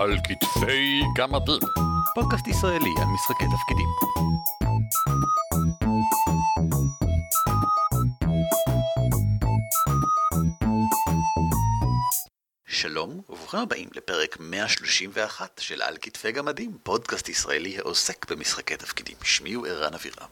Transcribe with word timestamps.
על 0.00 0.16
כתפי 0.24 1.02
גמדים. 1.16 1.60
פודקאסט 2.14 2.46
ישראלי 2.46 2.90
על 3.00 3.06
משחקי 3.06 3.44
תפקידים. 3.44 3.88
שלום 12.66 13.20
וברוכים 13.28 13.60
הבאים 13.60 13.88
לפרק 13.94 14.36
131 14.40 15.60
של 15.62 15.82
על 15.82 15.96
כתפי 16.00 16.32
גמדים, 16.32 16.78
פודקאסט 16.82 17.28
ישראלי 17.28 17.78
העוסק 17.78 18.30
במשחקי 18.30 18.76
תפקידים. 18.76 19.16
שמי 19.22 19.52
הוא 19.52 19.66
ערן 19.66 19.94
אבירם. 19.94 20.28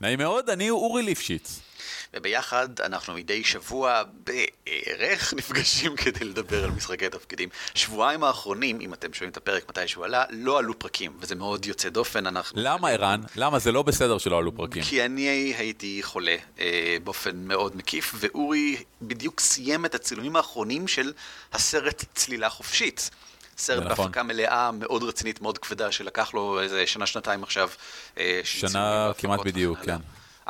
נעים 0.00 0.18
מאוד, 0.18 0.50
אני 0.50 0.70
אורי 0.70 1.02
ליפשיץ. 1.02 1.69
וביחד 2.14 2.80
אנחנו 2.80 3.14
מדי 3.14 3.44
שבוע 3.44 4.02
בערך 4.24 5.34
נפגשים 5.38 5.96
כדי 5.96 6.24
לדבר 6.24 6.64
על 6.64 6.70
משחקי 6.70 7.08
תפקידים. 7.08 7.48
שבועיים 7.74 8.24
האחרונים, 8.24 8.80
אם 8.80 8.94
אתם 8.94 9.12
שומעים 9.12 9.30
את 9.30 9.36
הפרק 9.36 9.68
מתי 9.68 9.88
שהוא 9.88 10.04
עלה, 10.04 10.24
לא 10.30 10.58
עלו 10.58 10.78
פרקים, 10.78 11.12
וזה 11.20 11.34
מאוד 11.34 11.66
יוצא 11.66 11.88
דופן. 11.88 12.26
אנחנו... 12.26 12.60
למה 12.62 12.88
ערן? 12.88 13.20
למה 13.36 13.58
זה 13.58 13.72
לא 13.72 13.82
בסדר 13.82 14.18
שלא 14.18 14.38
עלו 14.38 14.56
פרקים? 14.56 14.82
כי 14.82 15.04
אני 15.04 15.22
הייתי 15.58 16.00
חולה 16.02 16.36
אה, 16.60 16.96
באופן 17.04 17.36
מאוד 17.36 17.76
מקיף, 17.76 18.14
ואורי 18.18 18.76
בדיוק 19.02 19.40
סיים 19.40 19.84
את 19.84 19.94
הצילומים 19.94 20.36
האחרונים 20.36 20.88
של 20.88 21.12
הסרט 21.52 22.04
צלילה 22.14 22.50
חופשית. 22.50 23.10
סרט 23.60 23.84
נכון. 23.84 24.06
בהפקה 24.06 24.22
מלאה 24.22 24.70
מאוד 24.72 25.02
רצינית, 25.02 25.40
מאוד 25.40 25.58
כבדה, 25.58 25.92
שלקח 25.92 26.34
לו 26.34 26.60
איזה 26.60 26.86
שנה-שנתיים 26.86 27.42
עכשיו. 27.42 27.68
אה, 28.18 28.40
שנה 28.44 29.10
כמעט 29.18 29.40
בדיוק. 29.44 29.78
כן. 29.78 29.96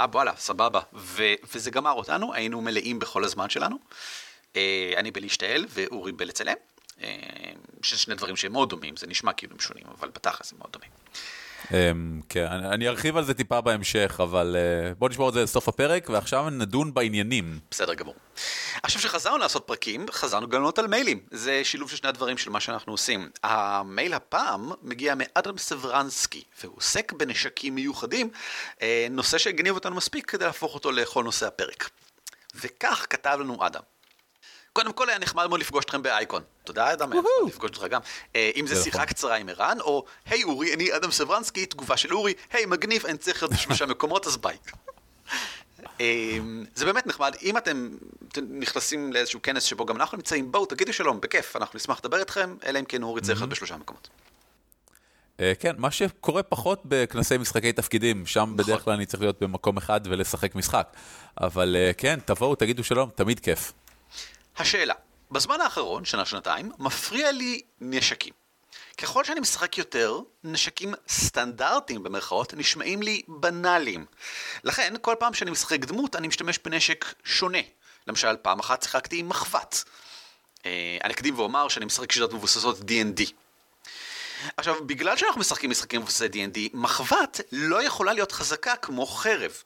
אה, 0.01 0.07
וואלה, 0.13 0.33
סבבה. 0.37 0.81
ו- 0.95 1.35
וזה 1.55 1.71
גמר 1.71 1.93
אותנו, 1.93 2.35
היינו 2.35 2.61
מלאים 2.61 2.99
בכל 2.99 3.25
הזמן 3.25 3.51
שלנו. 3.51 3.79
אה, 4.57 4.93
אני 4.97 5.11
בלהשתעל 5.11 5.67
ואורי 5.71 6.13
בלצלם, 6.13 6.57
אה, 7.03 7.09
שני 7.83 8.15
דברים 8.15 8.37
שהם 8.37 8.53
מאוד 8.53 8.69
דומים, 8.71 8.97
זה 8.97 9.07
נשמע 9.07 9.33
כאילו 9.33 9.53
הם 9.53 9.61
שונים, 9.61 9.85
אבל 9.99 10.09
בתכלס 10.09 10.53
הם 10.53 10.59
מאוד 10.59 10.73
דומים. 10.73 10.91
אמ, 11.71 12.21
כן, 12.29 12.47
אני 12.47 12.89
ארחיב 12.89 13.17
על 13.17 13.25
זה 13.25 13.35
טיפה 13.35 13.61
בהמשך, 13.61 14.21
אבל 14.23 14.57
אה, 14.59 14.95
בוא 14.95 15.09
נשמור 15.09 15.29
את 15.29 15.35
זה 15.35 15.43
לסוף 15.43 15.69
הפרק, 15.69 16.09
ועכשיו 16.11 16.51
נדון 16.51 16.95
בעניינים. 16.95 17.59
בסדר 17.71 17.95
גמור. 17.95 18.15
עכשיו 18.83 19.03
שחזרנו 19.03 19.39
לעשות 19.39 19.67
פרקים, 19.67 20.07
חזרנו 20.11 20.49
גם 20.49 20.61
לענות 20.61 20.79
על 20.79 20.87
מיילים. 20.87 21.21
זה 21.31 21.61
שילוב 21.65 21.91
של 21.91 21.97
שני 21.97 22.09
הדברים 22.09 22.39
של 22.39 22.51
מה 22.51 22.61
שאנחנו 22.61 22.93
עושים. 22.93 23.31
המייל 23.43 24.15
הפעם 24.15 24.71
מגיע 24.83 25.15
מאדם 25.17 25.59
סברנסקי, 25.59 26.43
והוא 26.63 26.77
עוסק 26.77 27.13
בנשקים 27.13 27.75
מיוחדים, 27.75 28.31
אה, 28.83 29.07
נושא 29.11 29.39
שהגניב 29.39 29.75
אותנו 29.75 29.97
מספיק 29.97 30.31
כדי 30.31 30.45
להפוך 30.45 30.75
אותו 30.75 30.93
לכל 30.93 31.25
נושא 31.25 31.47
הפרק. 31.47 31.91
וכך 32.55 33.07
כתב 33.11 33.37
לנו 33.41 33.67
אדם. 33.67 33.83
קודם 34.73 34.93
כל 34.93 35.09
היה 35.09 35.19
נחמד 35.19 35.47
מאוד 35.47 35.61
לפגוש 35.61 35.85
אתכם 35.85 36.03
באייקון. 36.03 36.43
תודה 36.65 36.93
אדם, 36.93 37.13
היה 37.13 37.21
נחמד 37.21 37.49
לפגוש 37.49 37.71
אותך 37.71 37.85
גם. 37.91 38.01
אה, 38.37 38.51
אם 38.57 38.67
זה 38.67 38.83
שיחה 38.83 38.99
נכון. 38.99 39.07
קצרה 39.07 39.37
עם 39.37 39.49
ערן, 39.49 39.81
או 39.81 40.05
היי 40.27 40.45
אורי, 40.45 40.75
אני 40.75 40.97
אדם 40.97 41.11
סברנסקי, 41.11 41.67
תגובה 41.67 41.97
של 41.97 42.15
אורי, 42.15 42.35
היי 42.53 42.67
מגניב, 42.67 43.07
אני 43.07 43.19
צריך 43.19 43.43
להיות 43.43 43.53
בשלושה 43.53 43.87
מקומות, 43.93 44.27
אז 44.27 44.37
ביי. 44.37 44.57
אמ, 46.01 46.65
זה 46.75 46.85
באמת 46.85 47.07
נחמד, 47.07 47.35
אם 47.43 47.57
אתם 47.57 47.91
נכנסים 48.51 49.13
לאיזשהו 49.13 49.43
כנס 49.43 49.63
שבו 49.63 49.87
גם 49.87 49.97
אנחנו 49.97 50.17
נמצאים, 50.17 50.53
בואו 50.53 50.67
תגידו 50.67 50.93
שלום, 50.93 51.21
בכיף, 51.21 51.57
אנחנו 51.57 51.77
נשמח 51.77 52.01
לדבר 52.05 52.19
איתכם, 52.19 52.57
אלא 52.67 52.79
אם 52.79 52.85
כן 52.85 53.03
אורי 53.03 53.21
צריך 53.21 53.41
להיות 53.41 53.51
בשלושה 53.51 53.77
מקומות. 53.77 54.09
אה, 55.41 55.53
כן, 55.59 55.75
מה 55.79 55.91
שקורה 55.91 56.43
פחות 56.43 56.83
בכנסי 56.85 57.39
משחקי 57.39 57.73
תפקידים, 57.73 58.27
שם 58.27 58.55
בדרך 58.57 58.85
כלל 58.85 58.95
אני 58.95 59.07
צריך 59.07 59.23
להיות 59.23 59.43
במקום 59.43 59.77
אחד 59.77 60.01
ולשחק 60.05 60.55
משחק. 60.55 60.97
אבל 61.41 61.77
אה, 61.77 61.93
כן, 61.93 62.19
תבואו, 62.25 62.55
תגידו 62.55 62.85
שלום, 62.85 63.11
תמיד 63.15 63.41
כיף. 63.41 63.73
השאלה, 64.61 64.95
בזמן 65.31 65.61
האחרון, 65.61 66.05
שנה-שנתיים, 66.05 66.73
מפריע 66.79 67.33
לי 67.33 67.61
נשקים. 67.81 68.33
ככל 68.99 69.25
שאני 69.25 69.41
משחק 69.41 69.79
יותר, 69.79 70.19
נשקים 70.45 70.95
סטנדרטיים 71.09 72.03
במרכאות 72.03 72.55
נשמעים 72.55 73.03
לי 73.03 73.23
בנאליים. 73.29 74.07
לכן, 74.65 74.95
כל 75.01 75.15
פעם 75.19 75.35
שאני 75.35 75.51
משחק 75.51 75.85
דמות, 75.85 76.17
אני 76.17 76.29
משתמש 76.29 76.59
בנשק 76.65 77.15
שונה. 77.25 77.59
למשל, 78.07 78.37
פעם 78.43 78.59
אחת 78.59 78.83
שיחקתי 78.83 79.19
עם 79.19 79.29
מחבת. 79.29 79.85
אה, 80.67 80.99
אני 81.05 81.13
אקדים 81.13 81.39
ואומר 81.39 81.69
שאני 81.69 81.85
משחק 81.85 82.13
שיטות 82.13 82.33
מבוססות 82.33 82.79
D&D. 82.79 83.33
עכשיו, 84.57 84.85
בגלל 84.87 85.17
שאנחנו 85.17 85.41
משחקים 85.41 85.71
משחקים 85.71 86.01
מבוססי 86.01 86.27
D&D, 86.27 86.59
מחבת 86.75 87.41
לא 87.53 87.83
יכולה 87.83 88.13
להיות 88.13 88.33
חזקה 88.33 88.77
כמו 88.77 89.07
חרב. 89.07 89.63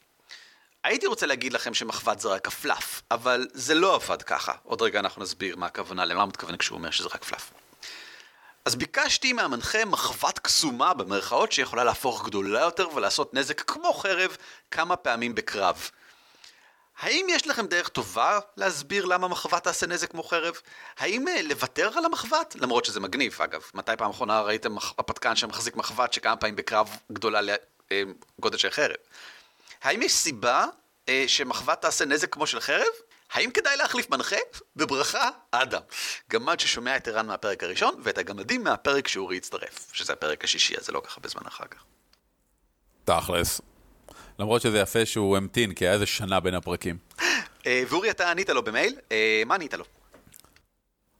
הייתי 0.85 1.07
רוצה 1.07 1.25
להגיד 1.25 1.53
לכם 1.53 1.73
שמחבת 1.73 2.19
זה 2.19 2.29
רק 2.29 2.47
הפלאף, 2.47 3.01
אבל 3.11 3.47
זה 3.53 3.75
לא 3.75 3.95
עבד 3.95 4.21
ככה. 4.21 4.53
עוד 4.63 4.81
רגע 4.81 4.99
אנחנו 4.99 5.21
נסביר 5.21 5.55
מה 5.55 5.65
הכוונה, 5.65 6.05
למה 6.05 6.21
הוא 6.21 6.29
מתכוון 6.29 6.57
כשהוא 6.57 6.77
אומר 6.77 6.91
שזה 6.91 7.09
רק 7.13 7.23
פלאף. 7.23 7.51
אז 8.65 8.75
ביקשתי 8.75 9.33
מהמנחה 9.33 9.85
מחבת 9.85 10.39
קסומה 10.39 10.93
במרכאות 10.93 11.51
שיכולה 11.51 11.83
להפוך 11.83 12.25
גדולה 12.25 12.59
יותר 12.59 12.89
ולעשות 12.95 13.33
נזק 13.33 13.61
כמו 13.61 13.93
חרב 13.93 14.37
כמה 14.71 14.95
פעמים 14.95 15.35
בקרב. 15.35 15.89
האם 16.99 17.25
יש 17.29 17.47
לכם 17.47 17.67
דרך 17.67 17.87
טובה 17.87 18.39
להסביר 18.57 19.05
למה 19.05 19.27
מחבת 19.27 19.63
תעשה 19.63 19.87
נזק 19.87 20.11
כמו 20.11 20.23
חרב? 20.23 20.55
האם 20.97 21.27
אה, 21.27 21.41
לוותר 21.41 21.89
על 21.97 22.05
המחבת? 22.05 22.55
למרות 22.55 22.85
שזה 22.85 22.99
מגניב 22.99 23.37
אגב. 23.41 23.61
מתי 23.73 23.91
פעם 23.97 24.09
אחרונה 24.09 24.41
ראיתם 24.41 24.75
הפתקן 24.77 25.35
שמחזיק 25.35 25.75
מחבת 25.75 26.13
שכמה 26.13 26.35
פעמים 26.35 26.55
בקרב 26.55 26.97
גדולה 27.11 27.39
לגודל 27.91 28.57
של 28.57 28.69
חרב? 28.69 28.95
האם 29.85 30.01
יש 30.01 30.13
סיבה 30.13 30.65
אה, 31.09 31.23
שמחבת 31.27 31.81
תעשה 31.81 32.05
נזק 32.05 32.33
כמו 32.33 32.47
של 32.47 32.59
חרב? 32.59 32.85
האם 33.31 33.51
כדאי 33.51 33.77
להחליף 33.77 34.09
מנחה? 34.09 34.35
בברכה, 34.75 35.29
אדם. 35.51 35.81
גמד 36.31 36.59
ששומע 36.59 36.97
את 36.97 37.07
ערן 37.07 37.27
מהפרק 37.27 37.63
הראשון, 37.63 37.95
ואת 38.03 38.17
הגמדים 38.17 38.63
מהפרק 38.63 39.07
שאורי 39.07 39.37
הצטרף, 39.37 39.89
שזה 39.93 40.13
הפרק 40.13 40.43
השישי, 40.43 40.77
אז 40.77 40.85
זה 40.85 40.91
לא 40.91 41.01
ככה 41.05 41.21
בזמן 41.21 41.41
אחר 41.47 41.65
כך. 41.65 41.83
תכלס. 43.05 43.61
למרות 44.39 44.61
שזה 44.61 44.79
יפה 44.79 45.05
שהוא 45.05 45.37
המתין, 45.37 45.73
כי 45.73 45.85
היה 45.85 45.93
איזה 45.93 46.05
שנה 46.05 46.39
בין 46.39 46.53
הפרקים. 46.53 46.97
אה, 47.65 47.83
ואורי, 47.89 48.11
אתה 48.11 48.31
ענית 48.31 48.49
לו 48.49 48.63
במייל, 48.63 48.95
אה, 49.11 49.43
מה 49.45 49.55
ענית 49.55 49.73
לו? 49.73 49.85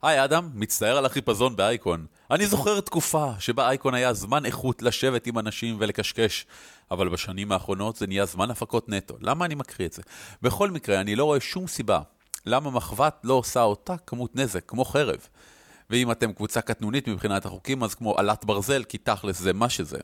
היי 0.02 0.24
אדם, 0.24 0.50
מצטער 0.54 0.98
על 0.98 1.06
החיפזון 1.06 1.56
באייקון. 1.56 2.06
אני 2.32 2.48
זוכר 2.48 2.80
תקופה 2.80 3.32
שבה 3.40 3.68
אייקון 3.70 3.94
היה 3.94 4.14
זמן 4.14 4.46
איכות 4.46 4.82
לשבת 4.82 5.28
עם 5.28 5.40
אנשים 5.40 5.76
ולקשקש, 5.80 6.46
אבל 6.92 7.10
בשנים 7.10 7.52
האחרונות 7.52 7.96
זה 7.96 8.08
נהיה 8.08 8.26
זמן 8.26 8.52
הפקות 8.52 8.90
נטו. 8.90 9.16
למה 9.22 9.46
אני 9.46 9.56
מקריא 9.56 9.88
את 9.88 9.94
זה? 9.94 10.02
בכל 10.42 10.72
מקרה, 10.72 11.02
אני 11.02 11.16
לא 11.16 11.24
רואה 11.26 11.40
שום 11.40 11.68
סיבה 11.68 12.00
למה 12.46 12.70
מחבת 12.72 13.16
לא 13.24 13.34
עושה 13.34 13.62
אותה 13.62 13.96
כמות 14.08 14.36
נזק, 14.36 14.64
כמו 14.68 14.86
חרב. 14.86 15.20
ואם 15.90 16.12
אתם 16.12 16.34
קבוצה 16.34 16.62
קטנונית 16.62 17.08
מבחינת 17.08 17.46
החוקים, 17.46 17.84
אז 17.84 17.96
כמו 17.96 18.16
עלת 18.18 18.46
ברזל, 18.46 18.84
כי 18.84 18.98
תכלס 18.98 19.40
זה 19.40 19.54
מה 19.54 19.70
שזה. 19.70 19.98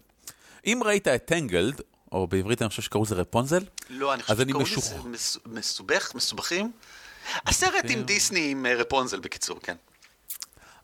אם 0.66 0.82
ראית 0.86 1.08
את 1.08 1.26
טנגלד, 1.26 1.82
או 2.12 2.28
בעברית 2.28 2.62
אני 2.62 2.70
חושב 2.70 2.82
שקראו 2.82 3.04
לזה 3.04 3.16
רפונזל, 3.16 3.64
לא, 3.90 4.14
אני 4.14 4.22
חושב 4.24 4.42
אני 4.42 4.50
שקוראים 4.50 4.68
משוח- 4.74 4.84
לזה 4.94 5.10
מס- 5.10 5.38
מסובך, 5.46 6.12
מסובכים? 6.16 6.72
הסרט 7.46 7.86
עם 7.90 8.02
דיסני 8.04 8.52
עם 8.52 8.66
אה, 8.66 8.76
רפונזל 8.76 9.20
בקיצור, 9.20 9.60
כן. 9.64 9.76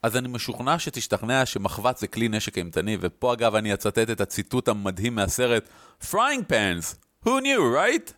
אז 0.03 0.17
אני 0.17 0.27
משוכנע 0.27 0.79
שתשתכנע 0.79 1.45
שמחבת 1.45 1.97
זה 1.97 2.07
כלי 2.07 2.27
נשק 2.27 2.57
אימתני, 2.57 2.97
ופה 3.01 3.33
אגב 3.33 3.55
אני 3.55 3.73
אצטט 3.73 4.09
את 4.09 4.21
הציטוט 4.21 4.67
המדהים 4.67 5.15
מהסרט, 5.15 5.69
frying 6.11 6.51
pans, 6.51 6.95
who 7.25 7.29
knew, 7.29 7.75
right? 7.75 8.11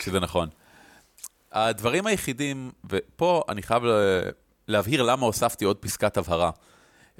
שזה 0.00 0.20
נכון. 0.20 0.48
הדברים 1.52 2.06
היחידים, 2.06 2.70
ופה 2.90 3.42
אני 3.48 3.62
חייב 3.62 3.84
לה- 3.84 4.20
להבהיר 4.68 5.02
למה 5.02 5.26
הוספתי 5.26 5.64
עוד 5.64 5.76
פסקת 5.76 6.16
הבהרה. 6.16 6.50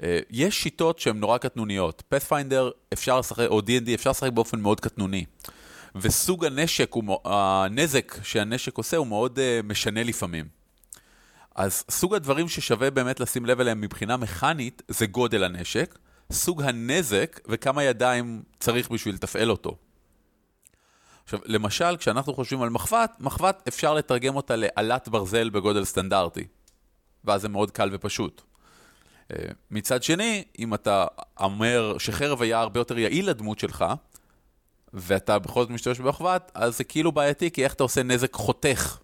אה, 0.03 0.19
יש 0.29 0.63
שיטות 0.63 0.99
שהן 0.99 1.19
נורא 1.19 1.37
קטנוניות. 1.37 2.03
פאת'פיינדר 2.09 2.71
אפשר 2.93 3.19
לשחק, 3.19 3.47
או 3.49 3.59
D&D 3.59 3.93
אפשר 3.93 4.09
לשחק 4.09 4.31
באופן 4.31 4.59
מאוד 4.59 4.79
קטנוני. 4.79 5.25
וסוג 5.95 6.45
הנשק, 6.45 6.93
הוא, 6.93 7.17
הנזק 7.25 8.15
שהנשק 8.23 8.77
עושה 8.77 8.97
הוא 8.97 9.07
מאוד 9.07 9.39
אה, 9.39 9.59
משנה 9.63 10.03
לפעמים. 10.03 10.47
אז 11.55 11.83
סוג 11.91 12.15
הדברים 12.15 12.49
ששווה 12.49 12.89
באמת 12.89 13.19
לשים 13.19 13.45
לב 13.45 13.59
אליהם 13.59 13.81
מבחינה 13.81 14.17
מכנית 14.17 14.81
זה 14.87 15.05
גודל 15.05 15.43
הנשק, 15.43 15.97
סוג 16.31 16.61
הנזק 16.61 17.39
וכמה 17.47 17.83
ידיים 17.83 18.43
צריך 18.59 18.91
בשביל 18.91 19.15
לתפעל 19.15 19.51
אותו. 19.51 19.77
עכשיו, 21.23 21.39
למשל, 21.45 21.97
כשאנחנו 21.97 22.33
חושבים 22.33 22.61
על 22.61 22.69
מחבת, 22.69 23.15
מחבת 23.19 23.63
אפשר 23.67 23.93
לתרגם 23.93 24.35
אותה 24.35 24.55
לעלת 24.55 25.09
ברזל 25.09 25.49
בגודל 25.49 25.85
סטנדרטי, 25.85 26.47
ואז 27.23 27.41
זה 27.41 27.49
מאוד 27.49 27.71
קל 27.71 27.89
ופשוט. 27.91 28.41
אה, 29.31 29.37
מצד 29.71 30.03
שני, 30.03 30.43
אם 30.59 30.73
אתה 30.73 31.05
אומר 31.39 31.95
שחרב 31.97 32.41
היה 32.41 32.59
הרבה 32.59 32.79
יותר 32.79 32.97
יעיל 32.97 33.29
לדמות 33.29 33.59
שלך, 33.59 33.85
ואתה 34.93 35.39
בכל 35.39 35.61
זאת 35.61 35.69
משתמש 35.69 35.99
במחבת, 35.99 36.51
אז 36.53 36.77
זה 36.77 36.83
כאילו 36.83 37.11
בעייתי, 37.11 37.51
כי 37.51 37.63
איך 37.63 37.73
אתה 37.73 37.83
עושה 37.83 38.03
נזק 38.03 38.33
חותך, 38.33 38.97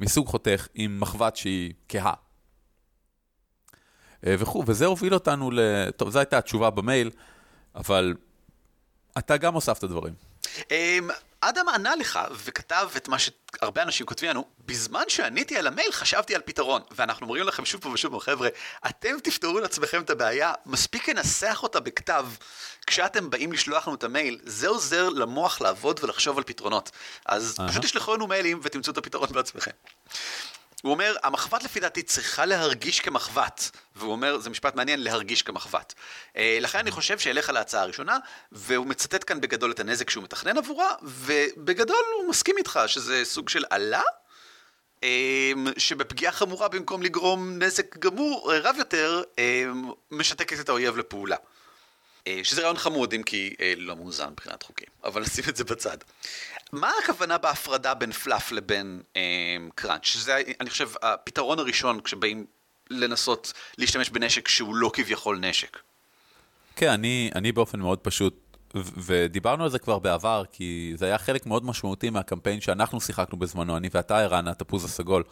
מסוג 0.00 0.26
חותך, 0.26 0.68
עם 0.74 1.00
מחבת 1.00 1.36
שהיא 1.36 1.72
כהה. 1.88 2.12
אה, 4.26 4.34
וכו', 4.38 4.64
וזה 4.66 4.86
הוביל 4.86 5.14
אותנו 5.14 5.50
ל... 5.50 5.90
טוב, 5.96 6.10
זו 6.10 6.18
הייתה 6.18 6.38
התשובה 6.38 6.70
במייל, 6.70 7.10
אבל 7.74 8.14
אתה 9.18 9.36
גם 9.36 9.54
הוספת 9.54 9.84
דברים. 9.84 10.14
אדם 11.48 11.68
ענה 11.68 11.96
לך 11.96 12.18
וכתב 12.44 12.88
את 12.96 13.08
מה 13.08 13.16
שהרבה 13.18 13.82
אנשים 13.82 14.06
כותבים 14.06 14.30
לנו, 14.30 14.44
בזמן 14.66 15.02
שעניתי 15.08 15.56
על 15.56 15.66
המייל 15.66 15.92
חשבתי 15.92 16.34
על 16.34 16.40
פתרון. 16.44 16.82
ואנחנו 16.90 17.26
אומרים 17.26 17.46
לכם 17.46 17.64
שוב 17.64 17.80
פעם 17.80 17.92
ושוב 17.92 18.10
פעם, 18.10 18.20
חבר'ה, 18.20 18.48
אתם 18.86 19.16
תפתרו 19.22 19.60
לעצמכם 19.60 20.02
את 20.02 20.10
הבעיה, 20.10 20.52
מספיק 20.66 21.08
לנסח 21.08 21.60
אותה 21.62 21.80
בכתב. 21.80 22.26
כשאתם 22.86 23.30
באים 23.30 23.52
לשלוח 23.52 23.88
לנו 23.88 23.96
את 23.96 24.04
המייל, 24.04 24.40
זה 24.44 24.68
עוזר 24.68 25.08
למוח 25.08 25.60
לעבוד 25.60 26.00
ולחשוב 26.04 26.38
על 26.38 26.44
פתרונות. 26.44 26.90
אז 27.26 27.56
אהה. 27.60 27.68
פשוט 27.68 27.84
תשלחו 27.84 28.14
לנו 28.14 28.26
מיילים 28.26 28.60
ותמצאו 28.62 28.92
את 28.92 28.98
הפתרון 28.98 29.28
בעצמכם. 29.32 29.70
הוא 30.84 30.92
אומר, 30.92 31.16
המחבת 31.22 31.64
לפי 31.64 31.80
דעתי 31.80 32.02
צריכה 32.02 32.44
להרגיש 32.44 33.00
כמחבת. 33.00 33.70
והוא 33.96 34.12
אומר, 34.12 34.38
זה 34.38 34.50
משפט 34.50 34.74
מעניין, 34.74 35.02
להרגיש 35.02 35.42
כמחבת. 35.42 35.94
אה, 36.36 36.58
לכן 36.60 36.78
אני 36.78 36.90
חושב 36.90 37.18
שאלך 37.18 37.48
על 37.48 37.56
ההצעה 37.56 37.82
הראשונה, 37.82 38.18
והוא 38.52 38.86
מצטט 38.86 39.24
כאן 39.26 39.40
בגדול 39.40 39.70
את 39.70 39.80
הנזק 39.80 40.10
שהוא 40.10 40.24
מתכנן 40.24 40.58
עבורה, 40.58 40.90
ובגדול 41.02 42.04
הוא 42.16 42.30
מסכים 42.30 42.58
איתך 42.58 42.80
שזה 42.86 43.24
סוג 43.24 43.48
של 43.48 43.64
עלה, 43.70 44.02
אה, 45.02 45.52
שבפגיעה 45.78 46.32
חמורה 46.32 46.68
במקום 46.68 47.02
לגרום 47.02 47.58
נזק 47.58 47.96
גמור, 47.98 48.52
רב 48.62 48.76
יותר, 48.78 49.22
אה, 49.38 49.64
משתקת 50.10 50.60
את 50.60 50.68
האויב 50.68 50.96
לפעולה. 50.96 51.36
אה, 52.28 52.40
שזה 52.42 52.60
רעיון 52.60 52.76
חמוד, 52.76 53.14
אם 53.14 53.22
כי 53.22 53.54
אה, 53.60 53.72
לא 53.76 53.96
מאוזן 53.96 54.28
מבחינת 54.30 54.62
חוקים, 54.62 54.88
אבל 55.04 55.22
נשים 55.26 55.44
את 55.48 55.56
זה 55.56 55.64
בצד. 55.64 55.98
מה 56.72 56.90
הכוונה 57.02 57.38
בהפרדה 57.38 57.94
בין 57.94 58.12
פלאף 58.12 58.52
לבין 58.52 59.02
אה, 59.16 59.22
קראנץ'? 59.74 60.04
שזה, 60.04 60.42
אני 60.60 60.70
חושב, 60.70 60.90
הפתרון 61.02 61.58
הראשון 61.58 62.00
כשבאים 62.00 62.46
לנסות 62.90 63.52
להשתמש 63.78 64.10
בנשק 64.10 64.48
שהוא 64.48 64.74
לא 64.74 64.90
כביכול 64.94 65.38
נשק. 65.38 65.78
כן, 66.76 66.90
אני, 66.90 67.30
אני 67.34 67.52
באופן 67.52 67.80
מאוד 67.80 67.98
פשוט, 67.98 68.58
ודיברנו 68.74 69.64
על 69.64 69.70
זה 69.70 69.78
כבר 69.78 69.98
בעבר, 69.98 70.44
כי 70.52 70.92
זה 70.96 71.06
היה 71.06 71.18
חלק 71.18 71.46
מאוד 71.46 71.64
משמעותי 71.64 72.10
מהקמפיין 72.10 72.60
שאנחנו 72.60 73.00
שיחקנו 73.00 73.38
בזמנו, 73.38 73.76
אני 73.76 73.88
ואתה, 73.92 74.18
ערן, 74.18 74.48
התפוז 74.48 74.84
הסגול. 74.84 75.22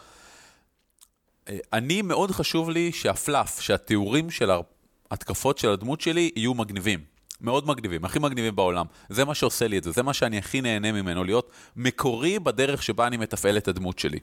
אה, 1.49 1.59
אני, 1.73 2.03
מאוד 2.03 2.31
חשוב 2.31 2.71
לי 2.71 2.93
שהפלאף, 2.93 3.61
שהתיאורים 3.61 4.31
של 4.31 4.51
ההתקפות 5.13 5.59
של 5.59 5.71
הדמות 5.71 6.01
שלי 6.01 6.31
יהיו 6.37 6.55
מגניבים. 6.55 7.01
מאוד 7.41 7.67
מגניבים, 7.67 8.05
הכי 8.05 8.19
מגניבים 8.19 8.57
בעולם. 8.57 8.87
זה 9.09 9.25
מה 9.25 9.35
שעושה 9.35 9.69
לי 9.69 9.79
את 9.79 9.85
זה, 9.85 9.91
זה 9.91 10.03
מה 10.03 10.15
שאני 10.15 10.39
הכי 10.39 10.61
נהנה 10.61 10.93
ממנו, 10.93 11.25
להיות 11.25 11.51
מקורי 11.77 12.39
בדרך 12.39 12.83
שבה 12.83 13.07
אני 13.07 13.17
מתפעל 13.17 13.57
את 13.57 13.69
הדמות 13.69 13.99
שלי. 13.99 14.19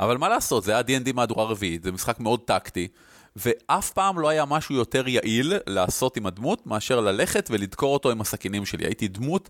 אבל 0.00 0.16
מה 0.16 0.28
לעשות, 0.28 0.64
זה 0.64 0.72
היה 0.72 0.80
D&D 0.80 1.12
מהדורה 1.12 1.44
רביעית, 1.44 1.82
זה 1.82 1.92
משחק 1.92 2.20
מאוד 2.20 2.40
טקטי, 2.40 2.88
ואף 3.36 3.90
פעם 3.90 4.18
לא 4.18 4.28
היה 4.28 4.44
משהו 4.44 4.74
יותר 4.74 5.08
יעיל 5.08 5.52
לעשות 5.66 6.16
עם 6.16 6.26
הדמות, 6.26 6.66
מאשר 6.66 7.00
ללכת 7.00 7.48
ולדקור 7.50 7.94
אותו 7.94 8.10
עם 8.10 8.20
הסכינים 8.20 8.66
שלי. 8.66 8.84
הייתי 8.84 9.08
דמות 9.08 9.48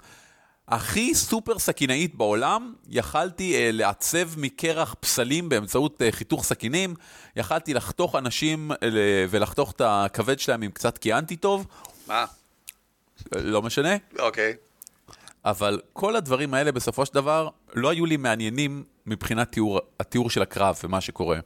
הכי 0.68 1.14
סופר 1.14 1.58
סכינאית 1.58 2.14
בעולם, 2.14 2.74
יכלתי 2.88 3.54
אה, 3.54 3.70
לעצב 3.72 4.38
מקרח 4.38 4.94
פסלים 5.00 5.48
באמצעות 5.48 6.02
אה, 6.02 6.12
חיתוך 6.12 6.44
סכינים, 6.44 6.94
יכלתי 7.36 7.74
לחתוך 7.74 8.14
אנשים 8.14 8.72
אה, 8.72 8.76
ולחתוך 9.30 9.72
את 9.72 9.80
הכבד 9.84 10.38
שלהם 10.38 10.62
עם 10.62 10.70
קצת 10.70 10.98
קיאנטי 10.98 11.36
טוב, 11.36 11.66
מה? 12.06 12.24
לא 13.34 13.62
משנה. 13.62 13.96
אוקיי. 14.18 14.56
אבל 15.44 15.80
כל 15.92 16.16
הדברים 16.16 16.54
האלה 16.54 16.72
בסופו 16.72 17.06
של 17.06 17.14
דבר 17.14 17.48
לא 17.74 17.88
היו 17.88 18.06
לי 18.06 18.16
מעניינים 18.16 18.84
מבחינת 19.06 19.52
תיאור, 19.52 19.80
התיאור 20.00 20.30
של 20.30 20.42
הקרב 20.42 20.78
ומה 20.84 21.00
שקורה. 21.00 21.38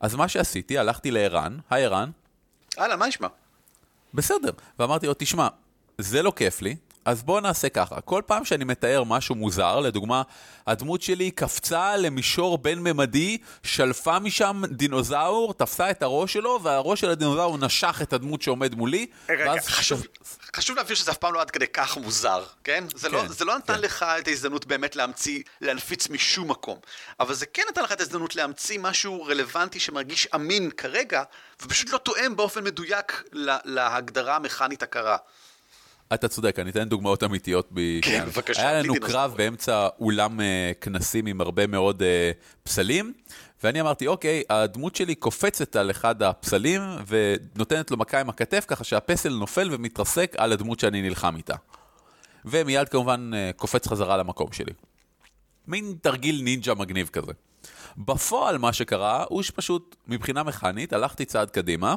אז 0.00 0.14
מה 0.14 0.28
שעשיתי, 0.28 0.78
הלכתי 0.78 1.10
לערן, 1.10 1.58
היי 1.70 1.84
ערן, 1.84 2.10
הלאה, 2.76 2.96
מה 2.96 3.06
נשמע? 3.06 3.28
בסדר, 4.14 4.50
ואמרתי 4.78 5.06
לו, 5.06 5.14
תשמע, 5.18 5.48
זה 5.98 6.22
לא 6.22 6.32
כיף 6.36 6.62
לי, 6.62 6.76
אז 7.08 7.22
בוא 7.22 7.40
נעשה 7.40 7.68
ככה, 7.68 8.00
כל 8.00 8.22
פעם 8.26 8.44
שאני 8.44 8.64
מתאר 8.64 9.04
משהו 9.04 9.34
מוזר, 9.34 9.80
לדוגמה, 9.80 10.22
הדמות 10.66 11.02
שלי 11.02 11.30
קפצה 11.30 11.96
למישור 11.96 12.58
בין-ממדי, 12.58 13.38
שלפה 13.62 14.18
משם 14.18 14.62
דינוזאור, 14.70 15.54
תפסה 15.54 15.90
את 15.90 16.02
הראש 16.02 16.32
שלו, 16.32 16.60
והראש 16.62 17.00
של 17.00 17.10
הדינוזאור 17.10 17.58
נשך 17.58 17.98
את 18.02 18.12
הדמות 18.12 18.42
שעומד 18.42 18.74
מולי, 18.74 19.06
רגע, 19.28 19.44
ואז... 19.46 19.66
חשוב, 19.66 20.06
חשוב 20.56 20.76
להבהיר 20.76 20.94
שזה 20.96 21.10
אף 21.10 21.16
פעם 21.16 21.34
לא 21.34 21.40
עד 21.40 21.50
כדי 21.50 21.66
כך 21.66 21.96
מוזר, 21.96 22.44
כן? 22.64 22.84
זה, 22.94 23.08
לא, 23.08 23.20
כן, 23.20 23.28
זה 23.28 23.44
לא 23.44 23.58
נתן 23.58 23.74
כן. 23.74 23.80
לך 23.80 24.02
את 24.18 24.28
ההזדמנות 24.28 24.66
באמת 24.66 24.96
להמציא, 24.96 25.42
להנפיץ 25.60 26.08
משום 26.08 26.50
מקום. 26.50 26.78
אבל 27.20 27.34
זה 27.34 27.46
כן 27.46 27.62
נתן 27.68 27.82
לך 27.82 27.92
את 27.92 28.00
ההזדמנות 28.00 28.36
להמציא 28.36 28.78
משהו 28.78 29.24
רלוונטי 29.24 29.80
שמרגיש 29.80 30.28
אמין 30.34 30.70
כרגע, 30.70 31.22
ופשוט 31.62 31.92
לא 31.92 31.98
תואם 31.98 32.36
באופן 32.36 32.64
מדויק 32.64 33.22
לה, 33.32 33.58
להגדרה 33.64 34.36
המכנית 34.36 34.82
הקרה. 34.82 35.16
אתה 36.14 36.28
צודק, 36.28 36.58
אני 36.58 36.70
אתן 36.70 36.88
דוגמאות 36.88 37.24
אמיתיות. 37.24 37.68
ב... 37.72 38.00
כן, 38.02 38.24
בבקשה, 38.26 38.68
היה 38.68 38.82
לנו. 38.82 38.94
קרב 39.00 39.34
באמצע 39.36 39.88
אולם 40.00 40.40
אה, 40.40 40.72
כנסים 40.80 41.26
עם 41.26 41.40
הרבה 41.40 41.66
מאוד 41.66 42.02
אה, 42.02 42.30
פסלים, 42.62 43.12
ואני 43.62 43.80
אמרתי, 43.80 44.06
אוקיי, 44.06 44.42
הדמות 44.50 44.96
שלי 44.96 45.14
קופצת 45.14 45.76
על 45.76 45.90
אחד 45.90 46.22
הפסלים 46.22 46.80
ונותנת 47.06 47.90
לו 47.90 47.96
מכה 47.96 48.20
עם 48.20 48.28
הכתף, 48.28 48.64
ככה 48.68 48.84
שהפסל 48.84 49.34
נופל 49.34 49.68
ומתרסק 49.72 50.34
על 50.38 50.52
הדמות 50.52 50.80
שאני 50.80 51.02
נלחם 51.02 51.36
איתה. 51.36 51.54
ומיד 52.44 52.88
כמובן 52.88 53.30
אה, 53.34 53.50
קופץ 53.56 53.88
חזרה 53.88 54.16
למקום 54.16 54.52
שלי. 54.52 54.72
מין 55.66 55.94
תרגיל 56.02 56.40
נינג'ה 56.42 56.74
מגניב 56.74 57.08
כזה. 57.08 57.32
בפועל 57.98 58.58
מה 58.58 58.72
שקרה 58.72 59.24
הוא 59.28 59.42
שפשוט 59.42 59.96
מבחינה 60.06 60.42
מכנית 60.42 60.92
הלכתי 60.92 61.24
צעד 61.24 61.50
קדימה, 61.50 61.94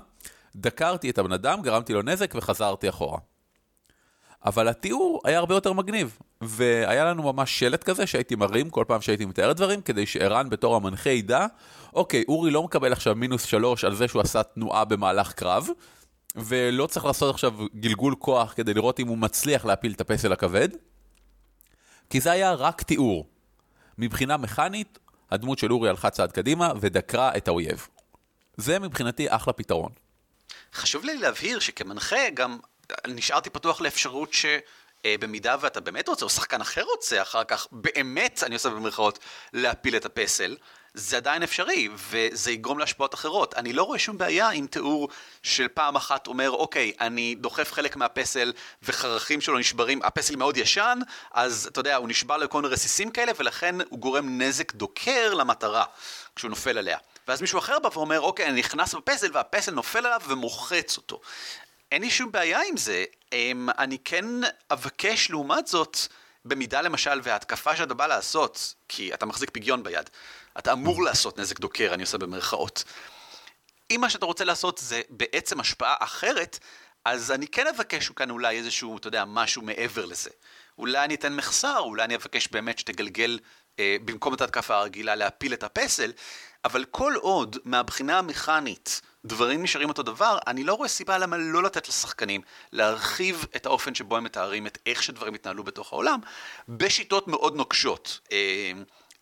דקרתי 0.56 1.10
את 1.10 1.18
הבן 1.18 1.32
אדם, 1.32 1.62
גרמתי 1.62 1.94
לו 1.94 2.02
נזק 2.02 2.34
וחזרתי 2.36 2.90
אחורה. 2.90 3.18
אבל 4.46 4.68
התיאור 4.68 5.22
היה 5.26 5.40
הרבה 5.40 5.56
יותר 5.56 5.74
מגניב, 5.74 6.18
והיה 6.42 7.06
לנו 7.06 7.34
ממש 7.34 7.60
שלט 7.60 7.84
כזה 7.84 8.08
שהייתי 8.08 8.36
מרים 8.36 8.70
כל 8.70 8.86
פעם 8.88 9.02
שהייתי 9.02 9.26
מתאר 9.26 9.54
דברים, 9.54 9.82
כדי 9.82 10.06
שערן 10.06 10.50
בתור 10.50 10.76
המנחה 10.76 11.10
ידע, 11.10 11.46
אוקיי, 11.94 12.24
אורי 12.28 12.52
לא 12.52 12.64
מקבל 12.64 12.92
עכשיו 12.92 13.16
מינוס 13.16 13.44
שלוש 13.44 13.84
על 13.84 13.96
זה 13.96 14.08
שהוא 14.08 14.22
עשה 14.22 14.44
תנועה 14.44 14.86
במהלך 14.86 15.34
קרב, 15.34 15.68
ולא 16.36 16.88
צריך 16.88 17.06
לעשות 17.06 17.34
עכשיו 17.34 17.54
גלגול 17.76 18.16
כוח 18.20 18.54
כדי 18.56 18.74
לראות 18.74 19.00
אם 19.00 19.08
הוא 19.08 19.18
מצליח 19.18 19.66
להפיל 19.66 19.92
את 19.92 20.02
הפסל 20.02 20.34
הכבד, 20.34 20.70
כי 22.10 22.20
זה 22.20 22.32
היה 22.32 22.54
רק 22.54 22.82
תיאור. 22.82 23.28
מבחינה 23.98 24.38
מכנית, 24.38 25.00
הדמות 25.32 25.60
של 25.60 25.72
אורי 25.72 25.90
הלכה 25.90 26.10
צעד 26.10 26.32
קדימה 26.32 26.72
ודקרה 26.80 27.32
את 27.38 27.48
האויב. 27.48 27.88
זה 28.58 28.80
מבחינתי 28.80 29.26
אחלה 29.30 29.54
פתרון. 29.54 29.92
חשוב 30.74 31.06
לי 31.06 31.18
להבהיר 31.18 31.60
שכמנחה 31.60 32.30
גם 32.34 32.60
נשארתי 33.08 33.50
פתוח 33.50 33.82
לאפשרות 33.82 34.34
שבמידה 34.34 35.56
ואתה 35.60 35.80
באמת 35.80 36.08
רוצה, 36.08 36.26
או 36.26 36.30
שחקן 36.30 36.62
אחר 36.62 36.84
רוצה 36.84 37.22
אחר 37.22 37.44
כך, 37.44 37.68
באמת, 37.72 38.44
אני 38.44 38.54
עושה 38.54 38.70
במרכאות, 38.70 39.20
להפיל 39.54 39.96
את 39.96 40.06
הפסל, 40.06 40.58
זה 40.94 41.18
עדיין 41.18 41.44
אפשרי, 41.44 41.90
וזה 41.96 42.52
יגרום 42.52 42.80
להשפעות 42.80 43.14
אחרות. 43.14 43.54
אני 43.54 43.74
לא 43.74 43.84
רואה 43.84 44.00
שום 44.00 44.18
בעיה 44.18 44.50
עם 44.50 44.68
תיאור 44.68 45.10
של 45.44 45.68
פעם 45.68 45.96
אחת 45.96 46.28
אומר, 46.28 46.52
אוקיי, 46.52 46.92
אני 47.00 47.36
דוחף 47.36 47.74
חלק 47.74 47.96
מהפסל 47.96 48.54
וחרכים 48.84 49.42
שלו 49.42 49.58
נשברים, 49.58 50.00
הפסל 50.04 50.36
מאוד 50.36 50.58
ישן, 50.58 51.00
אז 51.32 51.68
אתה 51.72 51.80
יודע, 51.80 51.96
הוא 51.96 52.10
נשבר 52.10 52.38
לכל 52.38 52.62
מיני 52.62 52.74
רסיסים 52.74 53.12
כאלה, 53.12 53.32
ולכן 53.38 53.76
הוא 53.90 54.00
גורם 54.00 54.42
נזק 54.42 54.74
דוקר 54.74 55.34
למטרה 55.34 55.86
כשהוא 56.36 56.50
נופל 56.50 56.78
עליה. 56.78 56.98
ואז 57.28 57.42
מישהו 57.42 57.60
אחר 57.60 57.80
בא 57.80 57.90
ואומר, 57.94 58.22
אוקיי, 58.22 58.46
אני 58.46 58.60
נכנס 58.60 58.96
בפסל 58.96 59.30
והפסל 59.34 59.72
נופל 59.72 60.06
עליו 60.06 60.22
ומוחץ 60.28 60.98
אותו. 60.98 61.22
אין 61.92 62.02
לי 62.02 62.10
שום 62.10 62.32
בעיה 62.32 62.60
עם 62.70 62.78
זה, 62.78 63.04
אמ, 63.34 63.70
אני 63.78 63.98
כן 64.00 64.26
אבקש 64.72 65.30
לעומת 65.30 65.68
זאת, 65.68 65.98
במידה 66.46 66.82
למשל 66.82 67.20
וההתקפה 67.24 67.76
שאתה 67.76 67.94
בא 67.94 68.08
לעשות, 68.08 68.74
כי 68.88 69.14
אתה 69.14 69.26
מחזיק 69.26 69.50
פגיון 69.50 69.84
ביד, 69.84 70.10
אתה 70.60 70.74
אמור 70.74 71.04
לעשות 71.04 71.40
נזק 71.40 71.60
דוקר, 71.60 71.94
אני 71.94 72.04
עושה 72.04 72.18
במרכאות. 72.18 72.84
אם 73.92 74.02
מה 74.02 74.10
שאתה 74.10 74.26
רוצה 74.26 74.44
לעשות 74.44 74.78
זה 74.78 75.02
בעצם 75.10 75.60
השפעה 75.60 75.96
אחרת, 76.00 76.60
אז 77.06 77.32
אני 77.32 77.48
כן 77.48 77.68
אבקש 77.68 78.10
כאן 78.10 78.30
אולי 78.30 78.58
איזשהו, 78.58 78.98
אתה 78.98 79.08
יודע, 79.08 79.26
משהו 79.28 79.62
מעבר 79.62 80.06
לזה. 80.06 80.30
אולי 80.78 81.04
אני 81.04 81.16
אתן 81.16 81.36
מחסר, 81.36 81.80
אולי 81.80 82.04
אני 82.04 82.16
אבקש 82.16 82.48
באמת 82.48 82.80
שתגלגל 82.80 83.40
אה, 83.80 83.96
במקום 84.06 84.34
את 84.34 84.42
ההתקפה 84.42 84.76
הרגילה 84.76 85.16
להפיל 85.16 85.54
את 85.54 85.64
הפסל, 85.64 86.12
אבל 86.66 86.86
כל 86.86 87.14
עוד 87.16 87.58
מהבחינה 87.66 88.20
המכנית 88.20 89.02
דברים 89.26 89.64
נשארים 89.64 89.90
אותו 89.90 90.04
דבר, 90.04 90.38
אני 90.48 90.64
לא 90.64 90.74
רואה 90.74 90.90
סיבה 90.90 91.18
למה 91.18 91.38
לא 91.38 91.64
לתת 91.64 91.88
לשחקנים 91.88 92.42
להרחיב 92.72 93.46
את 93.56 93.66
האופן 93.66 93.96
שבו 93.96 94.18
הם 94.18 94.24
מתארים 94.24 94.68
את 94.68 94.78
איך 94.86 95.04
שדברים 95.04 95.36
יתנהלו 95.36 95.64
בתוך 95.64 95.94
העולם, 95.94 96.20
בשיטות 96.70 97.28
מאוד 97.28 97.56
נוקשות. 97.56 98.20
אה, 98.32 98.72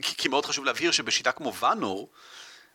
כי 0.01 0.15
כי 0.17 0.27
מאוד 0.27 0.45
חשוב 0.45 0.65
להבהיר 0.65 0.91
שבשיטה 0.91 1.31
כמו 1.31 1.55
ואנור, 1.55 2.09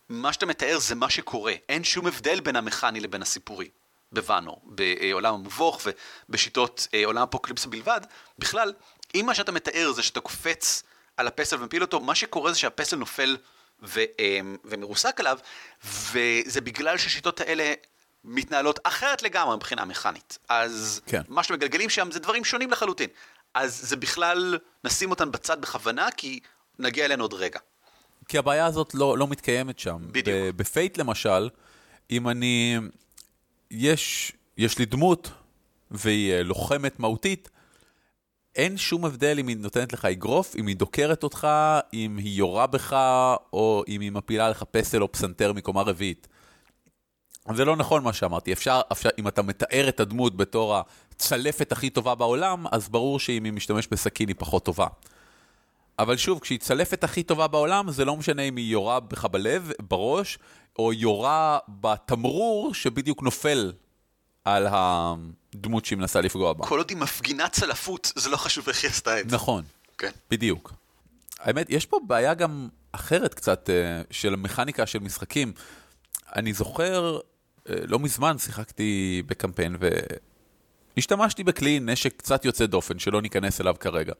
מה 0.09 0.33
שאתה 0.33 0.45
מתאר 0.45 0.79
זה 0.79 0.95
מה 0.95 1.09
שקורה. 1.09 1.53
אין 1.69 1.83
שום 1.83 2.07
הבדל 2.07 2.39
בין 2.39 2.55
המכני 2.55 2.99
לבין 2.99 3.21
הסיפורי. 3.21 3.69
בוואנור, 4.11 4.61
בעולם 4.65 5.33
המבוך 5.33 5.81
ובשיטות 6.29 6.87
אה, 6.93 7.05
עולם 7.05 7.23
אפוקליפסה 7.23 7.69
בלבד, 7.69 8.01
בכלל, 8.39 8.73
אם 9.15 9.23
מה 9.25 9.35
שאתה 9.35 9.51
מתאר 9.51 9.91
זה 9.91 10.03
שאתה 10.03 10.19
קופץ 10.19 10.83
על 11.17 11.27
הפסל 11.27 11.61
ומפיל 11.61 11.81
אותו, 11.81 11.99
מה 11.99 12.15
שקורה 12.15 12.51
זה 12.51 12.59
שהפסל 12.59 12.95
נופל 12.95 13.37
ו, 13.87 13.99
אה, 14.19 14.39
ומרוסק 14.65 15.19
עליו, 15.19 15.37
וזה 15.83 16.61
בגלל 16.61 16.97
שהשיטות 16.97 17.41
האלה 17.41 17.73
מתנהלות 18.23 18.79
אחרת 18.83 19.23
לגמרי 19.23 19.55
מבחינה 19.55 19.85
מכנית. 19.85 20.37
אז 20.49 21.01
כן. 21.05 21.21
מה 21.27 21.43
שמגלגלים 21.43 21.89
שם 21.89 22.11
זה 22.11 22.19
דברים 22.19 22.45
שונים 22.45 22.71
לחלוטין. 22.71 23.09
אז 23.53 23.79
זה 23.81 23.95
בכלל, 23.95 24.57
נשים 24.83 25.09
אותן 25.09 25.31
בצד 25.31 25.61
בכוונה, 25.61 26.07
כי 26.17 26.39
נגיע 26.79 27.05
אליהן 27.05 27.19
עוד 27.19 27.33
רגע. 27.33 27.59
כי 28.27 28.37
הבעיה 28.37 28.65
הזאת 28.65 28.93
לא, 28.93 29.17
לא 29.17 29.27
מתקיימת 29.27 29.79
שם. 29.79 29.97
בדיוק. 30.11 30.55
בפייט 30.55 30.97
למשל, 30.97 31.49
אם 32.11 32.29
אני... 32.29 32.77
יש, 33.71 34.31
יש 34.57 34.77
לי 34.77 34.85
דמות, 34.85 35.31
והיא 35.91 36.33
אה, 36.33 36.43
לוחמת 36.43 36.99
מהותית, 36.99 37.49
אין 38.55 38.77
שום 38.77 39.05
הבדל 39.05 39.39
אם 39.39 39.47
היא 39.47 39.57
נותנת 39.57 39.93
לך 39.93 40.05
אגרוף, 40.05 40.55
אם 40.55 40.67
היא 40.67 40.75
דוקרת 40.75 41.23
אותך, 41.23 41.47
אם 41.93 42.17
היא 42.17 42.37
יורה 42.37 42.67
בך, 42.67 42.93
או 43.53 43.83
אם 43.87 44.01
היא 44.01 44.11
מפילה 44.11 44.49
לך 44.49 44.63
פסל 44.63 45.01
או 45.01 45.11
פסנתר 45.11 45.53
מקומה 45.53 45.81
רביעית. 45.81 46.27
זה 47.53 47.65
לא 47.65 47.75
נכון 47.75 48.03
מה 48.03 48.13
שאמרתי, 48.13 48.53
אפשר, 48.53 48.81
אפשר, 48.91 49.09
אם 49.19 49.27
אתה 49.27 49.41
מתאר 49.41 49.89
את 49.89 49.99
הדמות 49.99 50.37
בתור 50.37 50.75
הצלפת 51.11 51.71
הכי 51.71 51.89
טובה 51.89 52.15
בעולם, 52.15 52.65
אז 52.71 52.89
ברור 52.89 53.19
שאם 53.19 53.43
היא 53.43 53.53
משתמש 53.53 53.87
בסכין 53.87 54.27
היא 54.27 54.35
פחות 54.39 54.65
טובה. 54.65 54.87
אבל 55.99 56.17
שוב, 56.17 56.39
כשהיא 56.39 56.59
צלפת 56.59 57.03
הכי 57.03 57.23
טובה 57.23 57.47
בעולם, 57.47 57.91
זה 57.91 58.05
לא 58.05 58.17
משנה 58.17 58.41
אם 58.41 58.55
היא 58.55 58.71
יורה 58.71 58.99
בך 58.99 59.25
בלב, 59.25 59.71
בראש, 59.89 60.37
או 60.79 60.93
יורה 60.93 61.57
בתמרור 61.67 62.73
שבדיוק 62.73 63.23
נופל 63.23 63.71
על 64.45 64.67
הדמות 65.59 65.85
שהיא 65.85 65.97
מנסה 65.97 66.21
לפגוע 66.21 66.53
בה. 66.53 66.65
כל 66.65 66.77
עוד 66.77 66.89
היא 66.89 66.97
מפגינה 66.97 67.49
צלפות, 67.49 68.11
זה 68.15 68.29
לא 68.29 68.37
חשוב 68.37 68.67
איך 68.67 68.83
היא 68.83 68.89
עשתה 68.89 69.19
את 69.19 69.29
זה. 69.29 69.35
נכון, 69.35 69.63
כן. 69.97 70.11
בדיוק. 70.31 70.73
האמת, 71.39 71.69
יש 71.69 71.85
פה 71.85 71.99
בעיה 72.07 72.33
גם 72.33 72.69
אחרת 72.91 73.33
קצת 73.33 73.69
אה, 73.69 74.01
של 74.11 74.35
מכניקה 74.35 74.85
של 74.85 74.99
משחקים. 74.99 75.53
אני 76.35 76.53
זוכר, 76.53 77.19
אה, 77.69 77.75
לא 77.87 77.99
מזמן 77.99 78.37
שיחקתי 78.37 79.23
בקמפיין 79.25 79.75
והשתמשתי 80.97 81.43
בכלי 81.43 81.79
נשק 81.79 82.17
קצת 82.17 82.45
יוצא 82.45 82.65
דופן, 82.65 82.99
שלא 82.99 83.21
ניכנס 83.21 83.61
אליו 83.61 83.75
כרגע. 83.79 84.13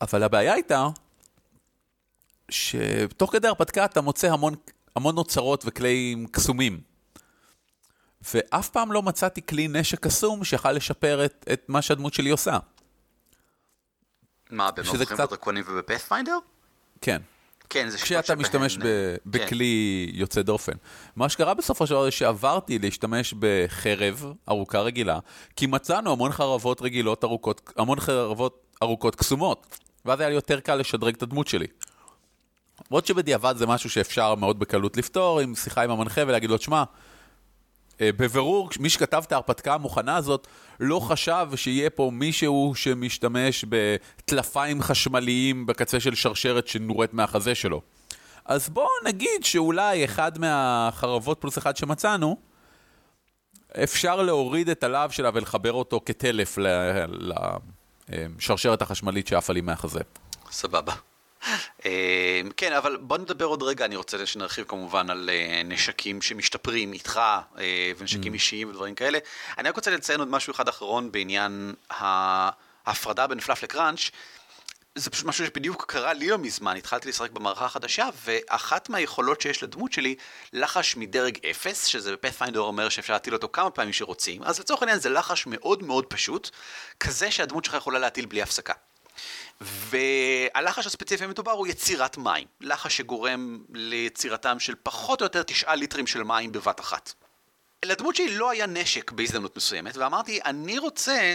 אבל 0.00 0.22
הבעיה 0.22 0.52
הייתה 0.52 0.88
שתוך 2.50 3.32
כדי 3.32 3.48
הרפתקה 3.48 3.84
אתה 3.84 4.00
מוצא 4.00 4.32
המון, 4.32 4.54
המון 4.96 5.16
אוצרות 5.16 5.64
וכלים 5.66 6.26
קסומים. 6.26 6.87
ואף 8.34 8.68
פעם 8.68 8.92
לא 8.92 9.02
מצאתי 9.02 9.46
כלי 9.46 9.68
נשק 9.68 10.00
קסום 10.00 10.44
שיכל 10.44 10.72
לשפר 10.72 11.24
את, 11.24 11.44
את 11.52 11.64
מה 11.68 11.82
שהדמות 11.82 12.14
שלי 12.14 12.30
עושה. 12.30 12.58
מה, 14.50 14.70
שזה 14.82 14.92
במבוכים 14.92 15.16
קצת- 15.16 15.24
ודרקונים 15.26 15.64
ובפאת'פיינדר? 15.68 16.38
כן. 17.00 17.22
כן, 17.70 17.88
זה 17.88 17.98
כשאתה 17.98 18.34
משתמש 18.34 18.76
אה, 18.76 18.80
ב- 18.82 18.84
כן. 18.84 19.16
בכלי 19.44 20.10
יוצא 20.14 20.42
דופן. 20.42 20.72
מה 21.16 21.28
שקרה 21.28 21.54
בסופו 21.54 21.86
של 21.86 21.94
דבר 21.94 22.04
זה 22.04 22.10
שעברתי 22.10 22.78
להשתמש 22.78 23.34
בחרב 23.38 24.24
ארוכה 24.48 24.80
רגילה, 24.80 25.18
כי 25.56 25.66
מצאנו 25.66 26.12
המון 26.12 26.32
חרבות 26.32 26.82
רגילות 26.82 27.24
ארוכות, 27.24 27.72
המון 27.76 28.00
חרבות 28.00 28.76
ארוכות 28.82 29.14
קסומות, 29.16 29.66
ואז 30.04 30.20
היה 30.20 30.28
לי 30.28 30.34
יותר 30.34 30.60
קל 30.60 30.74
לשדרג 30.74 31.14
את 31.14 31.22
הדמות 31.22 31.48
שלי. 31.48 31.66
למרות 32.90 33.06
שבדיעבד 33.06 33.54
זה 33.56 33.66
משהו 33.66 33.90
שאפשר 33.90 34.34
מאוד 34.34 34.58
בקלות 34.58 34.96
לפתור, 34.96 35.40
עם 35.40 35.54
שיחה 35.54 35.84
עם 35.84 35.90
המנחה 35.90 36.20
ולהגיד 36.26 36.50
לו, 36.50 36.58
שמע, 36.58 36.84
בבירור, 38.00 38.70
מי 38.80 38.90
שכתב 38.90 39.22
את 39.26 39.32
ההרפתקה 39.32 39.74
המוכנה 39.74 40.16
הזאת 40.16 40.46
לא 40.80 41.00
חשב 41.00 41.48
שיהיה 41.56 41.90
פה 41.90 42.10
מישהו 42.12 42.72
שמשתמש 42.74 43.64
בטלפיים 43.68 44.82
חשמליים 44.82 45.66
בקצה 45.66 46.00
של 46.00 46.14
שרשרת 46.14 46.68
שנורית 46.68 47.14
מהחזה 47.14 47.54
שלו. 47.54 47.80
אז 48.44 48.68
בואו 48.68 48.88
נגיד 49.04 49.44
שאולי 49.44 50.04
אחד 50.04 50.38
מהחרבות 50.38 51.40
פלוס 51.40 51.58
אחד 51.58 51.76
שמצאנו, 51.76 52.36
אפשר 53.82 54.22
להוריד 54.22 54.68
את 54.68 54.84
הלהב 54.84 55.10
שלה 55.10 55.30
ולחבר 55.34 55.72
אותו 55.72 56.00
כטלף 56.06 56.58
לשרשרת 58.38 58.82
החשמלית 58.82 59.26
שעפה 59.26 59.52
לי 59.52 59.60
מהחזה. 59.60 60.00
סבבה. 60.50 60.92
אה, 61.86 62.40
כן, 62.56 62.72
אבל 62.72 62.96
בוא 62.96 63.18
נדבר 63.18 63.44
עוד 63.44 63.62
רגע, 63.62 63.84
אני 63.84 63.96
רוצה 63.96 64.26
שנרחיב 64.26 64.64
כמובן 64.68 65.10
על 65.10 65.30
אה, 65.32 65.62
נשקים 65.64 66.22
שמשתפרים 66.22 66.92
איתך, 66.92 67.20
אה, 67.58 67.92
ונשקים 67.98 68.34
אישיים 68.34 68.70
ודברים 68.70 68.94
כאלה. 68.94 69.18
אני 69.58 69.68
רק 69.68 69.76
רוצה 69.76 69.90
לציין 69.90 70.20
עוד 70.20 70.28
משהו 70.28 70.50
אחד 70.50 70.68
אחרון 70.68 71.12
בעניין 71.12 71.74
ההפרדה 71.90 73.26
בין 73.26 73.40
פלאף 73.40 73.62
לקראנץ'. 73.62 74.10
זה 74.94 75.10
פשוט 75.10 75.26
משהו 75.26 75.46
שבדיוק 75.46 75.84
קרה 75.88 76.12
לי 76.12 76.28
לא 76.28 76.38
מזמן, 76.38 76.76
התחלתי 76.76 77.08
לשחק 77.08 77.30
במערכה 77.30 77.64
החדשה, 77.64 78.08
ואחת 78.24 78.88
מהיכולות 78.88 79.40
שיש 79.40 79.62
לדמות 79.62 79.92
שלי, 79.92 80.14
לחש 80.52 80.96
מדרג 80.96 81.38
0, 81.50 81.86
שזה 81.86 82.12
בפאת'פיינדר 82.12 82.60
אומר 82.60 82.88
שאפשר 82.88 83.12
להטיל 83.12 83.34
אותו 83.34 83.48
כמה 83.52 83.70
פעמים 83.70 83.92
שרוצים, 83.92 84.42
אז 84.42 84.60
לצורך 84.60 84.82
העניין 84.82 84.98
זה 84.98 85.10
לחש 85.10 85.46
מאוד 85.46 85.82
מאוד 85.82 86.06
פשוט, 86.06 86.50
כזה 87.00 87.30
שהדמות 87.30 87.64
שלך 87.64 87.74
יכולה 87.74 87.98
להטיל 87.98 88.26
בלי 88.26 88.42
הפסקה. 88.42 88.72
והלחש 89.60 90.86
הספציפי 90.86 91.24
המדובר 91.24 91.52
הוא 91.52 91.66
יצירת 91.66 92.18
מים, 92.18 92.46
לחש 92.60 92.96
שגורם 92.96 93.64
ליצירתם 93.74 94.60
של 94.60 94.74
פחות 94.82 95.20
או 95.20 95.24
יותר 95.24 95.42
תשעה 95.42 95.74
ליטרים 95.74 96.06
של 96.06 96.22
מים 96.22 96.52
בבת 96.52 96.80
אחת. 96.80 97.12
לדמות 97.84 98.16
שלי 98.16 98.36
לא 98.36 98.50
היה 98.50 98.66
נשק 98.66 99.10
בהזדמנות 99.10 99.56
מסוימת, 99.56 99.96
ואמרתי, 99.96 100.40
אני 100.44 100.78
רוצה 100.78 101.34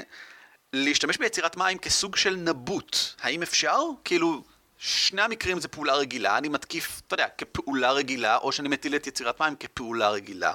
להשתמש 0.73 1.17
ביצירת 1.17 1.57
מים 1.57 1.77
כסוג 1.77 2.15
של 2.15 2.35
נבוט. 2.35 2.97
האם 3.21 3.41
אפשר? 3.41 3.79
כאילו, 4.03 4.43
שני 4.77 5.21
המקרים 5.21 5.59
זה 5.59 5.67
פעולה 5.67 5.95
רגילה, 5.95 6.37
אני 6.37 6.49
מתקיף, 6.49 7.01
אתה 7.07 7.13
יודע, 7.13 7.27
כפעולה 7.37 7.91
רגילה, 7.91 8.37
או 8.37 8.51
שאני 8.51 8.69
מטיל 8.69 8.95
את 8.95 9.07
יצירת 9.07 9.39
מים 9.39 9.55
כפעולה 9.55 10.09
רגילה. 10.09 10.53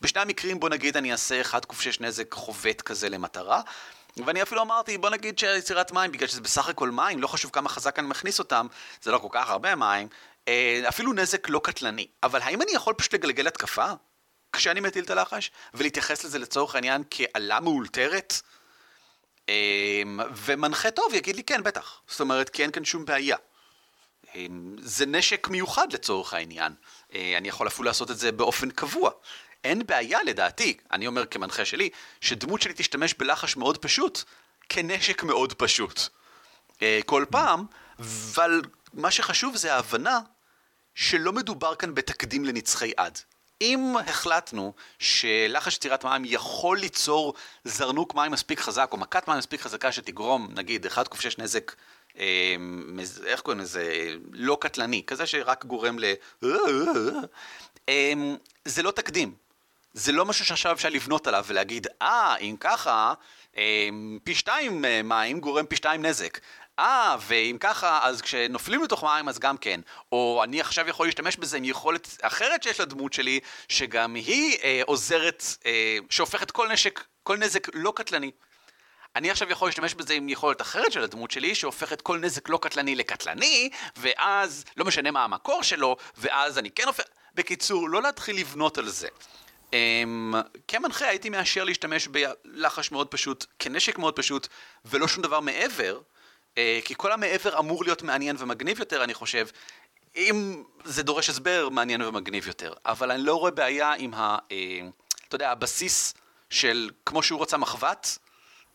בשני 0.00 0.20
המקרים, 0.22 0.60
בוא 0.60 0.68
נגיד, 0.68 0.96
אני 0.96 1.12
אעשה 1.12 1.40
1 1.40 1.64
ק"ש 1.64 2.00
נזק 2.00 2.34
חובט 2.34 2.80
כזה 2.82 3.08
למטרה. 3.08 3.60
ואני 4.26 4.42
אפילו 4.42 4.62
אמרתי, 4.62 4.98
בוא 4.98 5.10
נגיד 5.10 5.38
שיצירת 5.38 5.92
מים, 5.92 6.12
בגלל 6.12 6.28
שזה 6.28 6.40
בסך 6.40 6.68
הכל 6.68 6.90
מים, 6.90 7.22
לא 7.22 7.26
חשוב 7.26 7.50
כמה 7.50 7.68
חזק 7.68 7.98
אני 7.98 8.06
מכניס 8.06 8.38
אותם, 8.38 8.66
זה 9.02 9.10
לא 9.10 9.18
כל 9.18 9.28
כך 9.30 9.50
הרבה 9.50 9.74
מים, 9.74 10.08
אה, 10.48 10.82
אפילו 10.88 11.12
נזק 11.12 11.48
לא 11.48 11.60
קטלני. 11.64 12.06
אבל 12.22 12.42
האם 12.42 12.62
אני 12.62 12.72
יכול 12.72 12.94
פשוט 12.94 13.14
לגלגל 13.14 13.46
התקפה 13.46 13.92
כשאני 14.52 14.80
מטיל 14.80 15.04
את 15.04 15.10
הלחש, 15.10 15.50
ולהתייחס 15.74 16.24
לזה 16.24 16.38
לצורך 16.38 16.74
העניין 16.74 17.02
כאלה 17.10 17.60
מאולתרת? 17.60 18.34
אמ, 19.48 20.20
ומנחה 20.34 20.90
טוב 20.90 21.14
יגיד 21.14 21.36
לי 21.36 21.42
כן, 21.42 21.62
בטח. 21.62 22.00
זאת 22.08 22.20
אומרת, 22.20 22.48
כי 22.48 22.62
אין 22.62 22.70
כאן 22.70 22.84
שום 22.84 23.04
בעיה. 23.04 23.36
אמ, 24.34 24.76
זה 24.78 25.06
נשק 25.06 25.48
מיוחד 25.48 25.92
לצורך 25.92 26.34
העניין. 26.34 26.74
אה, 27.14 27.34
אני 27.36 27.48
יכול 27.48 27.68
אפילו 27.68 27.84
לעשות 27.84 28.10
את 28.10 28.18
זה 28.18 28.32
באופן 28.32 28.70
קבוע. 28.70 29.10
אין 29.64 29.86
בעיה 29.86 30.22
לדעתי, 30.22 30.76
אני 30.92 31.06
אומר 31.06 31.26
כמנחה 31.26 31.64
שלי, 31.64 31.90
שדמות 32.20 32.62
שלי 32.62 32.72
תשתמש 32.76 33.14
בלחש 33.14 33.56
מאוד 33.56 33.78
פשוט, 33.78 34.22
כנשק 34.68 35.22
מאוד 35.22 35.52
פשוט. 35.52 36.00
אה, 36.82 37.00
כל 37.06 37.24
פעם, 37.30 37.64
אבל 37.98 38.62
מה 38.92 39.10
שחשוב 39.10 39.56
זה 39.56 39.74
ההבנה 39.74 40.20
שלא 40.94 41.32
מדובר 41.32 41.74
כאן 41.74 41.94
בתקדים 41.94 42.44
לנצחי 42.44 42.92
עד. 42.96 43.18
אם 43.60 43.94
החלטנו 44.06 44.72
שלחש 44.98 45.76
יצירת 45.76 46.04
מים 46.04 46.22
יכול 46.24 46.78
ליצור 46.78 47.34
זרנוק 47.64 48.14
מים 48.14 48.32
מספיק 48.32 48.60
חזק, 48.60 48.88
או 48.92 48.96
מכת 48.96 49.28
מים 49.28 49.38
מספיק 49.38 49.60
חזקה 49.60 49.92
שתגרום, 49.92 50.48
נגיד, 50.54 50.86
1 50.86 51.08
ק"ש 51.08 51.38
נזק, 51.38 51.74
אה, 52.18 52.56
איך 53.24 53.40
קוראים 53.40 53.60
לזה, 53.60 54.14
לא 54.32 54.58
קטלני, 54.60 55.02
כזה 55.06 55.26
שרק 55.26 55.64
גורם 55.64 55.98
ל... 55.98 56.04
אה, 57.88 58.12
זה 58.64 58.82
לא 58.82 58.90
תקדים. 58.90 59.45
זה 59.96 60.12
לא 60.12 60.24
משהו 60.24 60.44
שעכשיו 60.44 60.72
אפשר 60.72 60.88
לבנות 60.88 61.26
עליו 61.26 61.44
ולהגיד, 61.46 61.86
אה, 62.02 62.36
אם 62.36 62.56
ככה, 62.60 63.14
אה, 63.56 63.88
פי 64.24 64.34
שתיים 64.34 64.84
אה, 64.84 65.00
מים 65.02 65.40
גורם 65.40 65.66
פי 65.66 65.76
שתיים 65.76 66.06
נזק. 66.06 66.38
אה, 66.78 67.16
ואם 67.20 67.56
ככה, 67.60 68.00
אז 68.02 68.22
כשנופלים 68.22 68.82
לתוך 68.82 69.04
מים, 69.04 69.28
אז 69.28 69.38
גם 69.38 69.56
כן. 69.56 69.80
או 70.12 70.40
אני 70.44 70.60
עכשיו 70.60 70.88
יכול 70.88 71.06
להשתמש 71.06 71.36
בזה 71.36 71.56
עם 71.56 71.64
יכולת 71.64 72.16
אחרת 72.22 72.62
שיש 72.62 72.80
לדמות 72.80 73.12
שלי, 73.12 73.40
שגם 73.68 74.14
היא 74.14 74.58
אה, 74.62 74.80
עוזרת, 74.86 75.44
אה, 75.66 75.98
שהופכת 76.10 76.50
כל 76.50 76.72
נשק, 76.72 77.04
כל 77.22 77.36
נזק 77.36 77.68
לא 77.74 77.92
קטלני. 77.96 78.30
אני 79.16 79.30
עכשיו 79.30 79.50
יכול 79.50 79.68
להשתמש 79.68 79.94
בזה 79.94 80.14
עם 80.14 80.28
יכולת 80.28 80.60
אחרת 80.60 80.92
של 80.92 81.02
הדמות 81.02 81.30
שלי, 81.30 81.54
שהופכת 81.54 82.00
כל 82.00 82.18
נזק 82.18 82.48
לא 82.48 82.58
קטלני 82.62 82.94
לקטלני, 82.94 83.70
ואז 83.96 84.64
לא 84.76 84.84
משנה 84.84 85.10
מה 85.10 85.24
המקור 85.24 85.62
שלו, 85.62 85.96
ואז 86.16 86.58
אני 86.58 86.70
כן 86.70 86.86
הופך... 86.86 87.04
בקיצור, 87.34 87.88
לא 87.88 88.02
להתחיל 88.02 88.36
לבנות 88.36 88.78
על 88.78 88.88
זה. 88.88 89.08
Um, 89.70 89.74
כמנחה 90.68 91.08
הייתי 91.08 91.30
מאשר 91.30 91.64
להשתמש 91.64 92.08
בלחש 92.08 92.92
מאוד 92.92 93.08
פשוט, 93.08 93.46
כנשק 93.58 93.98
מאוד 93.98 94.16
פשוט, 94.16 94.48
ולא 94.84 95.08
שום 95.08 95.22
דבר 95.22 95.40
מעבר, 95.40 96.00
uh, 96.54 96.58
כי 96.84 96.94
כל 96.96 97.12
המעבר 97.12 97.58
אמור 97.58 97.84
להיות 97.84 98.02
מעניין 98.02 98.36
ומגניב 98.38 98.78
יותר, 98.78 99.04
אני 99.04 99.14
חושב. 99.14 99.46
אם 100.16 100.62
זה 100.84 101.02
דורש 101.02 101.30
הסבר, 101.30 101.68
מעניין 101.68 102.02
ומגניב 102.02 102.46
יותר. 102.46 102.72
אבל 102.86 103.10
אני 103.10 103.22
לא 103.22 103.34
רואה 103.34 103.50
בעיה 103.50 103.92
עם 103.92 104.14
ה... 104.14 104.36
Uh, 104.38 104.52
אתה 105.28 105.34
יודע, 105.34 105.50
הבסיס 105.50 106.14
של 106.50 106.90
כמו 107.06 107.22
שהוא 107.22 107.42
רצה 107.42 107.56
מחבת, 107.56 108.18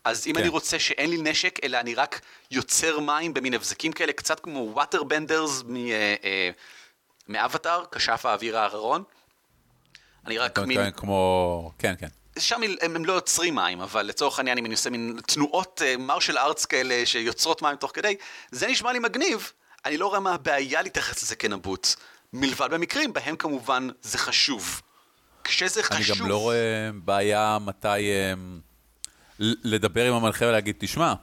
אז 0.04 0.26
אם 0.26 0.32
כן. 0.32 0.40
אני 0.40 0.48
רוצה 0.48 0.78
שאין 0.78 1.10
לי 1.10 1.16
נשק, 1.22 1.58
אלא 1.64 1.80
אני 1.80 1.94
רק 1.94 2.20
יוצר 2.50 3.00
מים 3.00 3.34
במין 3.34 3.54
הבזקים 3.54 3.92
כאלה, 3.92 4.12
קצת 4.12 4.40
כמו 4.40 4.70
וואטר 4.72 5.02
בנדרס 5.02 5.62
מאבטאר, 7.28 7.84
כשף 7.92 8.26
האוויר 8.26 8.58
האחרון. 8.58 9.04
אני 10.26 10.38
רק 10.38 10.58
מין... 10.58 10.78
כן, 10.78 10.90
כמו... 10.90 11.72
כן, 11.78 11.94
כן. 11.98 12.08
שם 12.38 12.60
הם, 12.80 12.96
הם 12.96 13.04
לא 13.04 13.12
יוצרים 13.12 13.54
מים, 13.54 13.80
אבל 13.80 14.02
לצורך 14.02 14.38
העניין 14.38 14.58
אם 14.58 14.66
אני 14.66 14.74
עושה 14.74 14.90
מין 14.90 15.18
תנועות 15.26 15.82
מרשל 15.98 16.38
ארטס 16.38 16.64
כאלה 16.64 17.06
שיוצרות 17.06 17.62
מים 17.62 17.76
תוך 17.76 17.90
כדי, 17.94 18.16
זה 18.50 18.66
נשמע 18.66 18.92
לי 18.92 18.98
מגניב, 18.98 19.52
אני 19.84 19.96
לא 19.96 20.06
רואה 20.06 20.20
מה 20.20 20.34
הבעיה 20.34 20.82
להתייחס 20.82 21.22
לזה 21.22 21.36
כנבוט, 21.36 21.88
מלבד 22.32 22.68
במקרים 22.70 23.12
בהם 23.12 23.36
כמובן 23.36 23.88
זה 24.02 24.18
חשוב. 24.18 24.80
כשזה 25.44 25.82
חשוב... 25.82 26.16
אני 26.16 26.20
גם 26.20 26.28
לא 26.28 26.40
רואה 26.40 26.90
בעיה 27.04 27.58
מתי 27.60 27.88
אה, 27.88 28.32
לדבר 29.38 30.08
עם 30.08 30.14
המנחה 30.14 30.46
ולהגיד, 30.46 30.76
תשמע, 30.78 31.14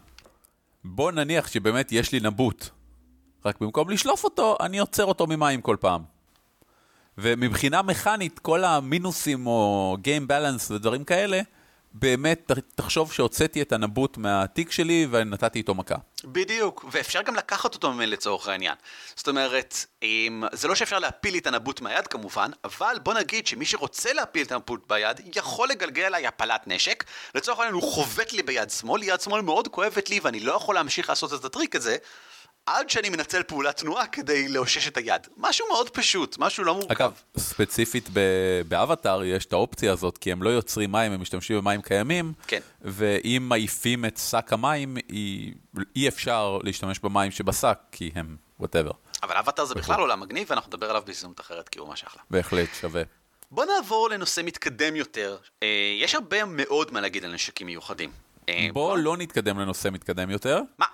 בוא 0.83 1.11
נניח 1.11 1.47
שבאמת 1.47 1.91
יש 1.91 2.11
לי 2.11 2.19
נבוט, 2.19 2.69
רק 3.45 3.61
במקום 3.61 3.89
לשלוף 3.89 4.23
אותו, 4.23 4.57
אני 4.61 4.79
עוצר 4.79 5.05
אותו 5.05 5.27
ממים 5.27 5.61
כל 5.61 5.77
פעם. 5.79 6.18
ומבחינה 7.21 7.81
מכנית, 7.81 8.39
כל 8.39 8.63
המינוסים 8.63 9.47
או 9.47 9.97
Game 10.03 10.31
Balance 10.31 10.71
ודברים 10.71 11.03
כאלה, 11.03 11.41
באמת, 11.93 12.51
תחשוב 12.75 13.11
שהוצאתי 13.11 13.61
את 13.61 13.71
הנבוט 13.71 14.17
מהתיק 14.17 14.71
שלי 14.71 15.07
ונתתי 15.11 15.59
איתו 15.59 15.75
מכה. 15.75 15.95
בדיוק, 16.23 16.85
ואפשר 16.91 17.21
גם 17.21 17.35
לקחת 17.35 17.73
אותו 17.75 17.93
ממנו 17.93 18.11
לצורך 18.11 18.47
העניין. 18.47 18.75
זאת 19.15 19.27
אומרת, 19.27 19.85
אם, 20.03 20.43
זה 20.51 20.67
לא 20.67 20.75
שאפשר 20.75 20.99
להפיל 20.99 21.33
לי 21.33 21.39
את 21.39 21.47
הנבוט 21.47 21.81
מהיד 21.81 22.07
כמובן, 22.07 22.51
אבל 22.63 22.97
בוא 23.03 23.13
נגיד 23.13 23.47
שמי 23.47 23.65
שרוצה 23.65 24.13
להפיל 24.13 24.45
את 24.45 24.51
הנבוט 24.51 24.89
ביד, 24.89 25.21
יכול 25.35 25.69
לגלגל 25.69 26.03
עליי 26.03 26.27
הפלת 26.27 26.67
נשק. 26.67 27.03
לצורך 27.35 27.59
העניין 27.59 27.73
הוא 27.73 27.83
חובט 27.83 28.33
לי 28.33 28.43
ביד 28.43 28.69
שמאל, 28.69 29.03
יד 29.03 29.21
שמאל 29.21 29.41
מאוד 29.41 29.67
כואבת 29.67 30.09
לי 30.09 30.19
ואני 30.23 30.39
לא 30.39 30.53
יכול 30.53 30.75
להמשיך 30.75 31.09
לעשות 31.09 31.33
את 31.33 31.45
הטריק 31.45 31.75
הזה, 31.75 31.97
עד 32.65 32.89
שאני 32.89 33.09
מנצל 33.09 33.43
פעולת 33.43 33.77
תנועה 33.77 34.07
כדי 34.07 34.47
לאושש 34.47 34.87
את 34.87 34.97
היד. 34.97 35.27
משהו 35.37 35.67
מאוד 35.67 35.89
פשוט, 35.89 36.35
משהו 36.39 36.63
לא 36.63 36.75
מורכב. 36.75 36.91
אגב, 36.91 37.13
ספציפית 37.37 38.09
באבטאר 38.67 39.23
יש 39.23 39.45
את 39.45 39.53
האופציה 39.53 39.91
הזאת, 39.91 40.17
כי 40.17 40.31
הם 40.31 40.43
לא 40.43 40.49
יוצרים 40.49 40.91
מים, 40.91 41.11
הם 41.11 41.21
משתמשים 41.21 41.57
במים 41.57 41.81
קיימים, 41.81 42.33
כן. 42.47 42.59
ואם 42.81 43.45
מעיפים 43.49 44.05
את 44.05 44.17
שק 44.17 44.53
המים, 44.53 44.97
אי, 45.09 45.53
אי 45.95 46.07
אפשר 46.07 46.59
להשתמש 46.63 46.99
במים 46.99 47.31
שבשק, 47.31 47.79
כי 47.91 48.11
הם 48.15 48.35
whatever. 48.59 48.91
אבל 49.23 49.35
אבטאר 49.37 49.65
זה 49.65 49.75
בכלל 49.75 49.99
עולם 49.99 50.19
מגניב, 50.19 50.47
ואנחנו 50.49 50.69
נדבר 50.69 50.89
עליו 50.89 51.03
בהזדמנות 51.05 51.39
אחרת, 51.39 51.69
כי 51.69 51.79
הוא 51.79 51.87
ממש 51.87 52.03
אחלה. 52.03 52.21
בהחלט, 52.29 52.69
שווה. 52.81 53.01
בוא 53.51 53.65
נעבור 53.65 54.09
לנושא 54.09 54.41
מתקדם 54.45 54.95
יותר. 54.95 55.37
אה, 55.63 55.67
יש 56.01 56.15
הרבה 56.15 56.45
מאוד 56.45 56.93
מה 56.93 57.01
להגיד 57.01 57.25
על 57.25 57.33
נשקים 57.33 57.67
מיוחדים. 57.67 58.11
אה, 58.49 58.67
בוא 58.73 58.97
לא 58.97 59.17
נתקדם 59.17 59.59
לנושא 59.59 59.89
מתקדם 59.91 60.29
יותר. 60.29 60.61
מה? 60.77 60.85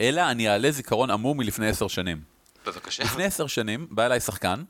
אלא 0.00 0.30
אני 0.30 0.48
אעלה 0.48 0.70
זיכרון 0.70 1.10
עמום 1.10 1.38
מלפני 1.38 1.68
עשר 1.68 1.88
שנים. 1.88 2.20
בבקשה. 2.66 3.04
לפני 3.04 3.24
עשר 3.24 3.46
שנים 3.46 3.86
בא 3.90 4.06
אליי 4.06 4.20
שחקן, 4.20 4.62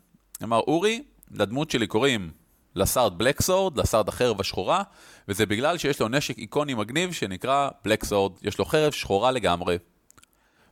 אמר, 0.42 0.58
אורי, 0.58 1.02
לדמות 1.30 1.70
שלי 1.70 1.86
קוראים 1.86 2.30
לסארד 2.74 3.18
Blacksword, 3.18 3.76
לסארד 3.76 4.08
החרב 4.08 4.40
השחורה, 4.40 4.82
וזה 5.28 5.46
בגלל 5.46 5.78
שיש 5.78 6.00
לו 6.00 6.08
נשק 6.08 6.38
איקוני 6.38 6.74
מגניב 6.74 7.12
שנקרא 7.12 7.68
Blacksword, 7.82 8.32
יש 8.42 8.58
לו 8.58 8.64
חרב 8.64 8.92
שחורה 8.92 9.30
לגמרי. 9.30 9.78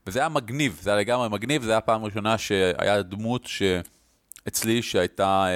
וזה 0.07 0.19
היה 0.19 0.29
מגניב, 0.29 0.79
זה 0.83 0.91
היה 0.91 0.99
לגמרי 0.99 1.29
מגניב, 1.29 1.63
זה 1.63 1.71
היה 1.71 1.79
הפעם 1.79 2.03
הראשונה 2.03 2.39
שהיה 2.39 3.03
דמות 3.03 3.47
שאצלי 3.47 4.83
שהייתה 4.83 5.47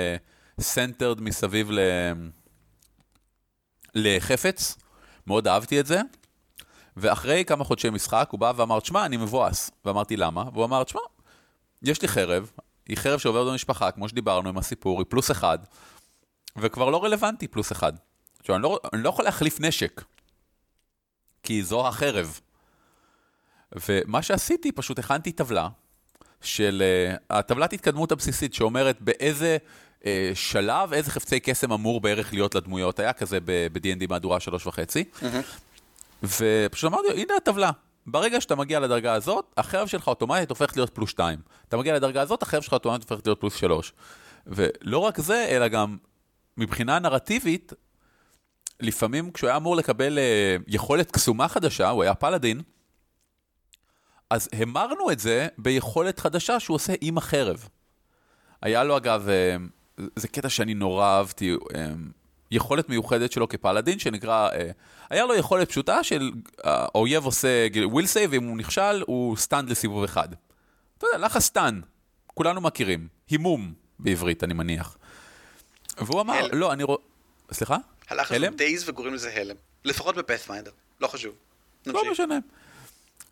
centered 0.60 1.18
אה, 1.18 1.22
מסביב 1.22 1.70
ל... 1.70 1.78
לחפץ, 3.94 4.78
מאוד 5.26 5.48
אהבתי 5.48 5.80
את 5.80 5.86
זה. 5.86 6.00
ואחרי 7.00 7.44
כמה 7.44 7.64
חודשי 7.64 7.90
משחק 7.90 8.28
הוא 8.30 8.40
בא 8.40 8.52
ואמר, 8.56 8.80
תשמע, 8.80 9.06
אני 9.06 9.16
מבואס. 9.16 9.70
ואמרתי, 9.84 10.16
למה? 10.16 10.44
והוא 10.52 10.64
אמר, 10.64 10.84
תשמע, 10.84 11.00
יש 11.82 12.02
לי 12.02 12.08
חרב, 12.08 12.50
היא 12.88 12.96
חרב 12.96 13.18
שעוברת 13.18 13.46
במשפחה, 13.46 13.90
כמו 13.90 14.08
שדיברנו 14.08 14.48
עם 14.48 14.58
הסיפור, 14.58 14.98
היא 14.98 15.06
פלוס 15.08 15.30
אחד, 15.30 15.58
וכבר 16.56 16.90
לא 16.90 17.04
רלוונטי 17.04 17.48
פלוס 17.48 17.72
אחד. 17.72 17.92
עכשיו, 18.40 18.56
אני 18.56 18.62
לא, 18.62 18.80
אני 18.92 19.02
לא 19.02 19.08
יכול 19.08 19.24
להחליף 19.24 19.60
נשק, 19.60 20.04
כי 21.42 21.62
זו 21.62 21.88
החרב. 21.88 22.40
ומה 23.88 24.22
שעשיתי, 24.22 24.72
פשוט 24.72 24.98
הכנתי 24.98 25.32
טבלה 25.32 25.68
של 26.40 26.82
uh, 26.82 27.20
הטבלת 27.30 27.72
התקדמות 27.72 28.12
הבסיסית 28.12 28.54
שאומרת 28.54 29.00
באיזה 29.00 29.56
uh, 30.00 30.04
שלב, 30.34 30.92
איזה 30.92 31.10
חפצי 31.10 31.40
קסם 31.40 31.72
אמור 31.72 32.00
בערך 32.00 32.32
להיות 32.32 32.54
לדמויות. 32.54 32.98
היה 32.98 33.12
כזה 33.12 33.38
ב-D&D 33.44 34.06
מהדורה 34.08 34.40
שלוש 34.40 34.66
וחצי. 34.66 35.04
Mm-hmm. 35.14 35.24
ופשוט 36.22 36.92
אמרתי 36.92 37.08
לו, 37.08 37.14
הנה 37.14 37.34
הטבלה. 37.36 37.70
ברגע 38.06 38.40
שאתה 38.40 38.54
מגיע 38.54 38.80
לדרגה 38.80 39.14
הזאת, 39.14 39.54
החרב 39.56 39.86
שלך 39.86 40.08
אוטומטית 40.08 40.50
הופכת 40.50 40.76
להיות 40.76 40.94
פלוס 40.94 41.10
2. 41.10 41.38
אתה 41.68 41.76
מגיע 41.76 41.94
לדרגה 41.94 42.22
הזאת, 42.22 42.42
החרב 42.42 42.62
שלך 42.62 42.72
אוטומטית 42.72 43.10
הופכת 43.10 43.26
להיות 43.26 43.40
פלוס 43.40 43.54
3. 43.54 43.92
ולא 44.46 44.98
רק 44.98 45.20
זה, 45.20 45.46
אלא 45.48 45.68
גם 45.68 45.96
מבחינה 46.56 46.98
נרטיבית, 46.98 47.72
לפעמים 48.80 49.32
כשהוא 49.32 49.48
היה 49.48 49.56
אמור 49.56 49.76
לקבל 49.76 50.18
אה, 50.18 50.62
יכולת 50.66 51.10
קסומה 51.10 51.48
חדשה, 51.48 51.88
הוא 51.88 52.02
היה 52.02 52.14
פלאדין, 52.14 52.62
אז 54.30 54.48
המרנו 54.52 55.10
את 55.10 55.18
זה 55.18 55.48
ביכולת 55.58 56.20
חדשה 56.20 56.60
שהוא 56.60 56.74
עושה 56.74 56.92
עם 57.00 57.18
החרב. 57.18 57.68
היה 58.62 58.84
לו 58.84 58.96
אגב, 58.96 59.28
אה, 59.98 60.02
זה 60.16 60.28
קטע 60.28 60.48
שאני 60.48 60.74
נורא 60.74 61.06
אהבתי, 61.06 61.54
אה, 61.54 61.76
יכולת 62.50 62.88
מיוחדת 62.88 63.32
שלו 63.32 63.48
כפלאדין, 63.48 63.98
שנקרא, 63.98 64.48
אה, 64.52 64.70
היה 65.10 65.26
לו 65.26 65.34
יכולת 65.34 65.68
פשוטה 65.68 66.04
של 66.04 66.30
האויב 66.64 67.24
עושה 67.24 67.66
will 67.84 68.06
save, 68.06 68.32
ואם 68.32 68.44
הוא 68.44 68.56
נכשל, 68.56 69.02
הוא 69.06 69.36
stunned 69.36 69.70
לסיבוב 69.70 70.04
אחד. 70.04 70.28
אתה 70.98 71.06
יודע, 71.06 71.26
לחץ 71.26 71.42
stun, 71.42 71.80
כולנו 72.26 72.60
מכירים, 72.60 73.08
הימום 73.28 73.72
בעברית, 73.98 74.44
אני 74.44 74.54
מניח. 74.54 74.96
והוא 75.98 76.20
אמר, 76.20 76.34
הלם. 76.34 76.58
לא, 76.58 76.72
אני 76.72 76.82
רואה... 76.82 76.98
סליחה? 77.52 77.76
הלך 78.08 78.32
הוא 78.32 78.48
daze 78.56 78.88
וקוראים 78.88 79.14
לזה 79.14 79.32
הלם. 79.34 79.56
לפחות 79.84 80.16
ב 80.16 80.21
Pathfinder, 80.21 80.70
לא 81.00 81.06
חשוב. 81.06 81.34
לא 81.86 82.02
משנה. 82.10 82.38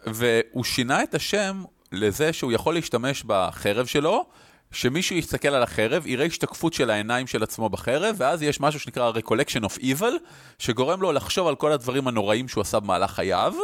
והוא 0.06 0.64
שינה 0.64 1.02
את 1.02 1.14
השם 1.14 1.64
לזה 1.92 2.32
שהוא 2.32 2.52
יכול 2.52 2.74
להשתמש 2.74 3.22
בחרב 3.26 3.86
שלו, 3.86 4.26
שמישהו 4.72 5.16
יסתכל 5.16 5.48
על 5.48 5.62
החרב, 5.62 6.06
יראה 6.06 6.26
השתקפות 6.26 6.72
של 6.72 6.90
העיניים 6.90 7.26
של 7.26 7.42
עצמו 7.42 7.68
בחרב, 7.68 8.16
ואז 8.18 8.42
יש 8.42 8.60
משהו 8.60 8.80
שנקרא 8.80 9.12
Recollection 9.12 9.64
of 9.64 9.80
Evil, 9.80 10.12
שגורם 10.58 11.02
לו 11.02 11.12
לחשוב 11.12 11.48
על 11.48 11.56
כל 11.56 11.72
הדברים 11.72 12.08
הנוראים 12.08 12.48
שהוא 12.48 12.60
עשה 12.60 12.80
במהלך 12.80 13.10
חייו, 13.10 13.54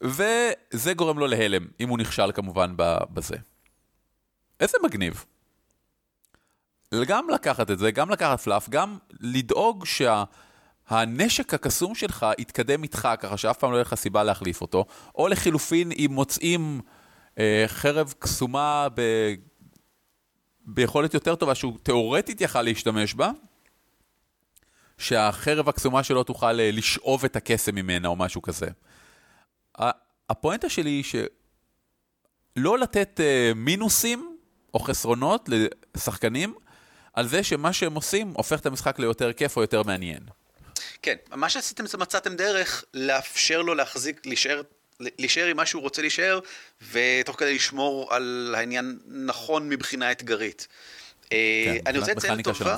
וזה 0.00 0.94
גורם 0.96 1.18
לו 1.18 1.26
להלם, 1.26 1.66
אם 1.80 1.88
הוא 1.88 1.98
נכשל 1.98 2.32
כמובן 2.32 2.74
בזה. 3.10 3.36
איזה 4.60 4.78
מגניב. 4.84 5.24
גם 7.06 7.30
לקחת 7.30 7.70
את 7.70 7.78
זה, 7.78 7.90
גם 7.90 8.10
לקחת 8.10 8.40
פלאף, 8.40 8.68
גם 8.68 8.98
לדאוג 9.20 9.84
שה... 9.84 10.24
הקסום 11.52 11.94
שלך 11.94 12.26
יתקדם 12.38 12.82
איתך, 12.82 13.08
ככה 13.20 13.36
שאף 13.36 13.58
פעם 13.58 13.70
לא 13.70 13.76
יהיה 13.76 13.82
לך 13.82 13.94
סיבה 13.94 14.24
להחליף 14.24 14.60
אותו, 14.60 14.84
או 15.14 15.28
לחילופין, 15.28 15.92
אם 15.92 16.08
מוצאים... 16.10 16.80
אה, 17.38 17.64
חרב 17.66 18.14
קסומה 18.18 18.88
ב... 18.94 19.02
ביכולת 20.66 21.14
יותר 21.14 21.34
טובה 21.34 21.54
שהוא 21.54 21.78
תאורטית 21.82 22.40
יכל 22.40 22.62
להשתמש 22.62 23.14
בה, 23.14 23.30
שהחרב 24.98 25.68
הקסומה 25.68 26.02
שלו 26.02 26.24
תוכל 26.24 26.60
אה, 26.60 26.70
לשאוב 26.72 27.24
את 27.24 27.36
הקסם 27.36 27.74
ממנה 27.74 28.08
או 28.08 28.16
משהו 28.16 28.42
כזה. 28.42 28.66
הפואנטה 30.30 30.68
שלי 30.68 30.90
היא 30.90 31.04
שלא 31.04 32.78
לתת 32.78 33.20
אה, 33.20 33.52
מינוסים 33.56 34.36
או 34.74 34.78
חסרונות 34.78 35.48
לשחקנים 35.94 36.54
על 37.12 37.28
זה 37.28 37.42
שמה 37.42 37.72
שהם 37.72 37.94
עושים 37.94 38.32
הופך 38.36 38.60
את 38.60 38.66
המשחק 38.66 38.98
ליותר 38.98 39.32
כיף 39.32 39.56
או 39.56 39.62
יותר 39.62 39.82
מעניין. 39.82 40.20
כן, 41.02 41.16
מה 41.30 41.48
שעשיתם 41.48 41.86
זה 41.86 41.98
מצאתם 41.98 42.36
דרך 42.36 42.84
לאפשר 42.94 43.62
לו 43.62 43.74
להחזיק, 43.74 44.26
להישאר 44.26 44.62
להישאר 45.00 45.46
עם 45.46 45.56
מה 45.56 45.66
שהוא 45.66 45.82
רוצה 45.82 46.02
להישאר, 46.02 46.40
ותוך 46.92 47.36
כדי 47.38 47.54
לשמור 47.54 48.14
על 48.14 48.54
העניין 48.58 48.98
נכון 49.06 49.68
מבחינה 49.68 50.12
אתגרית. 50.12 50.68
אה, 51.32 51.64
כן, 51.64 51.78
אני 51.86 51.98
רוצה 51.98 52.12
לציין 52.12 52.42
טובה, 52.42 52.76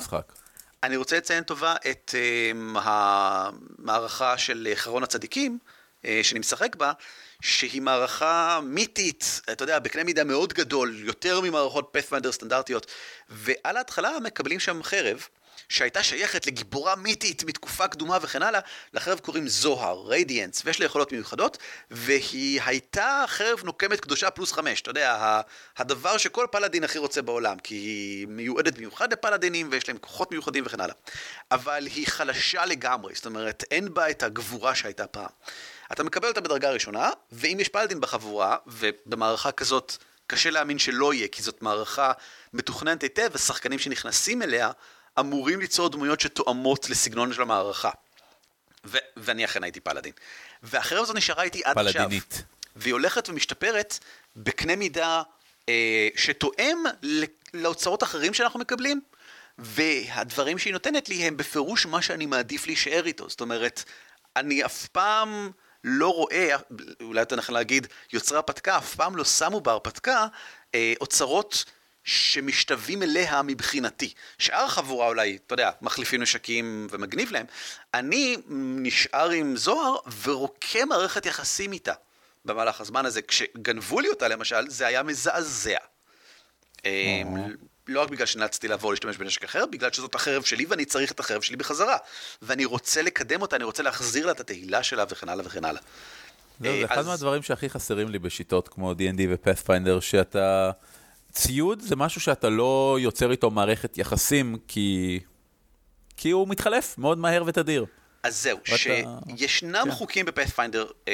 אני 0.83 0.97
רוצה 0.97 1.17
לציין 1.17 1.43
טובה 1.43 1.75
את 1.91 2.15
um, 2.15 2.79
המערכה 2.81 4.37
של 4.37 4.67
חרון 4.75 5.03
הצדיקים, 5.03 5.57
uh, 6.01 6.05
שאני 6.23 6.39
משחק 6.39 6.75
בה, 6.75 6.91
שהיא 7.41 7.81
מערכה 7.81 8.59
מיתית, 8.63 9.41
אתה 9.51 9.63
יודע, 9.63 9.79
בקנה 9.79 10.03
מידה 10.03 10.23
מאוד 10.23 10.53
גדול, 10.53 10.95
יותר 10.99 11.41
ממערכות 11.41 11.89
פאת'מיינדר 11.91 12.31
סטנדרטיות, 12.31 12.85
ועל 13.29 13.77
ההתחלה 13.77 14.19
מקבלים 14.23 14.59
שם 14.59 14.83
חרב. 14.83 15.27
שהייתה 15.71 16.03
שייכת 16.03 16.47
לגיבורה 16.47 16.95
מיתית 16.95 17.43
מתקופה 17.43 17.87
קדומה 17.87 18.17
וכן 18.21 18.43
הלאה, 18.43 18.59
לחרב 18.93 19.19
קוראים 19.19 19.47
זוהר, 19.47 20.03
רדיאנס, 20.05 20.61
ויש 20.65 20.79
לה 20.79 20.85
יכולות 20.85 21.11
מיוחדות, 21.11 21.57
והיא 21.91 22.61
הייתה 22.65 23.25
חרב 23.27 23.59
נוקמת 23.63 23.99
קדושה 23.99 24.29
פלוס 24.29 24.51
חמש, 24.51 24.81
אתה 24.81 24.89
יודע, 24.89 25.41
הדבר 25.77 26.17
שכל 26.17 26.45
פלאדין 26.51 26.83
הכי 26.83 26.97
רוצה 26.97 27.21
בעולם, 27.21 27.59
כי 27.59 27.75
היא 27.75 28.27
מיועדת 28.27 28.77
במיוחד 28.77 29.13
לפלאדינים, 29.13 29.67
ויש 29.71 29.87
להם 29.87 29.97
כוחות 29.97 30.31
מיוחדים 30.31 30.63
וכן 30.65 30.81
הלאה. 30.81 30.95
אבל 31.51 31.85
היא 31.85 32.07
חלשה 32.07 32.65
לגמרי, 32.65 33.15
זאת 33.15 33.25
אומרת, 33.25 33.63
אין 33.71 33.93
בה 33.93 34.09
את 34.09 34.23
הגבורה 34.23 34.75
שהייתה 34.75 35.07
פעם. 35.07 35.29
אתה 35.91 36.03
מקבל 36.03 36.27
אותה 36.27 36.41
בדרגה 36.41 36.71
ראשונה, 36.71 37.09
ואם 37.31 37.57
יש 37.59 37.69
פלאדין 37.69 38.01
בחבורה, 38.01 38.57
ובמערכה 38.67 39.51
כזאת 39.51 39.93
קשה 40.27 40.49
להאמין 40.49 40.79
שלא 40.79 41.13
יהיה, 41.13 41.27
כי 41.27 41.43
זאת 41.43 41.61
מערכה 41.61 42.11
מתוכננת 42.53 43.01
היטב, 43.01 43.29
ושחקנים 43.33 43.79
שנכנסים 43.79 44.41
אליה, 44.41 44.71
אמורים 45.19 45.59
ליצור 45.59 45.89
דמויות 45.89 46.19
שתואמות 46.19 46.89
לסגנון 46.89 47.33
של 47.33 47.41
המערכה. 47.41 47.89
ו- 48.85 48.97
ואני 49.17 49.45
אכן 49.45 49.63
הייתי 49.63 49.79
פלאדין. 49.79 50.11
והחרב 50.63 51.03
הזו 51.03 51.13
נשארה 51.13 51.43
איתי 51.43 51.61
עד 51.65 51.77
עכשיו. 51.77 51.93
פלדינית. 51.93 52.43
והיא 52.75 52.93
הולכת 52.93 53.29
ומשתפרת 53.29 53.99
בקנה 54.35 54.75
מידה 54.75 55.21
אה, 55.69 56.07
שתואם 56.15 56.77
לאוצרות 57.53 58.03
אחרים 58.03 58.33
שאנחנו 58.33 58.59
מקבלים, 58.59 59.01
והדברים 59.57 60.57
שהיא 60.57 60.73
נותנת 60.73 61.09
לי 61.09 61.15
הם 61.15 61.37
בפירוש 61.37 61.85
מה 61.85 62.01
שאני 62.01 62.25
מעדיף 62.25 62.67
להישאר 62.67 63.05
איתו. 63.05 63.29
זאת 63.29 63.41
אומרת, 63.41 63.83
אני 64.35 64.65
אף 64.65 64.87
פעם 64.87 65.51
לא 65.83 66.13
רואה, 66.13 66.55
אולי 67.01 67.19
יותר 67.19 67.35
נכון 67.35 67.55
להגיד, 67.55 67.87
יוצרי 68.13 68.37
הרפתקה 68.37 68.77
אף 68.77 68.95
פעם 68.95 69.15
לא 69.15 69.25
שמו 69.25 69.61
בהרפתקה 69.61 70.27
אה, 70.75 70.93
אוצרות 71.01 71.65
שמשתווים 72.03 73.03
אליה 73.03 73.41
מבחינתי. 73.41 74.13
שאר 74.37 74.63
החבורה 74.63 75.07
אולי, 75.07 75.37
אתה 75.45 75.53
יודע, 75.53 75.71
מחליפים 75.81 76.21
נשקים 76.21 76.87
ומגניב 76.91 77.31
להם. 77.31 77.45
אני 77.93 78.37
נשאר 78.49 79.29
עם 79.29 79.57
זוהר 79.57 79.95
ורוקם 80.23 80.89
מערכת 80.89 81.25
יחסים 81.25 81.73
איתה 81.73 81.93
במהלך 82.45 82.81
הזמן 82.81 83.05
הזה. 83.05 83.21
כשגנבו 83.21 83.99
לי 83.99 84.09
אותה 84.09 84.27
למשל, 84.27 84.69
זה 84.69 84.87
היה 84.87 85.03
מזעזע. 85.03 85.77
אה, 86.85 87.21
לא 87.87 88.01
רק 88.01 88.09
בגלל 88.09 88.25
שנאלצתי 88.25 88.67
לעבור 88.67 88.91
להשתמש 88.91 89.17
בנשק 89.17 89.43
אחר, 89.43 89.65
בגלל 89.65 89.91
שזאת 89.91 90.15
החרב 90.15 90.43
שלי 90.43 90.65
ואני 90.65 90.85
צריך 90.85 91.11
את 91.11 91.19
החרב 91.19 91.41
שלי 91.41 91.55
בחזרה. 91.55 91.97
ואני 92.41 92.65
רוצה 92.65 93.01
לקדם 93.01 93.41
אותה, 93.41 93.55
אני 93.55 93.63
רוצה 93.63 93.83
להחזיר 93.83 94.25
לה 94.25 94.31
את 94.31 94.39
התהילה 94.39 94.83
שלה 94.83 95.05
וכן 95.09 95.29
הלאה 95.29 95.45
וכן 95.45 95.65
הלאה. 95.65 95.81
זהו, 96.59 96.73
אה, 96.73 96.79
זה 96.79 96.93
אחד 96.93 97.05
מהדברים 97.05 97.41
שהכי 97.41 97.69
חסרים 97.69 98.09
לי 98.09 98.19
בשיטות 98.19 98.67
כמו 98.67 98.91
D&D 98.91 99.21
ופאת'פיינדר, 99.29 99.99
שאתה... 99.99 100.71
ציוד 101.31 101.79
זה 101.81 101.95
משהו 101.95 102.21
שאתה 102.21 102.49
לא 102.49 102.97
יוצר 103.01 103.31
איתו 103.31 103.49
מערכת 103.51 103.97
יחסים, 103.97 104.57
כי... 104.67 105.19
כי 106.17 106.31
הוא 106.31 106.47
מתחלף 106.47 106.97
מאוד 106.97 107.17
מהר 107.17 107.43
ותדיר. 107.47 107.85
אז 108.23 108.41
זהו, 108.41 108.57
ואתה- 108.57 108.77
שישנם 109.37 109.81
כן. 109.85 109.91
חוקים 109.91 110.25
בפאת'פיינדר 110.25 110.85
אה, 111.07 111.13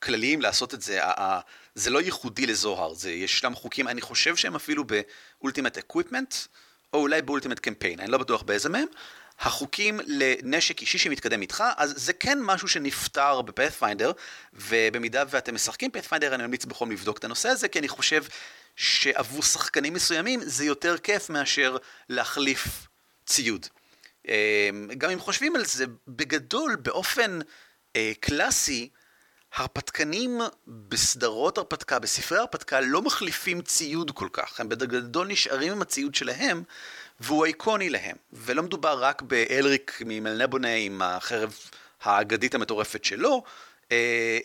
כלליים 0.00 0.42
לעשות 0.42 0.74
את 0.74 0.82
זה, 0.82 1.04
ה- 1.04 1.22
ה- 1.22 1.40
זה 1.74 1.90
לא 1.90 2.02
ייחודי 2.02 2.46
לזוהר, 2.46 2.94
זה 2.94 3.10
ישנם 3.10 3.54
חוקים, 3.54 3.88
אני 3.88 4.00
חושב 4.00 4.36
שהם 4.36 4.54
אפילו 4.54 4.84
ב 5.40 5.44
Ultimate 5.44 5.78
Equipment, 5.78 6.34
או 6.92 6.98
אולי 7.00 7.22
ב 7.22 7.26
Ultimate 7.26 7.58
Campaign, 7.58 8.00
אני 8.00 8.10
לא 8.10 8.18
בטוח 8.18 8.42
באיזה 8.42 8.68
מהם. 8.68 8.86
החוקים 9.40 10.00
לנשק 10.06 10.80
אישי 10.80 10.98
שמתקדם 10.98 11.42
איתך, 11.42 11.64
אז 11.76 11.94
זה 11.96 12.12
כן 12.12 12.38
משהו 12.42 12.68
שנפתר 12.68 13.42
ב-Pathfinder, 13.42 14.12
ובמידה 14.52 15.24
ואתם 15.30 15.54
משחקים 15.54 15.90
Pathfinder, 15.90 16.34
אני 16.34 16.42
ממליץ 16.46 16.64
בחום 16.64 16.90
לבדוק 16.92 17.18
את 17.18 17.24
הנושא 17.24 17.48
הזה, 17.48 17.68
כי 17.68 17.78
אני 17.78 17.88
חושב 17.88 18.24
שעבור 18.78 19.42
שחקנים 19.42 19.94
מסוימים 19.94 20.40
זה 20.42 20.64
יותר 20.64 20.98
כיף 20.98 21.30
מאשר 21.30 21.76
להחליף 22.08 22.86
ציוד. 23.26 23.66
אה, 24.28 24.70
גם 24.98 25.10
אם 25.10 25.20
חושבים 25.20 25.56
על 25.56 25.64
זה, 25.64 25.84
בגדול, 26.08 26.76
באופן 26.76 27.38
אה, 27.96 28.12
קלאסי, 28.20 28.88
הרפתקנים 29.54 30.40
בסדרות 30.66 31.58
הרפתקה, 31.58 31.98
בספרי 31.98 32.38
הרפתקה, 32.38 32.80
לא 32.80 33.02
מחליפים 33.02 33.62
ציוד 33.62 34.10
כל 34.10 34.28
כך. 34.32 34.60
הם 34.60 34.68
בגדול 34.68 35.26
נשארים 35.26 35.72
עם 35.72 35.82
הציוד 35.82 36.14
שלהם, 36.14 36.62
והוא 37.20 37.46
איקוני 37.46 37.90
להם. 37.90 38.16
ולא 38.32 38.62
מדובר 38.62 39.04
רק 39.04 39.22
באלריק 39.22 40.02
ממלנבונה 40.06 40.74
עם 40.74 41.02
החרב 41.02 41.54
האגדית 42.02 42.54
המטורפת 42.54 43.04
שלו, 43.04 43.42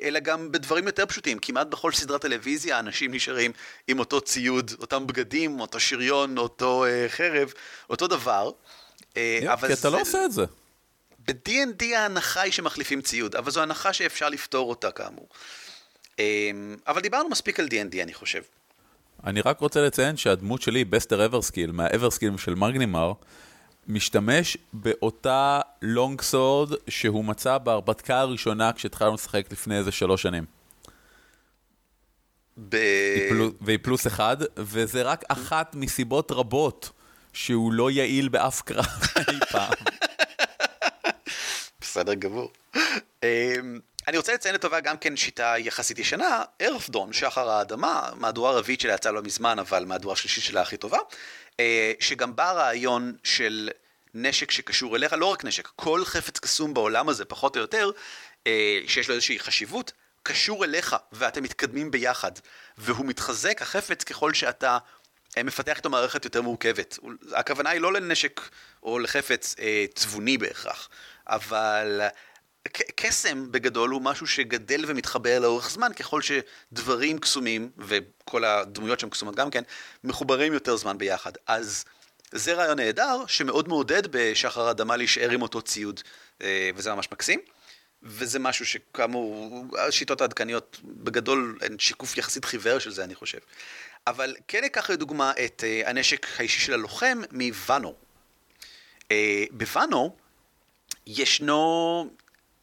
אלא 0.02 0.20
גם 0.20 0.52
בדברים 0.52 0.88
יותר 0.88 1.06
פשוטים. 1.06 1.40
כמעט 1.40 1.68
בכל 1.68 1.92
סדרת 1.92 2.22
טלוויזיה 2.22 2.80
אנשים 2.80 3.14
נשארים 3.14 3.52
עם 3.88 4.00
אותו 4.00 4.22
ציוד, 4.22 4.72
אותם 4.80 5.08
בגדים, 5.08 5.60
אותו 5.60 5.80
שריון, 5.80 6.38
אותו 6.38 6.86
אה, 6.86 7.06
חרב, 7.10 7.54
אותו 7.90 8.08
דבר. 8.08 8.52
אה, 9.18 9.40
אבל 9.54 9.68
כי 9.68 9.74
אתה 9.74 9.90
לא 9.90 10.02
עושה 10.02 10.26
את 10.26 10.32
זה. 10.32 10.46
ב-D&D 11.28 11.96
ההנחה 11.96 12.42
היא 12.42 12.52
שמחליפים 12.52 13.02
ציוד, 13.02 13.36
אבל 13.36 13.52
זו 13.52 13.62
הנחה 13.62 13.94
שאפשר 13.94 14.30
לפתור 14.30 14.70
אותה 14.70 14.92
כאמור. 14.92 15.28
אמ, 16.20 16.76
אבל 16.88 17.02
דיברנו 17.02 17.30
מספיק 17.30 17.60
על 17.60 17.66
D&D 17.66 18.04
אני 18.04 18.14
חושב. 18.14 18.42
אני 19.24 19.42
רק 19.42 19.60
רוצה 19.60 19.82
לציין 19.82 20.18
שהדמות 20.18 20.62
שלי, 20.62 20.86
בסטר 20.86 21.26
אברסקיל, 21.26 21.72
מהאברסקילים 21.72 22.38
של 22.38 22.56
מגנימר, 22.56 23.14
משתמש 23.88 24.58
באותה 24.74 25.60
long 25.82 26.22
sword 26.22 26.74
שהוא 26.88 27.26
מצא 27.26 27.58
בהרפתקה 27.58 28.19
הראשונה 28.19 28.74
כשהתחלנו 28.74 29.13
לשחק 29.13 29.52
לפני 29.52 29.78
איזה 29.78 29.91
שלוש 29.91 30.22
שנים. 30.22 30.46
ב... 32.69 32.78
והיא 33.62 33.80
פלוס 33.82 34.08
אחד, 34.08 34.38
וזה 34.58 35.02
רק 35.02 35.24
אחת 35.28 35.76
מסיבות 35.76 36.32
רבות 36.32 36.89
שהוא 37.34 37.74
לא 37.74 37.91
יעיל 37.91 38.30
באף 38.30 38.62
קרב 38.62 38.86
אי 39.30 39.39
פעם. 39.52 39.74
בסדר 41.82 42.13
גמור. 42.13 42.52
אני 44.08 44.18
רוצה 44.18 44.34
לציין 44.34 44.56
לטובה 44.56 44.80
גם 44.80 44.98
כן 44.98 45.18
שיטה 45.18 45.54
יחסית 45.58 46.00
ישנה, 46.00 46.44
ארפדון, 46.62 47.13
שחר 47.13 47.50
האדמה, 47.50 48.10
מהדורה 48.16 48.52
רביעית 48.52 48.82
שלה 48.82 48.94
יצאה 48.94 49.12
לא 49.12 49.22
מזמן, 49.22 49.60
אבל 49.60 49.86
מהדורה 49.86 50.16
שלישית 50.16 50.44
שלה 50.44 50.62
הכי 50.62 50.78
טובה, 50.78 50.98
אה, 51.60 51.92
שגם 52.00 52.36
בה 52.36 52.52
רעיון 52.52 53.16
של 53.24 53.70
נשק 54.13 54.52
שקשור 54.52 54.96
אליך, 54.96 55.13
לא 55.13 55.26
רק 55.26 55.46
נשק, 55.46 55.68
כל 55.76 56.06
חפץ 56.06 56.39
קסום 56.39 56.74
בעולם 56.74 57.10
הזה, 57.10 57.26
פחות 57.26 57.56
או 57.56 57.62
יותר, 57.62 57.92
אה, 58.48 58.80
שיש 58.88 59.10
לו 59.10 59.16
איזושהי 59.16 59.39
חשיבות, 59.39 59.92
קשור 60.24 60.66
אליך, 60.66 60.96
ואתם 61.12 61.44
מתקדמים 61.44 61.92
ביחד, 61.92 62.32
והוא 62.78 63.06
מתחזק, 63.06 63.62
החפץ, 63.62 64.04
ככל 64.04 64.34
שאתה 64.34 64.78
אה, 65.38 65.44
מפתח 65.44 65.78
איתו 65.78 65.89
מערכת 65.89 66.26
יותר 66.26 66.42
מורכבת. 66.42 67.00
הכוונה 67.32 67.70
היא 67.70 67.82
לא 67.82 67.94
לנשק 67.94 68.42
או 68.84 69.00
לחפץ 69.00 69.56
אה, 69.60 69.86
תבוני 69.94 70.38
בהכרח, 70.38 70.89
אבל 71.28 72.02
קסם 72.95 73.52
בגדול 73.52 73.89
הוא 73.89 74.02
משהו 74.02 74.28
שגדל 74.28 74.86
ומתחבר 74.88 75.39
לאורך 75.39 75.69
זמן 75.69 75.93
ככל 75.93 76.21
שדברים 76.21 77.19
קסומים, 77.19 77.69
וכל 77.78 78.43
הדמויות 78.43 78.99
שהן 78.99 79.10
קסומות 79.10 79.36
גם 79.36 79.49
כן, 79.49 79.63
מחוברים 80.04 80.54
יותר 80.54 80.76
זמן 80.76 80.97
ביחד. 80.97 81.32
אז 81.47 81.86
זה 82.32 82.54
רעיון 82.54 82.80
נהדר 82.80 83.23
שמאוד 83.28 83.67
מעודד 83.67 84.02
בשחר 84.12 84.67
האדמה 84.67 84.97
להישאר 84.97 85.30
עם 85.30 85.41
אותו 85.41 85.62
ציוד, 85.62 85.99
אה, 86.41 86.69
וזה 86.76 86.93
ממש 86.93 87.08
מקסים. 87.12 87.39
וזה 88.04 88.39
משהו 88.39 88.65
שכאמור, 88.65 89.65
השיטות 89.88 90.21
העדכניות 90.21 90.80
בגדול 90.84 91.58
הן 91.62 91.80
שיקוף 91.80 92.17
יחסית 92.17 92.45
חיוור 92.45 92.80
של 92.80 92.91
זה 92.91 93.04
אני 93.04 93.15
חושב. 93.15 93.38
אבל 94.08 94.36
כן 94.47 94.62
ניקח 94.62 94.89
לדוגמה 94.89 95.32
את 95.45 95.63
uh, 95.63 95.89
הנשק 95.89 96.28
האישי 96.39 96.62
של 96.62 96.73
הלוחם 96.73 97.21
מוואנו. 97.32 97.95
Uh, 99.04 99.12
בוואנו 99.52 100.15
ישנו, 101.08 102.10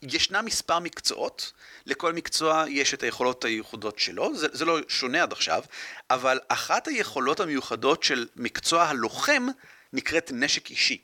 ישנם 0.03 0.45
מספר 0.45 0.79
מקצועות, 0.79 1.53
לכל 1.87 2.13
מקצוע 2.13 2.65
יש 2.69 2.95
את 2.95 3.03
היכולות 3.03 3.45
הייחודות 3.45 3.99
שלו, 3.99 4.37
זה, 4.37 4.47
זה 4.53 4.65
לא 4.65 4.79
שונה 4.89 5.23
עד 5.23 5.33
עכשיו, 5.33 5.63
אבל 6.11 6.41
אחת 6.49 6.89
היכולות 6.89 7.41
המיוחדות 7.41 8.03
של 8.03 8.27
מקצוע 8.37 8.85
הלוחם 8.85 9.47
נקראת 9.93 10.31
נשק 10.35 10.71
אישי. 10.71 11.01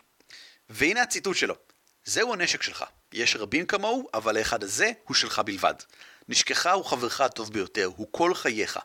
והנה 0.71 1.03
הציטוט 1.03 1.37
שלו: 1.37 1.55
זהו 2.05 2.33
הנשק 2.33 2.63
שלך, 2.63 2.85
יש 3.13 3.37
רבים 3.37 3.67
כמוהו, 3.67 4.09
אבל 4.15 4.37
האחד 4.37 4.65
הזה 4.65 4.93
הוא 5.05 5.15
שלך 5.15 5.39
בלבד. 5.39 5.75
נשקך 6.29 6.69
הוא 6.75 6.85
חברך 6.85 7.21
הטוב 7.21 7.53
ביותר, 7.53 7.91
הוא 7.97 8.09
כל 8.11 8.35
חייך. 8.35 8.79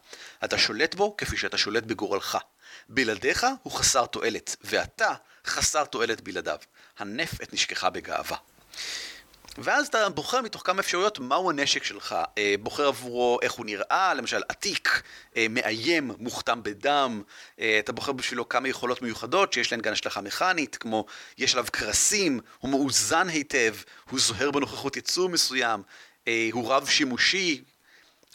אתה 0.43 0.57
שולט 0.57 0.95
בו 0.95 1.17
כפי 1.17 1.37
שאתה 1.37 1.57
שולט 1.57 1.83
בגורלך. 1.83 2.37
בלעדיך 2.89 3.45
הוא 3.63 3.73
חסר 3.73 4.05
תועלת, 4.05 4.55
ואתה 4.61 5.13
חסר 5.45 5.85
תועלת 5.85 6.21
בלעדיו. 6.21 6.57
הנף 6.99 7.41
את 7.41 7.53
נשקך 7.53 7.83
בגאווה. 7.83 8.37
ואז 9.57 9.87
אתה 9.87 10.09
בוחר 10.09 10.41
מתוך 10.41 10.61
כמה 10.65 10.79
אפשרויות 10.79 11.19
מהו 11.19 11.49
הנשק 11.49 11.83
שלך, 11.83 12.15
אה, 12.37 12.55
בוחר 12.59 12.87
עבורו 12.87 13.39
איך 13.41 13.51
הוא 13.51 13.65
נראה, 13.65 14.13
למשל 14.13 14.41
עתיק, 14.49 15.01
אה, 15.37 15.45
מאיים, 15.49 16.11
מוכתם 16.19 16.63
בדם, 16.63 17.21
אה, 17.59 17.79
אתה 17.79 17.91
בוחר 17.91 18.11
בשבילו 18.11 18.49
כמה 18.49 18.67
יכולות 18.67 19.01
מיוחדות 19.01 19.53
שיש 19.53 19.71
להן 19.71 19.81
גם 19.81 19.93
השלכה 19.93 20.21
מכנית, 20.21 20.75
כמו 20.75 21.05
יש 21.37 21.53
עליו 21.53 21.65
קרסים, 21.71 22.39
הוא 22.59 22.71
מאוזן 22.71 23.29
היטב, 23.29 23.75
הוא 24.09 24.19
זוהר 24.19 24.51
בנוכחות 24.51 24.97
יצור 24.97 25.29
מסוים, 25.29 25.83
הוא 26.51 26.73
רב 26.73 26.87
שימושי, 26.87 27.63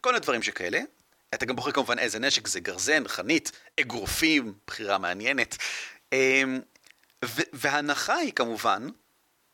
כל 0.00 0.10
מיני 0.10 0.20
דברים 0.20 0.42
שכאלה. 0.42 0.80
אתה 1.34 1.46
גם 1.46 1.56
בוחר 1.56 1.70
כמובן 1.70 1.98
איזה 1.98 2.18
נשק, 2.18 2.46
זה 2.46 2.60
גרזן, 2.60 3.08
חנית, 3.08 3.52
אגרופים, 3.80 4.54
בחירה 4.66 4.98
מעניינת. 4.98 5.56
וההנחה 7.52 8.14
היא 8.14 8.32
כמובן, 8.32 8.88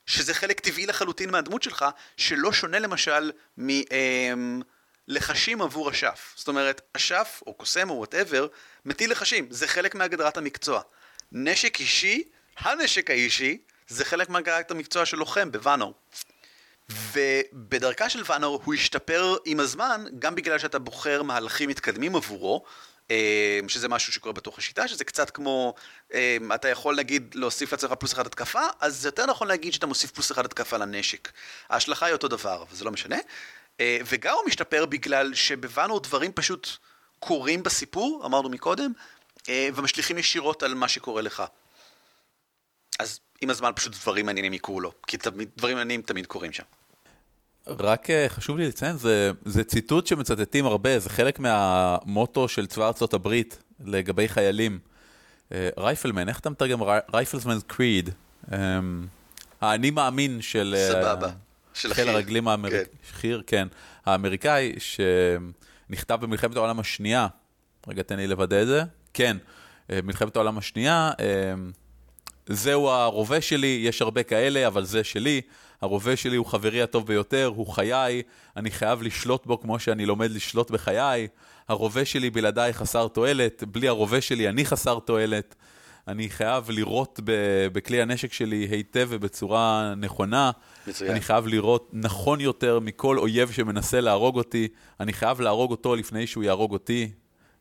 שזה 0.07 0.35
חלק 0.35 0.61
טבעי 0.61 0.87
לחלוטין 0.87 1.31
מהדמות 1.31 1.62
שלך, 1.62 1.85
שלא 2.17 2.53
שונה 2.53 2.79
למשל 2.79 3.33
מלחשים 5.09 5.62
עבור 5.62 5.91
אשף. 5.91 6.35
זאת 6.37 6.49
אומרת, 6.49 6.81
אשף 6.93 7.41
או 7.47 7.55
קוסם 7.55 7.91
או 7.91 7.95
whatever, 7.94 8.46
מטיל 8.85 9.11
לחשים, 9.11 9.47
זה 9.51 9.69
חלק 9.69 9.95
מהגדרת 9.95 10.37
המקצוע. 10.37 10.83
נשק 11.33 11.81
אישי, 11.81 12.23
הנשק 12.59 13.11
האישי, 13.11 13.59
זה 13.88 14.05
חלק 14.05 14.29
מהגדרת 14.29 14.71
המקצוע 14.71 15.07
של 15.07 15.17
לוחם 15.17 15.53
בוואנור. 15.53 15.95
ובדרכה 17.12 18.09
של 18.09 18.23
ואנור 18.27 18.61
הוא 18.65 18.75
השתפר 18.75 19.37
עם 19.45 19.61
הזמן, 19.61 20.05
גם 20.19 20.35
בגלל 20.35 20.59
שאתה 20.59 20.79
בוחר 20.79 21.23
מהלכים 21.23 21.69
מתקדמים 21.69 22.17
עבורו, 22.17 22.65
אה, 22.65 22.71
שזה 23.69 23.88
משהו 23.88 24.12
שקורה 24.12 24.33
בתוך 24.33 24.59
השיטה, 24.59 24.88
שזה 24.88 25.05
קצת 25.05 25.31
כמו, 25.31 25.75
אה, 26.15 26.37
אתה 26.55 26.69
יכול 26.69 26.97
נגיד 26.97 27.35
להוסיף 27.35 27.73
לעצמך 27.73 27.93
פלוס 27.93 28.12
אחד 28.12 28.27
התקפה, 28.27 28.61
אז 28.81 28.97
זה 28.97 29.09
יותר 29.09 29.27
נכון 29.27 29.49
להגיד 29.49 29.73
שאתה 29.73 29.87
מוסיף 29.87 30.11
פלוס 30.11 30.33
אחד 30.33 30.45
התקפה 30.45 30.77
לנשק. 30.77 31.33
ההשלכה 31.69 32.07
היא 32.07 32.12
אותו 32.12 32.29
דבר, 32.29 32.62
אבל 32.69 32.77
זה 32.77 32.85
לא 32.85 32.91
משנה. 32.91 33.17
אה, 33.81 33.99
וגם 34.07 34.35
הוא 34.35 34.47
משתפר 34.47 34.87
בגלל 34.87 35.35
שבוואנור 35.35 36.01
דברים 36.01 36.33
פשוט 36.33 36.69
קורים 37.19 37.62
בסיפור, 37.62 38.23
אמרנו 38.27 38.49
מקודם, 38.49 38.93
ומשליכים 39.49 40.19
ישירות 40.19 40.62
על 40.62 40.75
מה 40.75 40.88
שקורה 40.88 41.23
לך. 41.23 41.43
אז 42.99 43.21
עם 43.41 43.51
הזמן 43.51 43.71
פשוט 43.77 43.93
דברים 43.93 44.27
מעניינים 44.27 44.53
יקרו 44.53 44.81
לו, 44.81 44.93
כי 45.07 45.17
תמיד, 45.17 45.49
דברים 45.57 45.77
מעניינים 45.77 46.03
תמיד 46.03 46.27
קורים 46.27 46.53
שם. 46.53 46.62
רק 47.66 48.11
אה, 48.11 48.27
חשוב 48.29 48.59
לי 48.59 48.68
לציין, 48.68 48.96
זה, 48.96 49.31
זה 49.44 49.64
ציטוט 49.64 50.07
שמצטטים 50.07 50.66
הרבה, 50.66 50.98
זה 50.98 51.11
חלק 51.11 51.38
מהמוטו 51.38 52.48
של 52.48 52.66
צבא 52.66 52.87
ארצות 52.87 53.14
הברית 53.14 53.59
לגבי 53.85 54.29
חיילים. 54.29 54.79
רייפלמן, 55.79 56.29
איך 56.29 56.38
אתה 56.40 56.51
מתרגם? 56.51 56.81
רייפלסמן 57.12 57.59
קריד. 57.66 58.11
האני 59.62 59.90
מאמין 59.90 60.42
של... 60.42 60.75
אה, 60.79 60.88
סבבה. 60.92 61.31
של 61.75 61.94
חיל 61.94 62.09
הרגלים 62.09 62.48
האמריקאי, 62.48 62.85
כן. 62.85 63.12
חי"ר, 63.12 63.40
כן, 63.46 63.68
האמריקאי, 64.07 64.72
שנכתב 64.79 66.18
במלחמת 66.20 66.57
העולם 66.57 66.81
השנייה. 66.81 67.27
רגע, 67.88 68.03
תן 68.03 68.16
לי 68.16 68.27
לוודא 68.27 68.62
את 68.62 68.66
זה. 68.66 68.83
כן, 69.14 69.37
אה, 69.90 69.98
מלחמת 70.03 70.37
העולם 70.37 70.59
השנייה. 70.59 71.11
זהו 72.46 72.88
הרובה 72.88 73.40
שלי, 73.40 73.83
יש 73.85 74.03
הרבה 74.03 74.22
כאלה, 74.22 74.66
אבל 74.66 74.85
זה 74.85 75.05
שלי. 75.05 75.40
הרובה 75.83 76.16
שלי 76.16 76.37
הוא 76.37 76.47
חברי 76.47 76.83
הטוב 76.83 77.07
ביותר, 77.07 77.53
הוא 77.57 77.66
חיי, 77.66 78.23
אני 78.57 78.71
חייב 78.71 79.03
לשלוט 79.03 79.47
בו 79.47 79.61
כמו 79.61 79.79
שאני 79.79 80.07
לומד 80.07 80.31
לשלוט 80.31 80.71
בחיי. 80.71 81.29
הרובה 81.68 82.05
שלי 82.05 82.31
בלעדיי 82.31 82.73
חסר 82.73 83.09
תועלת, 83.09 83.64
בלי 83.64 83.88
הרובה 83.88 84.21
שלי 84.21 84.49
אני 84.49 84.64
חסר 84.64 84.99
תועלת. 84.99 85.55
אני 86.09 86.31
חייב 86.31 86.71
לירות 86.71 87.21
בכלי 87.73 88.03
הנשק 88.03 88.33
שלי 88.33 88.68
היטב 88.71 89.07
ובצורה 89.11 89.95
נכונה. 89.97 90.51
מצוין. 90.87 91.11
אני 91.11 91.21
חייב 91.21 91.47
לירות 91.47 91.90
נכון 91.92 92.40
יותר 92.40 92.81
מכל 92.81 93.18
אויב 93.18 93.53
שמנסה 93.53 94.01
להרוג 94.01 94.37
אותי. 94.37 94.68
אני 95.01 95.12
חייב 95.12 95.40
להרוג 95.40 95.71
אותו 95.71 95.97
לפני 95.97 96.27
שהוא 96.27 96.45
יהרוג 96.45 96.73
אותי, 96.73 97.11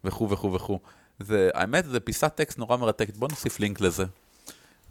וכו' 0.04 0.30
וכו' 0.30 0.54
וכו'. 0.54 0.80
זה, 1.20 1.50
האמת, 1.54 1.86
זה 1.86 2.00
פיסת 2.00 2.32
טקסט 2.36 2.58
נורא 2.58 2.78
מרתקת. 2.78 3.18
בוא 3.18 3.28
נוסיף 3.30 3.60
לינק 3.60 3.82
לזה 3.82 4.06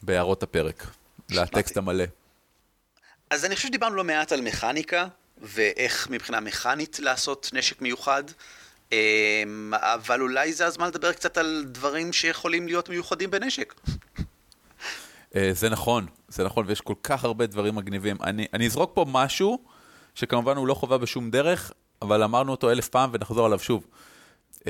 בהערות 0.03 0.43
הפרק, 0.43 0.87
לטקסט 1.31 1.77
המלא. 1.77 2.05
אז 3.31 3.45
אני 3.45 3.57
חושב 3.57 3.69
שדיברנו 3.69 3.95
לא 3.95 4.05
מעט 4.05 4.33
על 4.33 4.41
מכניקה, 4.41 5.07
ואיך 5.43 6.11
מבחינה 6.11 6.41
מכנית 6.41 6.99
לעשות 7.01 7.51
נשק 7.53 7.83
מיוחד, 7.83 8.25
אמ, 8.93 9.73
אבל 9.75 10.21
אולי 10.21 10.53
זה 10.53 10.67
הזמן 10.67 10.87
לדבר 10.87 11.13
קצת 11.13 11.39
על 11.39 11.65
דברים 11.67 12.13
שיכולים 12.13 12.67
להיות 12.67 12.89
מיוחדים 12.89 13.31
בנשק. 13.31 13.75
אה, 15.37 15.51
זה 15.53 15.69
נכון, 15.69 16.07
זה 16.29 16.45
נכון, 16.45 16.67
ויש 16.69 16.81
כל 16.81 16.95
כך 17.03 17.25
הרבה 17.25 17.47
דברים 17.47 17.75
מגניבים. 17.75 18.17
אני, 18.23 18.47
אני 18.55 18.67
אזרוק 18.67 18.91
פה 18.95 19.05
משהו, 19.09 19.59
שכמובן 20.15 20.57
הוא 20.57 20.67
לא 20.67 20.75
חובה 20.75 20.99
בשום 20.99 21.31
דרך, 21.31 21.73
אבל 22.03 22.23
אמרנו 22.23 22.51
אותו 22.51 22.71
אלף 22.71 22.89
פעם 22.89 23.11
ונחזור 23.13 23.47
עליו 23.47 23.59
שוב. 23.59 23.87
Uh, 24.59 24.63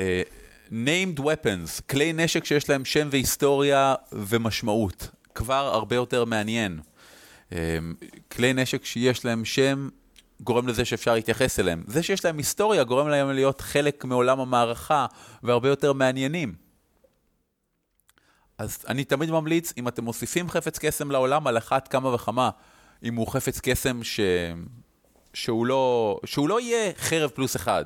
named 0.71 1.19
weapons, 1.19 1.81
כלי 1.89 2.13
נשק 2.13 2.45
שיש 2.45 2.69
להם 2.69 2.85
שם 2.85 3.07
והיסטוריה 3.11 3.95
ומשמעות, 4.11 5.07
כבר 5.35 5.69
הרבה 5.73 5.95
יותר 5.95 6.25
מעניין. 6.25 6.79
אמ, 7.51 7.93
כלי 8.31 8.53
נשק 8.53 8.85
שיש 8.85 9.25
להם 9.25 9.45
שם 9.45 9.89
גורם 10.41 10.67
לזה 10.67 10.85
שאפשר 10.85 11.13
להתייחס 11.13 11.59
אליהם. 11.59 11.83
זה 11.87 12.03
שיש 12.03 12.25
להם 12.25 12.37
היסטוריה 12.37 12.83
גורם 12.83 13.07
להם 13.07 13.31
להיות 13.31 13.61
חלק 13.61 14.05
מעולם 14.05 14.39
המערכה 14.39 15.05
והרבה 15.43 15.69
יותר 15.69 15.93
מעניינים. 15.93 16.53
אז 18.57 18.85
אני 18.87 19.03
תמיד 19.03 19.31
ממליץ, 19.31 19.73
אם 19.77 19.87
אתם 19.87 20.03
מוסיפים 20.03 20.49
חפץ 20.49 20.79
קסם 20.79 21.11
לעולם, 21.11 21.47
על 21.47 21.57
אחת 21.57 21.87
כמה 21.87 22.13
וכמה, 22.13 22.49
אם 23.03 23.15
הוא 23.15 23.27
חפץ 23.27 23.59
קסם 23.59 24.03
ש... 24.03 24.19
שהוא, 25.33 25.65
לא... 25.65 26.19
שהוא 26.25 26.49
לא 26.49 26.61
יהיה 26.61 26.91
חרב 26.97 27.29
פלוס 27.29 27.55
אחד, 27.55 27.85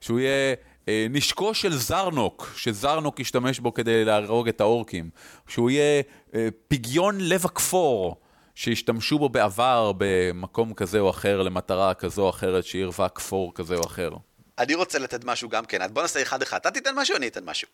שהוא 0.00 0.20
יהיה 0.20 0.54
אה, 0.88 1.06
נשקו 1.10 1.54
של 1.54 1.76
זרנוק, 1.76 2.52
שזרנוק 2.56 3.20
ישתמש 3.20 3.60
בו 3.60 3.74
כדי 3.74 4.04
להרוג 4.04 4.48
את 4.48 4.60
האורקים, 4.60 5.10
שהוא 5.48 5.70
יהיה 5.70 6.02
אה, 6.34 6.48
פגיון 6.68 7.18
לב 7.20 7.44
הכפור. 7.44 8.16
שהשתמשו 8.58 9.18
בו 9.18 9.28
בעבר 9.28 9.92
במקום 9.98 10.74
כזה 10.74 10.98
או 10.98 11.10
אחר 11.10 11.42
למטרה 11.42 11.94
כזו 11.94 12.22
או 12.22 12.30
אחרת 12.30 12.64
שעירבה 12.64 13.08
כפור 13.08 13.54
כזה 13.54 13.74
או 13.74 13.86
אחר. 13.86 14.10
אני 14.58 14.74
רוצה 14.74 14.98
לתת 14.98 15.24
משהו 15.24 15.48
גם 15.48 15.64
כן, 15.64 15.82
אז 15.82 15.90
בוא 15.90 16.02
נעשה 16.02 16.22
אחד 16.22 16.42
אחד. 16.42 16.56
אתה 16.56 16.70
תיתן 16.70 16.90
משהו, 16.94 17.16
אני 17.16 17.28
אתן 17.28 17.44
משהו. 17.44 17.68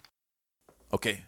אוקיי. 0.92 1.20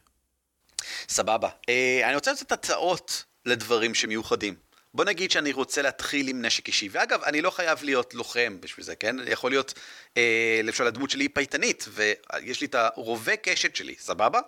סבבה. 1.08 1.48
אה, 1.68 2.00
אני 2.04 2.14
רוצה 2.14 2.32
לתת 2.32 2.52
הצעות 2.52 3.24
לדברים 3.46 3.94
שמיוחדים. 3.94 4.54
בוא 4.94 5.04
נגיד 5.04 5.30
שאני 5.30 5.52
רוצה 5.52 5.82
להתחיל 5.82 6.28
עם 6.28 6.42
נשק 6.44 6.68
אישי, 6.68 6.88
ואגב, 6.92 7.22
אני 7.22 7.42
לא 7.42 7.50
חייב 7.50 7.78
להיות 7.82 8.14
לוחם 8.14 8.56
בשביל 8.60 8.86
זה, 8.86 8.96
כן? 8.96 9.16
יכול 9.26 9.50
להיות, 9.50 9.74
אה, 10.16 10.60
למשל, 10.64 10.86
הדמות 10.86 11.10
שלי 11.10 11.24
היא 11.24 11.30
פייטנית, 11.34 11.88
ויש 11.88 12.60
לי 12.60 12.66
את 12.66 12.74
הרובה 12.74 13.36
קשת 13.36 13.76
שלי, 13.76 13.94
סבבה? 13.98 14.40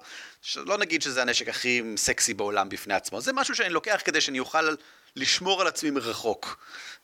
לא 0.56 0.78
נגיד 0.78 1.02
שזה 1.02 1.22
הנשק 1.22 1.48
הכי 1.48 1.82
סקסי 1.96 2.34
בעולם 2.34 2.68
בפני 2.68 2.94
עצמו, 2.94 3.20
זה 3.20 3.32
משהו 3.32 3.54
שאני 3.54 3.70
לוקח 3.70 4.00
כדי 4.04 4.20
שאני 4.20 4.38
אוכל 4.38 4.74
לשמור 5.16 5.60
על 5.60 5.66
עצמי 5.66 5.90
מרחוק. 5.90 6.58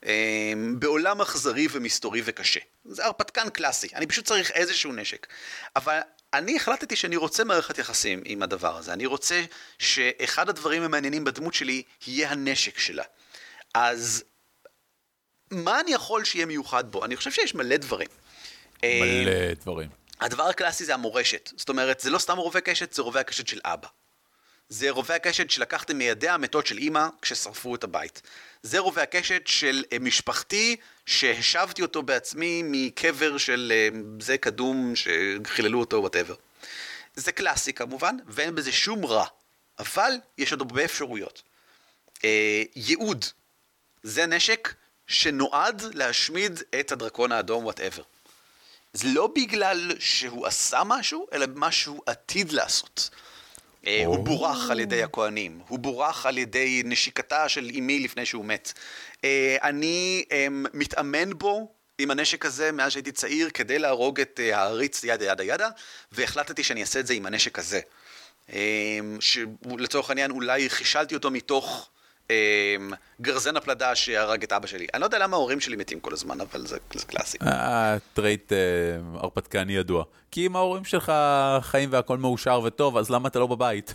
אה, 0.07 0.53
בעולם 0.79 1.21
אכזרי 1.21 1.67
ומסתורי 1.71 2.23
וקשה. 2.25 2.61
זה 2.85 3.05
הרפתקן 3.05 3.51
קלאסי, 3.51 3.89
אני 3.95 4.07
פשוט 4.07 4.25
צריך 4.25 4.51
איזשהו 4.51 4.93
נשק. 4.93 5.27
אבל 5.77 5.99
אני 6.35 6.57
החלטתי 6.57 6.97
שאני 6.97 7.17
רוצה 7.17 7.45
מערכת 7.45 7.79
יחסים 7.79 8.23
עם 8.25 8.43
הדבר 8.43 8.77
הזה. 8.77 8.93
אני 8.93 9.07
רוצה 9.07 9.45
שאחד 9.79 10.49
הדברים 10.49 10.83
המעניינים 10.83 11.25
בדמות 11.25 11.55
שלי 11.55 11.83
יהיה 12.07 12.31
הנשק 12.31 12.79
שלה. 12.79 13.05
אז 13.75 14.25
מה 15.51 15.81
אני 15.81 15.93
יכול 15.93 16.25
שיהיה 16.25 16.47
מיוחד 16.47 16.93
בו? 16.93 17.05
אני 17.05 17.17
חושב 17.17 17.31
שיש 17.31 17.55
מלא 17.55 17.77
דברים. 17.77 18.09
מלא 18.83 19.31
אה, 19.31 19.53
דברים. 19.61 19.89
הדבר 20.21 20.43
הקלאסי 20.43 20.85
זה 20.85 20.95
המורשת. 20.95 21.51
זאת 21.57 21.69
אומרת, 21.69 22.01
זה 22.01 22.11
לא 22.11 22.19
סתם 22.19 22.37
רובה 22.37 22.61
קשת, 22.61 22.93
זה 22.93 23.03
רובה 23.03 23.21
הקשת 23.21 23.49
של 23.49 23.61
אבא. 23.65 23.89
זה 24.69 24.91
רובה 24.91 25.15
הקשת 25.15 25.51
שלקחתם 25.51 25.99
מידיה 25.99 26.29
המתות 26.29 26.67
של 26.67 26.79
אימא 26.79 27.07
כששרפו 27.23 27.75
את 27.75 27.85
הבית. 27.85 28.23
זה 28.63 28.79
רובה 28.79 29.03
הקשת 29.03 29.43
של 29.47 29.85
אה, 29.93 29.99
משפחתי 29.99 30.77
שהשבתי 31.07 31.83
אותו 31.83 32.03
בעצמי 32.03 32.63
מקבר 32.65 33.39
של 33.39 33.73
אה, 33.75 34.01
זה 34.21 34.39
קדום 34.39 34.93
שחיללו 34.97 35.81
אותו, 35.81 35.97
whatever. 35.97 36.35
זה 37.15 37.33
קלאסי 37.33 37.73
כמובן, 37.73 38.17
ואין 38.27 38.55
בזה 38.55 38.73
שום 38.73 39.07
רע. 39.07 39.25
אבל 39.79 40.13
יש 40.39 40.53
עוד 40.53 40.61
הרבה 40.61 40.85
אפשרויות. 40.85 41.43
אה, 42.25 42.63
ייעוד, 42.77 43.25
זה 44.03 44.27
נשק 44.27 44.75
שנועד 45.07 45.83
להשמיד 45.95 46.63
את 46.81 46.93
הדרקון 46.93 47.33
האדום, 47.33 47.65
וואטאבר. 47.65 48.03
זה 48.93 49.09
לא 49.09 49.27
בגלל 49.27 49.93
שהוא 49.99 50.47
עשה 50.47 50.83
משהו, 50.85 51.27
אלא 51.33 51.47
מה 51.55 51.73
שהוא 51.73 52.03
עתיד 52.07 52.53
לעשות. 52.53 53.11
Oh. 53.85 53.89
הוא 54.07 54.19
בורח 54.19 54.71
על 54.71 54.81
ידי 54.81 55.03
הכוהנים, 55.03 55.61
הוא 55.69 55.79
בורח 55.79 56.27
על 56.27 56.39
ידי 56.39 56.83
נשיקתה 56.85 57.49
של 57.49 57.71
אמי 57.79 58.01
לפני 58.01 58.27
שהוא 58.27 58.45
מת. 58.45 58.73
אה, 59.25 59.57
אני 59.63 60.25
אמ, 60.33 60.67
מתאמן 60.75 61.39
בו 61.39 61.73
עם 61.99 62.11
הנשק 62.11 62.47
הזה 62.47 62.73
מאז 62.73 62.93
שהייתי 62.93 63.13
צעיר 63.13 63.51
כדי 63.51 63.79
להרוג 63.79 64.21
את 64.21 64.41
העריץ 64.53 65.05
ידה 65.05 65.25
ידה 65.25 65.45
ידה, 65.45 65.69
והחלטתי 66.13 66.63
שאני 66.65 66.81
אעשה 66.81 67.01
את 67.01 67.07
זה 67.07 67.15
עם 67.15 67.27
הנשק 67.27 67.59
הזה. 67.59 67.81
שלצורך 69.21 70.11
העניין 70.11 70.31
אולי 70.31 70.71
חישלתי 70.71 71.15
אותו 71.15 71.31
מתוך 71.31 71.91
גרזן 73.21 73.57
הפלדה 73.57 73.95
שהרג 73.95 74.43
את 74.43 74.53
אבא 74.53 74.67
שלי. 74.67 74.87
אני 74.95 75.01
לא 75.01 75.07
יודע 75.07 75.19
למה 75.19 75.37
ההורים 75.37 75.61
שלי 75.61 75.77
מתים 75.77 76.01
כל 76.01 76.13
הזמן, 76.13 76.41
אבל 76.41 76.67
זה, 76.67 76.79
זה 76.95 77.07
קלאסי. 77.07 77.39
אה, 77.43 77.97
trait 78.15 78.53
אה, 78.53 78.59
הרפתקני 79.15 79.77
ידוע. 79.77 80.05
כי 80.31 80.47
אם 80.47 80.57
ההורים 80.57 80.85
שלך 80.85 81.13
חיים 81.61 81.93
והכל 81.93 82.19
מאושר 82.19 82.61
וטוב, 82.65 82.97
אז 82.97 83.11
למה 83.11 83.29
אתה 83.29 83.39
לא 83.39 83.47
בבית? 83.47 83.95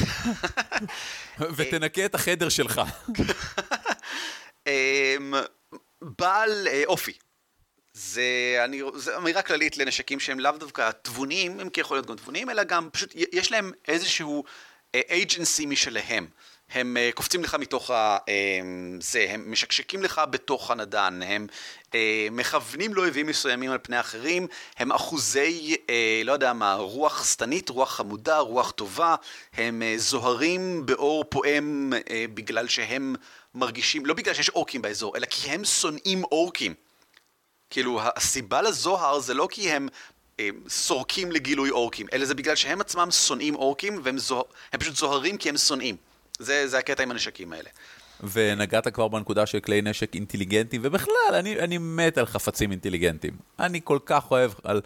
ותנקה 1.56 2.04
את 2.04 2.14
החדר 2.14 2.48
שלך. 2.48 2.80
אמ, 4.66 5.34
בעל 6.02 6.68
אה, 6.68 6.82
אופי. 6.86 7.12
זה, 7.94 8.22
אני, 8.64 8.82
זה 8.94 9.16
אמירה 9.16 9.42
כללית 9.42 9.76
לנשקים 9.76 10.20
שהם 10.20 10.40
לאו 10.40 10.52
דווקא 10.52 10.90
תבוניים, 11.02 11.60
הם 11.60 11.68
יכול 11.68 11.96
להיות 11.96 12.06
גם 12.06 12.16
תבוניים, 12.16 12.50
אלא 12.50 12.64
גם 12.64 12.88
פשוט 12.92 13.12
יש 13.32 13.52
להם 13.52 13.72
איזשהו 13.88 14.44
אייג'נסי 14.94 15.66
משלהם. 15.66 16.26
הם 16.74 16.96
uh, 16.96 17.14
קופצים 17.14 17.42
לך 17.42 17.54
מתוך 17.54 17.90
ה... 17.90 18.16
Uh, 18.16 18.30
זה, 19.00 19.26
הם 19.28 19.52
משקשקים 19.52 20.02
לך 20.02 20.20
בתוך 20.30 20.70
הנדן, 20.70 21.20
הם 21.24 21.46
uh, 21.90 21.94
מכוונים 22.30 22.94
לאויבים 22.94 23.26
מסוימים 23.26 23.70
על 23.70 23.78
פני 23.82 24.00
אחרים, 24.00 24.46
הם 24.76 24.92
אחוזי, 24.92 25.76
לא 26.24 26.32
יודע 26.32 26.52
מה, 26.52 26.74
רוח 26.74 27.32
שטנית, 27.32 27.68
רוח 27.68 27.92
חמודה, 27.92 28.38
רוח 28.38 28.70
טובה, 28.70 29.14
הם 29.54 29.82
זוהרים 29.96 30.86
באור 30.86 31.24
פועם 31.28 31.92
בגלל 32.34 32.68
שהם 32.68 33.14
מרגישים, 33.54 34.06
לא 34.06 34.14
בגלל 34.14 34.34
שיש 34.34 34.48
אורקים 34.48 34.82
באזור, 34.82 35.16
אלא 35.16 35.26
כי 35.26 35.50
הם 35.50 35.64
שונאים 35.64 36.24
אורקים. 36.24 36.74
כאילו, 37.70 38.00
הסיבה 38.16 38.62
לזוהר 38.62 39.20
זה 39.20 39.34
לא 39.34 39.48
כי 39.50 39.70
הם 39.70 39.88
אה, 40.40 40.48
סורקים 40.68 41.32
לגילוי 41.32 41.70
אורקים, 41.70 42.06
אלא 42.12 42.24
זה 42.24 42.34
בגלל 42.34 42.56
שהם 42.56 42.80
עצמם 42.80 43.10
שונאים 43.10 43.54
אורקים, 43.54 44.00
והם 44.02 44.18
זוה... 44.18 44.42
פשוט 44.70 44.96
זוהרים 44.96 45.36
כי 45.36 45.48
הם 45.48 45.56
שונאים. 45.56 45.96
זה, 46.42 46.68
זה 46.68 46.78
הקטע 46.78 47.02
עם 47.02 47.10
הנשקים 47.10 47.52
האלה. 47.52 47.68
ונגעת 48.32 48.88
כבר 48.88 49.08
בנקודה 49.08 49.46
של 49.46 49.60
כלי 49.60 49.82
נשק 49.82 50.14
אינטליגנטיים, 50.14 50.82
ובכלל, 50.84 51.34
אני, 51.34 51.58
אני 51.58 51.78
מת 51.78 52.18
על 52.18 52.26
חפצים 52.26 52.70
אינטליגנטיים. 52.70 53.36
אני 53.58 53.80
כל 53.84 53.98
כך 54.06 54.30
אוהב 54.30 54.52
על 54.64 54.80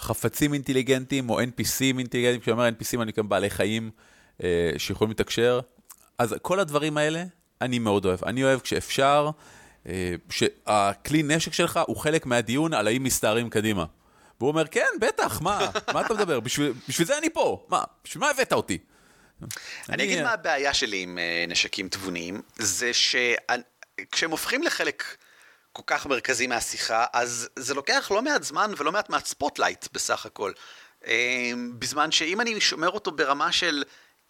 חפצים 0.00 0.52
אינטליגנטיים, 0.52 1.30
או 1.30 1.40
NPCים 1.40 1.98
אינטליגנטיים, 1.98 2.40
כשאני 2.40 2.52
אומר 2.52 2.68
NPCים 2.68 2.96
אני 2.96 3.04
מתכוון 3.04 3.28
בעלי 3.28 3.50
חיים 3.50 3.90
אה, 4.42 4.70
שיכולים 4.78 5.10
לתקשר. 5.10 5.60
אז 6.18 6.34
כל 6.42 6.60
הדברים 6.60 6.96
האלה, 6.96 7.24
אני 7.60 7.78
מאוד 7.78 8.04
אוהב. 8.04 8.24
אני 8.24 8.44
אוהב 8.44 8.60
כשאפשר, 8.60 9.30
אה, 9.88 10.14
שהכלי 10.30 11.22
נשק 11.22 11.52
שלך 11.52 11.80
הוא 11.86 11.96
חלק 11.96 12.26
מהדיון 12.26 12.74
על 12.74 12.86
האם 12.86 13.02
מסתערים 13.02 13.50
קדימה. 13.50 13.84
והוא 14.40 14.50
אומר, 14.50 14.66
כן, 14.66 14.86
בטח, 15.00 15.42
מה, 15.42 15.70
מה 15.94 16.00
אתה 16.00 16.14
מדבר? 16.14 16.40
בשביל, 16.40 16.72
בשביל 16.88 17.06
זה 17.06 17.18
אני 17.18 17.30
פה, 17.30 17.66
מה, 17.68 17.82
בשביל 18.04 18.20
מה 18.20 18.30
הבאת 18.30 18.52
אותי? 18.52 18.78
אני 19.88 20.04
אגיד 20.04 20.22
מה 20.22 20.32
הבעיה 20.32 20.74
שלי 20.74 21.02
עם 21.02 21.18
אה, 21.18 21.44
נשקים 21.48 21.88
תבוניים, 21.88 22.42
זה 22.56 22.90
שכשהם 22.92 24.30
הופכים 24.30 24.62
לחלק 24.62 25.16
כל 25.72 25.82
כך 25.86 26.06
מרכזי 26.06 26.46
מהשיחה, 26.46 27.04
אז 27.12 27.48
זה 27.56 27.74
לוקח 27.74 28.10
לא 28.14 28.22
מעט 28.22 28.42
זמן 28.42 28.72
ולא 28.76 28.92
מעט 28.92 29.10
מה-spotlight 29.10 29.88
בסך 29.92 30.26
הכל. 30.26 30.52
אה, 31.06 31.52
בזמן 31.78 32.12
שאם 32.12 32.40
אני 32.40 32.60
שומר 32.60 32.88
אותו 32.88 33.10
ברמה 33.10 33.52
של 33.52 33.84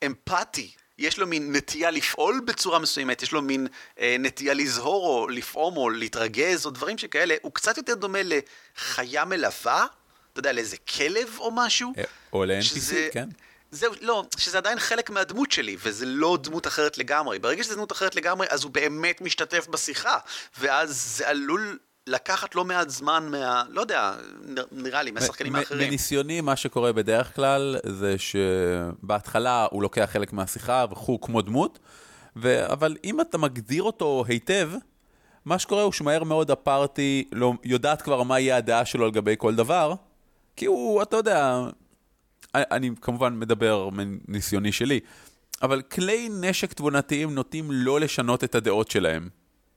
אמפתי, 0.06 0.70
יש 0.98 1.18
לו 1.18 1.26
מין 1.26 1.56
נטייה 1.56 1.90
לפעול 1.90 2.40
בצורה 2.46 2.78
מסוימת, 2.78 3.22
יש 3.22 3.32
לו 3.32 3.42
מין 3.42 3.66
אה, 4.00 4.16
נטייה 4.18 4.54
לזהור 4.54 5.06
או 5.06 5.28
לפעום 5.28 5.76
או 5.76 5.90
להתרגז 5.90 6.66
או 6.66 6.70
דברים 6.70 6.98
שכאלה, 6.98 7.34
הוא 7.42 7.52
קצת 7.52 7.76
יותר 7.76 7.94
דומה 7.94 8.18
לחיה 8.22 9.24
מלווה, 9.24 9.86
אתה 10.32 10.40
יודע, 10.40 10.52
לאיזה 10.52 10.76
כלב 10.76 11.36
או 11.38 11.50
משהו. 11.50 11.92
או 12.32 12.44
ל-NPC, 12.44 12.62
שזה... 12.62 13.08
כן. 13.12 13.28
זהו, 13.72 13.92
לא, 14.00 14.24
שזה 14.36 14.58
עדיין 14.58 14.78
חלק 14.78 15.10
מהדמות 15.10 15.52
שלי, 15.52 15.76
וזה 15.82 16.06
לא 16.06 16.38
דמות 16.42 16.66
אחרת 16.66 16.98
לגמרי. 16.98 17.38
ברגע 17.38 17.64
שזה 17.64 17.74
דמות 17.74 17.92
אחרת 17.92 18.16
לגמרי, 18.16 18.46
אז 18.50 18.64
הוא 18.64 18.72
באמת 18.72 19.20
משתתף 19.20 19.66
בשיחה, 19.68 20.18
ואז 20.58 21.16
זה 21.16 21.28
עלול 21.28 21.78
לקחת 22.06 22.54
לא 22.54 22.64
מעט 22.64 22.90
זמן 22.90 23.28
מה... 23.30 23.62
לא 23.68 23.80
יודע, 23.80 24.14
נראה 24.72 25.02
לי, 25.02 25.10
מהשחקנים 25.10 25.56
האחרים. 25.56 25.88
מניסיוני, 25.88 26.40
מה 26.40 26.56
שקורה 26.56 26.92
בדרך 26.92 27.36
כלל, 27.36 27.76
זה 27.86 28.16
שבהתחלה 28.18 29.66
הוא 29.70 29.82
לוקח 29.82 30.08
חלק 30.12 30.32
מהשיחה, 30.32 30.84
וכו', 30.90 31.20
כמו 31.20 31.42
דמות, 31.42 31.78
ו... 32.36 32.72
אבל 32.72 32.96
אם 33.04 33.20
אתה 33.20 33.38
מגדיר 33.38 33.82
אותו 33.82 34.24
היטב, 34.28 34.70
מה 35.44 35.58
שקורה 35.58 35.82
הוא 35.82 35.92
שמהר 35.92 36.24
מאוד 36.24 36.50
הפארטי 36.50 37.28
לא, 37.32 37.52
יודעת 37.64 38.02
כבר 38.02 38.22
מה 38.22 38.40
יהיה 38.40 38.56
הדעה 38.56 38.84
שלו 38.84 39.06
לגבי 39.06 39.34
כל 39.38 39.54
דבר, 39.54 39.94
כי 40.56 40.66
הוא, 40.66 41.02
אתה 41.02 41.16
יודע, 41.16 41.62
אני 42.54 42.90
כמובן 43.00 43.38
מדבר 43.38 43.88
מניסיוני 43.92 44.72
שלי, 44.72 45.00
אבל 45.62 45.82
כלי 45.82 46.28
נשק 46.40 46.72
תבונתיים 46.72 47.34
נוטים 47.34 47.68
לא 47.70 48.00
לשנות 48.00 48.44
את 48.44 48.54
הדעות 48.54 48.90
שלהם. 48.90 49.28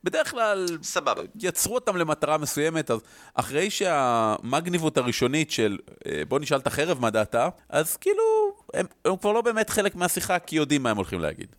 בדרך 0.04 0.32
כלל, 0.32 0.68
סבבה. 0.84 1.22
יצרו 1.40 1.76
אותם 1.76 1.98
למטרה 1.98 2.38
מסוימת, 2.38 2.92
אז 2.92 3.00
אחרי 3.34 3.70
שהמגניבות 3.70 4.98
הראשונית 4.98 5.52
של 5.52 5.78
אה, 6.08 6.22
בוא 6.28 6.40
נשאל 6.40 6.58
את 6.58 6.68
החרב 6.68 7.00
מה 7.00 7.10
דעתה, 7.10 7.50
אז 7.70 7.98
כאילו, 7.98 8.24
הם, 8.74 8.86
הם 9.06 9.18
כבר 9.18 9.32
לא 9.32 9.42
באמת 9.42 9.70
חלק 9.70 9.96
מהשיחה, 9.96 10.40
כי 10.40 10.56
יודעים 10.56 10.84
מה 10.84 10.90
הם 10.90 10.98
הולכים 10.98 11.20
להגיד. 11.20 11.56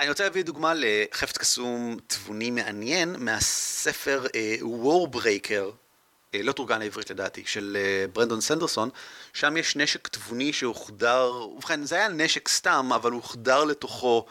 אני 0.00 0.08
רוצה 0.08 0.24
להביא 0.24 0.44
דוגמה 0.44 0.72
לחפץ 0.76 1.38
קסום 1.38 1.96
תבוני 2.06 2.50
מעניין 2.50 3.16
מהספר 3.18 4.26
uh, 4.26 4.62
Warbreaker 4.62 5.87
לא 6.34 6.52
תורגן 6.52 6.78
לעברית 6.78 7.10
לדעתי, 7.10 7.42
של 7.46 7.76
אה, 7.80 8.06
ברנדון 8.12 8.40
סנדרסון, 8.40 8.90
שם 9.32 9.56
יש 9.56 9.76
נשק 9.76 10.08
תבוני 10.08 10.52
שהוחדר, 10.52 11.32
ובכן 11.56 11.84
זה 11.84 11.94
היה 11.96 12.08
נשק 12.08 12.48
סתם, 12.48 12.90
אבל 12.94 13.12
הוחדר 13.12 13.64
לתוכו 13.64 14.26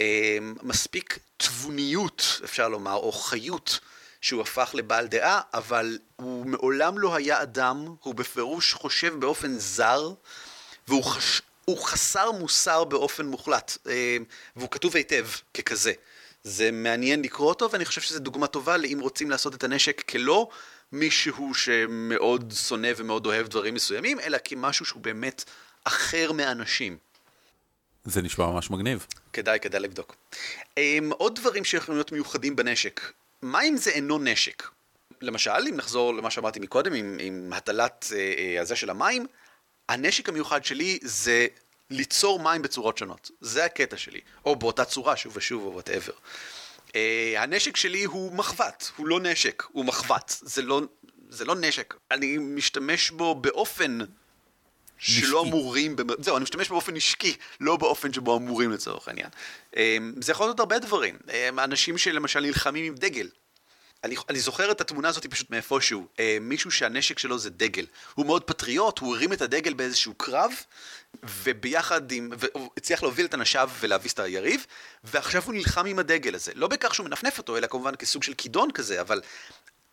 אה, 0.00 0.38
מספיק 0.62 1.18
תבוניות, 1.36 2.40
אפשר 2.44 2.68
לומר, 2.68 2.94
או 2.94 3.12
חיות, 3.12 3.80
שהוא 4.20 4.42
הפך 4.42 4.70
לבעל 4.74 5.06
דעה, 5.06 5.40
אבל 5.54 5.98
הוא 6.16 6.46
מעולם 6.46 6.98
לא 6.98 7.16
היה 7.16 7.42
אדם, 7.42 7.94
הוא 8.02 8.14
בפירוש 8.14 8.74
חושב 8.74 9.14
באופן 9.20 9.58
זר, 9.58 10.12
והוא 10.88 11.04
חש... 11.04 11.42
חסר 11.76 12.30
מוסר 12.32 12.84
באופן 12.84 13.26
מוחלט, 13.26 13.78
אה, 13.88 14.16
והוא 14.56 14.70
כתוב 14.70 14.96
היטב 14.96 15.26
ככזה. 15.54 15.92
זה 16.42 16.70
מעניין 16.70 17.22
לקרוא 17.22 17.48
אותו, 17.48 17.70
ואני 17.70 17.84
חושב 17.84 18.00
שזו 18.00 18.18
דוגמה 18.18 18.46
טובה 18.46 18.76
לאם 18.76 18.98
רוצים 19.00 19.30
לעשות 19.30 19.54
את 19.54 19.64
הנשק 19.64 20.00
כלא 20.00 20.48
מישהו 20.92 21.54
שמאוד 21.54 22.52
שונא 22.68 22.88
ומאוד 22.96 23.26
אוהב 23.26 23.46
דברים 23.46 23.74
מסוימים, 23.74 24.20
אלא 24.20 24.38
כמשהו 24.44 24.84
שהוא 24.84 25.02
באמת 25.02 25.44
אחר 25.84 26.32
מאנשים. 26.32 26.98
זה 28.04 28.22
נשמע 28.22 28.46
ממש 28.46 28.70
מגניב. 28.70 29.06
כדאי, 29.32 29.60
כדאי 29.60 29.80
לבדוק. 29.80 30.16
Um, 30.34 31.14
עוד 31.16 31.36
דברים 31.36 31.64
שיכולים 31.64 31.96
להיות 31.96 32.12
מיוחדים 32.12 32.56
בנשק. 32.56 33.12
מה 33.42 33.62
אם 33.62 33.76
זה 33.76 33.90
אינו 33.90 34.18
נשק? 34.18 34.62
למשל, 35.20 35.50
אם 35.70 35.76
נחזור 35.76 36.14
למה 36.14 36.30
שאמרתי 36.30 36.60
מקודם, 36.60 36.94
עם, 36.94 37.16
עם 37.20 37.52
הטלת 37.52 38.04
uh, 38.08 38.10
uh, 38.10 38.60
הזה 38.60 38.76
של 38.76 38.90
המים, 38.90 39.26
הנשק 39.88 40.28
המיוחד 40.28 40.64
שלי 40.64 40.98
זה 41.02 41.46
ליצור 41.90 42.40
מים 42.40 42.62
בצורות 42.62 42.98
שונות. 42.98 43.30
זה 43.40 43.64
הקטע 43.64 43.96
שלי. 43.96 44.20
או 44.44 44.56
באותה 44.56 44.84
צורה, 44.84 45.16
שוב 45.16 45.36
ושוב, 45.36 45.64
או 45.64 45.72
whatever. 45.72 46.12
אה, 46.88 46.92
הנשק 47.36 47.76
שלי 47.76 48.04
הוא 48.04 48.32
מחבת, 48.32 48.90
הוא 48.96 49.06
לא 49.06 49.20
נשק, 49.20 49.62
הוא 49.72 49.84
מחבת. 49.84 50.34
זה 50.42 50.62
לא, 50.62 50.80
זה 51.28 51.44
לא 51.44 51.54
נשק. 51.54 51.94
אני 52.10 52.38
משתמש 52.38 53.10
בו 53.10 53.34
באופן 53.34 53.98
נשקי. 53.98 54.12
שלא 55.00 55.42
אמורים, 55.42 55.96
זהו, 56.18 56.36
אני 56.36 56.42
משתמש 56.42 56.68
באופן 56.68 56.94
נשקי, 56.94 57.36
לא 57.60 57.76
באופן 57.76 58.12
שבו 58.12 58.36
אמורים 58.36 58.70
לצורך 58.70 59.08
העניין. 59.08 59.28
אה, 59.72 59.76
זה 60.20 60.32
יכול 60.32 60.46
להיות 60.46 60.60
הרבה 60.60 60.78
דברים. 60.78 61.18
אה, 61.26 61.30
אנשים 61.58 61.98
שלמשל 61.98 62.40
נלחמים 62.40 62.84
עם 62.84 62.94
דגל. 62.94 63.28
אני, 64.04 64.14
אני 64.28 64.40
זוכר 64.40 64.70
את 64.70 64.80
התמונה 64.80 65.08
הזאת 65.08 65.26
פשוט 65.26 65.50
מאיפשהו. 65.50 66.06
אה, 66.20 66.38
מישהו 66.40 66.70
שהנשק 66.70 67.18
שלו 67.18 67.38
זה 67.38 67.50
דגל. 67.50 67.86
הוא 68.14 68.26
מאוד 68.26 68.44
פטריוט, 68.44 68.98
הוא 68.98 69.16
הרים 69.16 69.32
את 69.32 69.42
הדגל 69.42 69.74
באיזשהו 69.74 70.14
קרב, 70.14 70.50
וביחד 71.42 72.12
עם... 72.12 72.30
והוא 72.38 72.70
הצליח 72.76 73.02
להוביל 73.02 73.26
את 73.26 73.34
אנשיו 73.34 73.70
ולהביס 73.80 74.12
את 74.12 74.18
היריב, 74.18 74.66
ועכשיו 75.04 75.42
הוא 75.46 75.54
נלחם 75.54 75.86
עם 75.86 75.98
הדגל 75.98 76.34
הזה. 76.34 76.52
לא 76.54 76.68
בכך 76.68 76.94
שהוא 76.94 77.06
מנפנף 77.06 77.38
אותו, 77.38 77.56
אלא 77.56 77.66
כמובן 77.66 77.94
כסוג 77.94 78.22
של 78.22 78.34
כידון 78.34 78.70
כזה, 78.70 79.00
אבל 79.00 79.20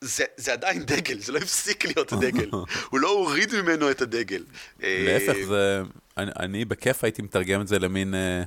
זה, 0.02 0.24
זה 0.38 0.54
עדיין 0.54 0.84
דגל, 0.84 1.20
זה 1.20 1.32
לא 1.32 1.38
הפסיק 1.38 1.86
להיות 1.86 2.14
דגל. 2.14 2.50
הוא 2.92 3.00
לא 3.00 3.10
הוריד 3.10 3.56
ממנו 3.56 3.92
את 3.92 4.02
הדגל. 4.02 4.44
להפך, 4.80 5.36
זה... 5.48 5.82
אני, 6.18 6.32
אני 6.40 6.66
בכיף 6.66 7.04
הייתי 7.04 7.22
מתרגם 7.22 7.62
את 7.62 7.68
זה 7.68 7.80
למין... 7.80 8.16
אה, 8.16 8.44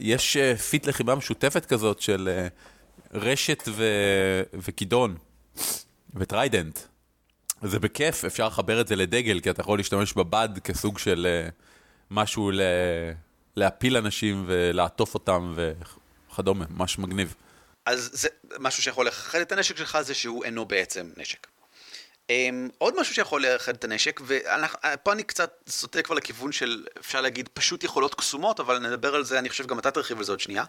יש 0.00 0.36
אה, 0.36 0.56
feat 0.56 0.86
לחימה 0.86 1.14
משותפת 1.14 1.66
כזאת 1.66 2.00
של... 2.00 2.46
רשת 3.14 3.62
ו... 3.68 3.84
וכידון 4.54 5.16
ו-trident. 6.14 6.78
זה 7.62 7.78
בכיף, 7.78 8.24
אפשר 8.24 8.46
לחבר 8.46 8.80
את 8.80 8.88
זה 8.88 8.96
לדגל, 8.96 9.40
כי 9.40 9.50
אתה 9.50 9.60
יכול 9.60 9.78
להשתמש 9.78 10.12
בבד 10.12 10.48
כסוג 10.64 10.98
של 10.98 11.26
אה, 11.26 11.52
משהו 12.10 12.50
ל... 12.50 12.60
להפיל 13.56 13.96
אנשים 13.96 14.44
ולעטוף 14.46 15.14
אותם 15.14 15.54
וכדומה, 15.56 16.64
ממש 16.70 16.98
מגניב. 16.98 17.34
אז 17.86 18.10
זה 18.12 18.28
משהו 18.58 18.82
שיכול 18.82 19.06
לייחד 19.06 19.38
את 19.38 19.52
הנשק 19.52 19.76
שלך 19.76 19.98
זה 20.00 20.14
שהוא 20.14 20.44
אינו 20.44 20.64
בעצם 20.64 21.10
נשק. 21.16 21.46
אמ, 22.26 22.28
עוד 22.78 23.00
משהו 23.00 23.14
שיכול 23.14 23.46
לייחד 23.46 23.74
את 23.74 23.84
הנשק, 23.84 24.20
ופה 24.26 25.12
אני 25.12 25.22
קצת 25.22 25.50
סוטה 25.68 26.02
כבר 26.02 26.14
לכיוון 26.14 26.52
של, 26.52 26.84
אפשר 27.00 27.20
להגיד, 27.20 27.48
פשוט 27.54 27.84
יכולות 27.84 28.14
קסומות, 28.14 28.60
אבל 28.60 28.78
נדבר 28.78 29.14
על 29.14 29.24
זה, 29.24 29.38
אני 29.38 29.48
חושב 29.48 29.66
גם 29.66 29.78
אתה 29.78 29.90
תרחיב 29.90 30.18
על 30.18 30.24
זה 30.24 30.32
עוד 30.32 30.40
שנייה. 30.40 30.64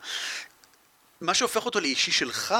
מה 1.21 1.33
שהופך 1.33 1.65
אותו 1.65 1.79
לאישי 1.79 2.11
שלך, 2.11 2.55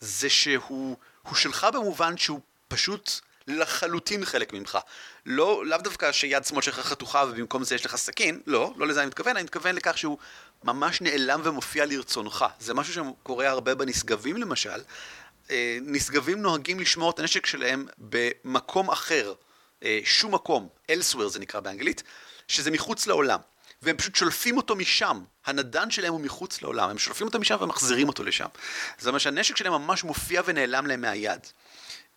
זה 0.00 0.30
שהוא 0.30 0.96
שלך 1.34 1.66
במובן 1.72 2.16
שהוא 2.16 2.40
פשוט 2.68 3.10
לחלוטין 3.46 4.24
חלק 4.24 4.52
ממך. 4.52 4.78
לא, 5.26 5.66
לאו 5.66 5.78
דווקא 5.78 6.12
שיד 6.12 6.44
שמאל 6.44 6.62
שלך 6.62 6.78
חתוכה 6.80 7.24
ובמקום 7.28 7.64
זה 7.64 7.74
יש 7.74 7.86
לך 7.86 7.96
סכין, 7.96 8.40
לא, 8.46 8.74
לא 8.76 8.86
לזה 8.86 9.00
אני 9.00 9.06
מתכוון, 9.06 9.36
אני 9.36 9.44
מתכוון 9.44 9.74
לכך 9.74 9.98
שהוא 9.98 10.18
ממש 10.64 11.00
נעלם 11.00 11.40
ומופיע 11.44 11.86
לרצונך. 11.86 12.44
זה 12.60 12.74
משהו 12.74 12.94
שקורה 12.94 13.48
הרבה 13.48 13.74
בנשגבים 13.74 14.36
למשל. 14.36 14.80
אה, 15.50 15.78
נשגבים 15.82 16.42
נוהגים 16.42 16.80
לשמור 16.80 17.10
את 17.10 17.18
הנשק 17.18 17.46
שלהם 17.46 17.86
במקום 17.98 18.90
אחר, 18.90 19.34
אה, 19.82 20.00
שום 20.04 20.34
מקום, 20.34 20.68
elsewhere 20.92 21.28
זה 21.28 21.38
נקרא 21.38 21.60
באנגלית, 21.60 22.02
שזה 22.48 22.70
מחוץ 22.70 23.06
לעולם. 23.06 23.40
והם 23.82 23.96
פשוט 23.96 24.16
שולפים 24.16 24.56
אותו 24.56 24.76
משם. 24.76 25.24
הנדן 25.46 25.90
שלהם 25.90 26.12
הוא 26.12 26.20
מחוץ 26.20 26.62
לעולם, 26.62 26.90
הם 26.90 26.98
שולפים 26.98 27.26
אותו 27.26 27.38
משם 27.38 27.56
ומחזירים 27.60 28.08
אותו 28.08 28.24
לשם. 28.24 28.46
זאת 28.98 29.06
אומרת 29.06 29.20
שהנשק 29.20 29.56
שלהם 29.56 29.72
ממש 29.72 30.04
מופיע 30.04 30.42
ונעלם 30.44 30.86
להם 30.86 31.00
מהיד. 31.00 31.40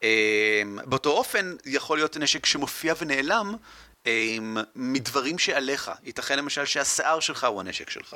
אמ, 0.03 0.07
באותו 0.85 1.09
אופן 1.09 1.55
יכול 1.65 1.97
להיות 1.97 2.17
נשק 2.17 2.45
שמופיע 2.45 2.93
ונעלם 2.97 3.55
אמ, 4.05 4.57
מדברים 4.75 5.39
שעליך. 5.39 5.91
ייתכן 6.03 6.37
למשל 6.37 6.65
שהשיער 6.65 7.19
שלך 7.19 7.43
הוא 7.43 7.59
הנשק 7.59 7.89
שלך. 7.89 8.15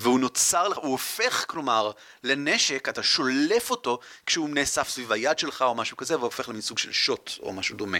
והוא 0.00 0.20
נוצר, 0.20 0.66
הוא 0.66 0.92
הופך 0.92 1.44
כלומר 1.48 1.90
לנשק, 2.24 2.88
אתה 2.88 3.02
שולף 3.02 3.70
אותו 3.70 3.98
כשהוא 4.26 4.48
נאסף 4.48 4.88
סביב 4.88 5.12
היד 5.12 5.38
שלך 5.38 5.62
או 5.62 5.74
משהו 5.74 5.96
כזה, 5.96 6.18
והופך 6.18 6.48
למין 6.48 6.60
סוג 6.60 6.78
של 6.78 6.92
שוט 6.92 7.30
או 7.40 7.52
משהו 7.52 7.76
דומה. 7.76 7.98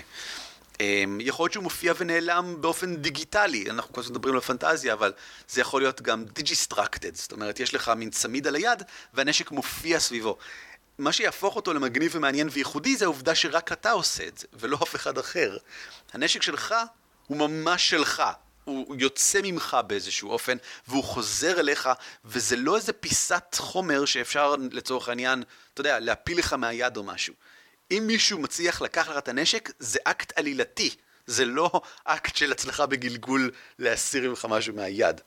אמ, 0.81 1.19
יכול 1.21 1.45
להיות 1.45 1.53
שהוא 1.53 1.63
מופיע 1.63 1.93
ונעלם 1.97 2.57
באופן 2.61 2.97
דיגיטלי, 2.97 3.71
אנחנו 3.71 3.93
כל 3.93 4.01
הזמן 4.01 4.15
מדברים 4.15 4.35
על 4.35 4.41
פנטזיה, 4.41 4.93
אבל 4.93 5.13
זה 5.49 5.61
יכול 5.61 5.83
להיות 5.83 6.03
גם 6.03 6.25
digistructed, 6.25 7.15
זאת 7.15 7.33
אומרת, 7.33 7.61
יש 7.61 7.75
לך 7.75 7.89
מין 7.89 8.11
צמיד 8.11 8.47
על 8.47 8.55
היד 8.55 8.83
והנשק 9.15 9.51
מופיע 9.51 10.01
סביבו. 10.01 10.37
מה 10.99 11.13
שיהפוך 11.13 11.57
אותו 11.57 11.73
למגניב 11.73 12.13
ומעניין 12.15 12.49
וייחודי 12.53 12.97
זה 12.97 13.05
העובדה 13.05 13.35
שרק 13.35 13.73
אתה 13.73 13.91
עושה 13.91 14.27
את 14.27 14.39
זה, 14.39 14.47
ולא 14.53 14.79
אף 14.83 14.95
אחד 14.95 15.19
אחר. 15.19 15.57
הנשק 16.13 16.43
שלך 16.43 16.75
הוא 17.27 17.37
ממש 17.37 17.91
שלך, 17.91 18.23
הוא 18.65 18.97
יוצא 18.99 19.41
ממך 19.43 19.77
באיזשהו 19.87 20.31
אופן, 20.31 20.57
והוא 20.89 21.05
חוזר 21.05 21.61
אליך, 21.61 21.89
וזה 22.25 22.57
לא 22.57 22.77
איזה 22.77 22.93
פיסת 22.93 23.57
חומר 23.59 24.05
שאפשר 24.05 24.55
לצורך 24.73 25.09
העניין, 25.09 25.43
אתה 25.75 25.81
יודע, 25.81 26.01
להפיל 26.01 26.39
לך 26.39 26.53
מהיד 26.53 26.97
או 26.97 27.03
משהו. 27.03 27.35
אם 27.91 28.05
מישהו 28.07 28.39
מצליח 28.39 28.83
לקחת 28.83 29.13
לך 29.13 29.19
את 29.19 29.29
הנשק, 29.29 29.71
זה 29.79 29.99
אקט 30.05 30.39
עלילתי. 30.39 30.91
זה 31.27 31.45
לא 31.45 31.71
אקט 32.05 32.37
של 32.37 32.53
הצלחה 32.53 32.87
בגלגול 32.87 33.51
להסיר 33.79 34.31
ממך 34.31 34.47
משהו 34.51 34.75
מהיד. 34.75 35.21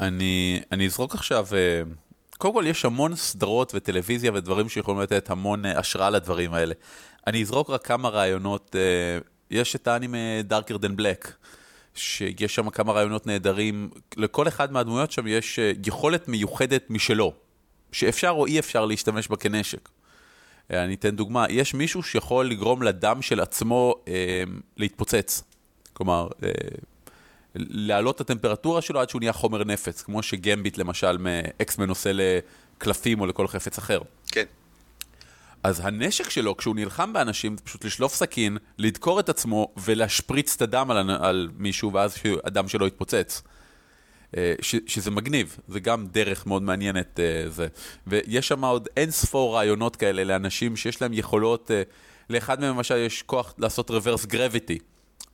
אני, 0.00 0.60
אני 0.72 0.86
אזרוק 0.86 1.14
עכשיו, 1.14 1.46
אה, 1.52 1.82
קודם 2.38 2.54
כל 2.54 2.64
יש 2.66 2.84
המון 2.84 3.16
סדרות 3.16 3.72
וטלוויזיה 3.74 4.32
ודברים 4.34 4.68
שיכולים 4.68 5.00
לתת 5.00 5.30
המון 5.30 5.66
אה, 5.66 5.78
השראה 5.78 6.10
לדברים 6.10 6.54
האלה. 6.54 6.74
אני 7.26 7.42
אזרוק 7.42 7.70
רק 7.70 7.86
כמה 7.86 8.08
רעיונות, 8.08 8.76
אה, 8.78 9.18
יש 9.50 9.76
את 9.76 9.88
האנימה 9.88 10.18
Darker 10.50 10.74
Than 10.74 11.00
Black, 11.00 11.28
שיש 11.94 12.54
שם 12.54 12.70
כמה 12.70 12.92
רעיונות 12.92 13.26
נהדרים, 13.26 13.90
לכל 14.16 14.48
אחד 14.48 14.72
מהדמויות 14.72 15.12
שם 15.12 15.26
יש 15.26 15.58
יכולת 15.86 16.28
מיוחדת 16.28 16.84
משלו, 16.90 17.32
שאפשר 17.92 18.30
או 18.30 18.46
אי 18.46 18.58
אפשר 18.58 18.84
להשתמש 18.84 19.28
בה 19.28 19.36
כנשק. 19.36 19.88
אני 20.70 20.94
אתן 20.94 21.16
דוגמה, 21.16 21.46
יש 21.48 21.74
מישהו 21.74 22.02
שיכול 22.02 22.50
לגרום 22.50 22.82
לדם 22.82 23.22
של 23.22 23.40
עצמו 23.40 23.94
אה, 24.08 24.42
להתפוצץ. 24.76 25.42
כלומר, 25.92 26.28
אה, 26.42 26.50
להעלות 27.54 28.16
את 28.16 28.20
הטמפרטורה 28.20 28.82
שלו 28.82 29.00
עד 29.00 29.10
שהוא 29.10 29.20
נהיה 29.20 29.32
חומר 29.32 29.64
נפץ, 29.64 30.02
כמו 30.02 30.22
שגמביט 30.22 30.78
למשל 30.78 31.18
מאקסמן 31.18 31.88
עושה 31.88 32.10
לקלפים 32.12 33.20
או 33.20 33.26
לכל 33.26 33.48
חפץ 33.48 33.78
אחר. 33.78 34.00
כן. 34.30 34.44
אז 35.62 35.80
הנשק 35.84 36.30
שלו, 36.30 36.56
כשהוא 36.56 36.76
נלחם 36.76 37.12
באנשים, 37.12 37.56
זה 37.56 37.62
פשוט 37.62 37.84
לשלוף 37.84 38.14
סכין, 38.14 38.58
לדקור 38.78 39.20
את 39.20 39.28
עצמו 39.28 39.74
ולהשפריץ 39.76 40.54
את 40.54 40.62
הדם 40.62 40.90
על, 40.90 41.10
על 41.10 41.48
מישהו, 41.56 41.92
ואז 41.92 42.16
הדם 42.44 42.68
שלו 42.68 42.86
יתפוצץ. 42.86 43.42
אה, 44.36 44.54
ש, 44.60 44.76
שזה 44.86 45.10
מגניב, 45.10 45.56
זה 45.68 45.80
גם 45.80 46.06
דרך 46.06 46.46
מאוד 46.46 46.62
מעניינת 46.62 47.20
uh, 47.20 47.50
זה. 47.50 47.66
ויש 48.06 48.48
שם 48.48 48.64
עוד 48.64 48.88
אין 48.96 49.10
ספור 49.10 49.54
רעיונות 49.54 49.96
כאלה 49.96 50.24
לאנשים 50.24 50.76
שיש 50.76 51.02
להם 51.02 51.12
יכולות, 51.12 51.70
uh, 51.70 51.72
לאחד 52.30 52.60
מהם 52.60 52.76
למשל 52.76 52.96
יש 52.96 53.22
כוח 53.22 53.54
לעשות 53.58 53.90
reverse 53.90 54.26
gravity. 54.26 54.78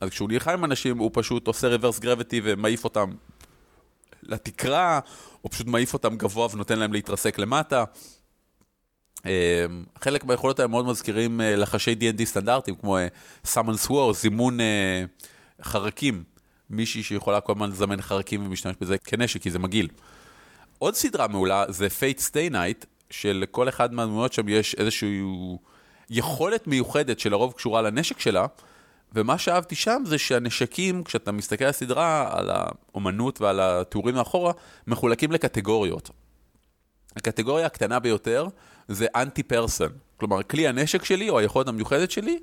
אז 0.01 0.09
כשהוא 0.09 0.29
נלחם 0.29 0.51
עם 0.51 0.65
אנשים 0.65 0.97
הוא 0.97 1.11
פשוט 1.13 1.47
עושה 1.47 1.75
reverse 1.75 2.01
gravity 2.01 2.35
ומעיף 2.43 2.83
אותם 2.83 3.11
לתקרה, 4.23 4.99
או 5.43 5.49
פשוט 5.49 5.67
מעיף 5.67 5.93
אותם 5.93 6.17
גבוה 6.17 6.47
ונותן 6.53 6.79
להם 6.79 6.93
להתרסק 6.93 7.39
למטה. 7.39 7.83
חלק 10.01 10.23
מהיכולות 10.25 10.59
האלה 10.59 10.67
מאוד 10.67 10.85
מזכירים 10.85 11.41
לחשי 11.43 11.95
D&D 11.99 12.25
סטנדרטיים, 12.25 12.75
כמו 12.75 12.97
summon 13.45 13.87
sword, 13.87 14.13
זימון 14.13 14.57
חרקים. 15.61 16.23
מישהי 16.69 17.03
שיכולה 17.03 17.41
כל 17.41 17.53
הזמן 17.53 17.69
לזמן 17.69 18.01
חרקים 18.01 18.45
ומשתמש 18.45 18.75
בזה 18.81 18.97
כנשק, 18.97 19.41
כי 19.41 19.51
זה 19.51 19.59
מגעיל. 19.59 19.87
עוד 20.79 20.95
סדרה 20.95 21.27
מעולה 21.27 21.65
זה 21.69 21.87
Fate 21.87 22.19
Stay 22.19 22.53
Night, 22.53 22.85
שלכל 23.09 23.69
אחד 23.69 23.93
מהדמויות 23.93 24.33
שם 24.33 24.49
יש 24.49 24.75
איזושהי 24.75 25.21
יכולת 26.09 26.67
מיוחדת 26.67 27.19
שלרוב 27.19 27.53
קשורה 27.53 27.81
לנשק 27.81 28.19
שלה, 28.19 28.45
ומה 29.15 29.37
שאהבתי 29.37 29.75
שם 29.75 30.03
זה 30.05 30.17
שהנשקים, 30.17 31.03
כשאתה 31.03 31.31
מסתכל 31.31 31.63
על 31.63 31.69
הסדרה, 31.69 32.39
על 32.39 32.49
האומנות 32.53 33.41
ועל 33.41 33.59
התיאורים 33.59 34.15
מאחורה, 34.15 34.53
מחולקים 34.87 35.31
לקטגוריות. 35.31 36.09
הקטגוריה 37.15 37.65
הקטנה 37.65 37.99
ביותר 37.99 38.47
זה 38.87 39.05
אנטי 39.15 39.43
פרסון. 39.43 39.89
כלומר, 40.17 40.43
כלי 40.43 40.67
הנשק 40.67 41.05
שלי 41.05 41.29
או 41.29 41.39
היכולת 41.39 41.67
המיוחדת 41.67 42.11
שלי 42.11 42.39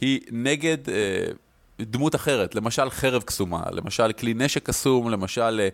היא 0.00 0.20
נגד 0.30 0.90
אה, 0.90 1.26
דמות 1.80 2.14
אחרת, 2.14 2.54
למשל 2.54 2.90
חרב 2.90 3.22
קסומה, 3.22 3.62
למשל 3.72 4.12
כלי 4.12 4.34
נשק 4.34 4.62
קסום, 4.66 5.10
למשל 5.10 5.60
אה, 5.62 5.68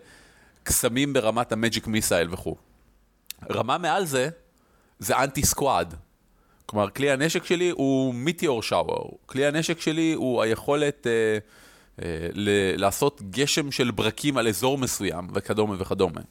קסמים 0.63 1.13
ברמת 1.13 1.51
המג'יק 1.51 1.87
מיסייל 1.87 2.27
וכו'. 2.31 2.55
רמה 3.51 3.77
מעל 3.77 4.05
זה, 4.05 4.29
זה 4.99 5.17
אנטי 5.17 5.45
סקוואד. 5.45 5.93
כלומר, 6.65 6.89
כלי 6.89 7.11
הנשק 7.11 7.45
שלי 7.45 7.69
הוא 7.69 8.13
מיטיור 8.13 8.63
שאוור. 8.63 9.17
כלי 9.25 9.45
הנשק 9.45 9.81
שלי 9.81 10.13
הוא 10.13 10.41
היכולת 10.41 11.07
אה, 11.07 11.37
אה, 12.01 12.29
לעשות 12.77 13.21
גשם 13.29 13.71
של 13.71 13.91
ברקים 13.91 14.37
על 14.37 14.47
אזור 14.47 14.77
מסוים, 14.77 15.27
וכדומה 15.33 15.75
וכדומה. 15.79 16.21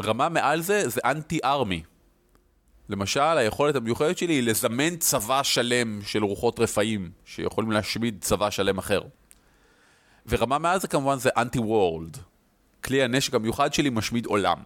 רמה 0.00 0.28
מעל 0.28 0.60
זה, 0.60 0.88
זה 0.88 1.00
אנטי 1.04 1.38
ארמי. 1.44 1.82
למשל, 2.88 3.20
היכולת 3.20 3.76
המיוחדת 3.76 4.18
שלי 4.18 4.34
היא 4.34 4.42
לזמן 4.42 4.96
צבא 4.96 5.42
שלם 5.42 6.00
של 6.02 6.24
רוחות 6.24 6.60
רפאים, 6.60 7.10
שיכולים 7.24 7.70
להשמיד 7.70 8.18
צבא 8.20 8.50
שלם 8.50 8.78
אחר. 8.78 9.02
ורמה 10.26 10.58
מעל 10.58 10.80
זה 10.80 10.88
כמובן 10.88 11.18
זה 11.18 11.30
אנטי 11.36 11.58
וורלד. 11.58 12.16
כלי 12.84 13.02
הנשק 13.02 13.34
המיוחד 13.34 13.74
שלי 13.74 13.90
משמיד 13.90 14.26
עולם. 14.26 14.58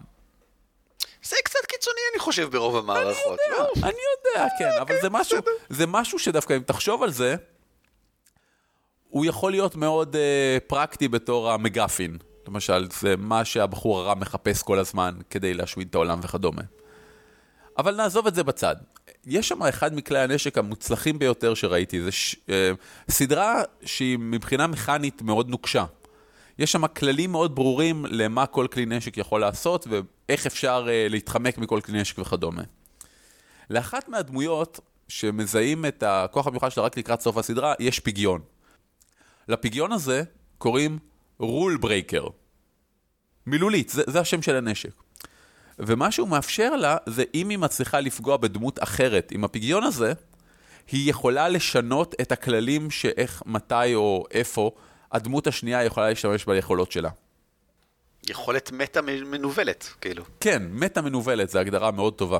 זה 1.23 1.35
קצת 1.43 1.65
קיצוני, 1.67 1.99
אני 2.13 2.19
חושב, 2.19 2.49
ברוב 2.51 2.75
המערכות. 2.77 3.39
אני 3.49 3.57
יודע, 3.57 3.63
לא? 3.63 3.87
אני 3.87 3.97
יודע, 4.17 4.47
כן, 4.59 4.69
אבל 4.81 4.95
זה 5.01 5.09
משהו, 5.09 5.37
זה 5.69 5.87
משהו 5.87 6.19
שדווקא 6.19 6.53
אם 6.53 6.61
תחשוב 6.61 7.03
על 7.03 7.11
זה, 7.11 7.35
הוא 9.09 9.25
יכול 9.25 9.51
להיות 9.51 9.75
מאוד 9.75 10.15
uh, 10.15 10.19
פרקטי 10.67 11.07
בתור 11.07 11.51
המגפין. 11.51 12.17
למשל, 12.47 12.87
זה 12.99 13.15
מה 13.17 13.45
שהבחור 13.45 13.99
הרע 13.99 14.15
מחפש 14.15 14.63
כל 14.63 14.79
הזמן 14.79 15.15
כדי 15.29 15.53
להשמיד 15.53 15.87
את 15.89 15.95
העולם 15.95 16.19
וכדומה. 16.23 16.61
אבל 17.79 17.95
נעזוב 17.95 18.27
את 18.27 18.35
זה 18.35 18.43
בצד. 18.43 18.75
יש 19.25 19.47
שם 19.47 19.63
אחד 19.63 19.95
מכלי 19.95 20.19
הנשק 20.19 20.57
המוצלחים 20.57 21.19
ביותר 21.19 21.53
שראיתי, 21.53 22.01
זה 22.01 22.11
ש... 22.11 22.35
אה, 22.49 22.71
סדרה 23.09 23.61
שהיא 23.85 24.17
מבחינה 24.19 24.67
מכנית 24.67 25.21
מאוד 25.21 25.49
נוקשה. 25.49 25.85
יש 26.59 26.71
שם 26.71 26.87
כללים 26.87 27.31
מאוד 27.31 27.55
ברורים 27.55 28.05
למה 28.09 28.45
כל 28.45 28.67
כלי 28.71 28.85
נשק 28.85 29.17
יכול 29.17 29.41
לעשות 29.41 29.87
ואיך 29.89 30.45
אפשר 30.45 30.85
אה, 30.85 31.11
להתחמק 31.11 31.57
מכל 31.57 31.81
כלי 31.81 32.01
נשק 32.01 32.19
וכדומה. 32.19 32.63
לאחת 33.69 34.09
מהדמויות 34.09 34.79
שמזהים 35.07 35.85
את 35.85 36.03
הכוח 36.03 36.47
המיוחד 36.47 36.69
שלה 36.69 36.83
רק 36.83 36.97
לקראת 36.97 37.21
סוף 37.21 37.37
הסדרה, 37.37 37.73
יש 37.79 37.99
פיגיון. 37.99 38.41
לפגיון 39.47 39.91
הזה 39.91 40.23
קוראים 40.57 40.99
Rule 41.37 41.77
Breaker. 41.77 42.27
מילולית, 43.45 43.89
זה, 43.89 44.03
זה 44.07 44.19
השם 44.19 44.41
של 44.41 44.55
הנשק. 44.55 44.91
ומה 45.79 46.11
שהוא 46.11 46.27
מאפשר 46.27 46.75
לה, 46.75 46.97
זה 47.05 47.23
אם 47.33 47.49
היא 47.49 47.57
מצליחה 47.57 47.99
לפגוע 47.99 48.37
בדמות 48.37 48.83
אחרת 48.83 49.31
עם 49.31 49.43
הפגיון 49.43 49.83
הזה, 49.83 50.13
היא 50.91 51.09
יכולה 51.09 51.49
לשנות 51.49 52.15
את 52.21 52.31
הכללים 52.31 52.91
שאיך, 52.91 53.43
מתי 53.45 53.95
או 53.95 54.25
איפה 54.31 54.71
הדמות 55.11 55.47
השנייה 55.47 55.83
יכולה 55.83 56.09
להשתמש 56.09 56.45
ביכולות 56.45 56.91
שלה. 56.91 57.09
יכולת 58.29 58.71
מטה 58.71 59.01
מנוולת, 59.01 59.89
כאילו. 60.01 60.23
כן, 60.39 60.63
מטה 60.71 61.01
מנוולת, 61.01 61.49
זו 61.49 61.59
הגדרה 61.59 61.91
מאוד 61.91 62.13
טובה. 62.13 62.39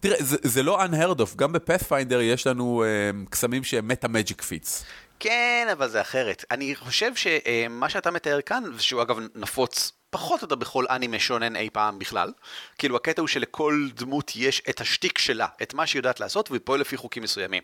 תראה, 0.00 0.16
זה, 0.20 0.36
זה 0.42 0.62
לא 0.62 0.84
unheard 0.84 1.18
of, 1.18 1.36
גם 1.36 1.52
בפאת'פיינדר 1.52 2.20
יש 2.20 2.46
לנו 2.46 2.84
uh, 2.84 3.30
קסמים 3.30 3.64
שהם 3.64 3.88
מטה 3.88 4.08
מג'יק 4.08 4.42
פיץ. 4.42 4.84
כן, 5.20 5.68
אבל 5.72 5.88
זה 5.88 6.00
אחרת. 6.00 6.44
אני 6.50 6.74
חושב 6.76 7.12
שמה 7.14 7.88
שאתה 7.88 8.10
מתאר 8.10 8.40
כאן, 8.40 8.64
שהוא 8.78 9.02
אגב 9.02 9.18
נפוץ 9.34 9.92
פחות 10.14 10.42
יותר 10.42 10.54
בכל 10.54 10.84
אנימה 10.90 11.18
shonen 11.18 11.56
אי 11.56 11.70
פעם 11.72 11.98
בכלל. 11.98 12.32
כאילו 12.78 12.96
הקטע 12.96 13.20
הוא 13.20 13.28
שלכל 13.28 13.88
דמות 13.94 14.32
יש 14.36 14.62
את 14.70 14.80
השטיק 14.80 15.18
שלה, 15.18 15.46
את 15.62 15.74
מה 15.74 15.86
שהיא 15.86 16.00
יודעת 16.00 16.20
לעשות, 16.20 16.50
והיא 16.50 16.60
פועל 16.64 16.80
לפי 16.80 16.96
חוקים 16.96 17.22
מסוימים. 17.22 17.62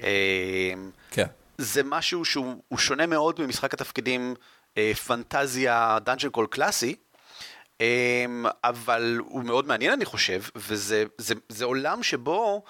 אמ, 0.00 0.04
כן. 1.10 1.26
זה 1.58 1.82
משהו 1.82 2.24
שהוא 2.24 2.78
שונה 2.78 3.06
מאוד 3.06 3.40
ממשחק 3.40 3.74
התפקידים 3.74 4.34
אה, 4.76 4.92
פנטזיה 5.06 5.98
dungeon 6.04 6.28
crawl 6.28 6.46
קלאסי, 6.46 6.94
אבל 8.64 9.18
הוא 9.20 9.44
מאוד 9.44 9.66
מעניין 9.66 9.92
אני 9.92 10.04
חושב, 10.04 10.42
וזה 10.56 11.04
זה, 11.18 11.34
זה 11.48 11.64
עולם 11.64 12.02
שבו... 12.02 12.64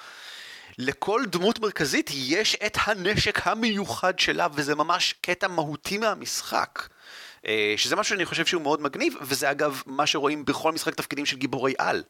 לכל 0.79 1.23
דמות 1.27 1.59
מרכזית 1.59 2.11
יש 2.15 2.57
את 2.67 2.79
הנשק 2.85 3.47
המיוחד 3.47 4.19
שלה, 4.19 4.47
וזה 4.55 4.75
ממש 4.75 5.15
קטע 5.21 5.49
מהותי 5.49 5.99
מהמשחק. 5.99 6.89
אה, 7.47 7.75
שזה 7.77 7.97
משהו 7.97 8.15
שאני 8.15 8.25
חושב 8.25 8.47
שהוא 8.47 8.63
מאוד 8.63 8.83
מגניב, 8.83 9.15
וזה 9.21 9.51
אגב 9.51 9.83
מה 9.87 10.07
שרואים 10.07 10.45
בכל 10.45 10.73
משחק 10.73 10.95
תפקידים 10.95 11.27
של 11.27 11.37
גיבורי 11.37 11.75
על. 11.79 12.03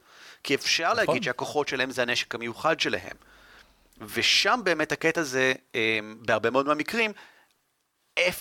כי 0.45 0.55
אפשר 0.55 0.93
נכון. 0.93 0.97
להגיד 0.97 1.23
שהכוחות 1.23 1.69
שלהם 1.69 1.91
זה 1.91 2.03
הנשק 2.03 2.35
המיוחד 2.35 2.81
שלהם. 2.81 3.17
ושם 4.01 4.61
באמת 4.65 4.93
הקטע 4.93 5.21
הזה, 5.21 5.53
אה, 5.75 5.99
בהרבה 6.21 6.51
מאוד 6.51 6.67
מהמקרים, 6.67 7.13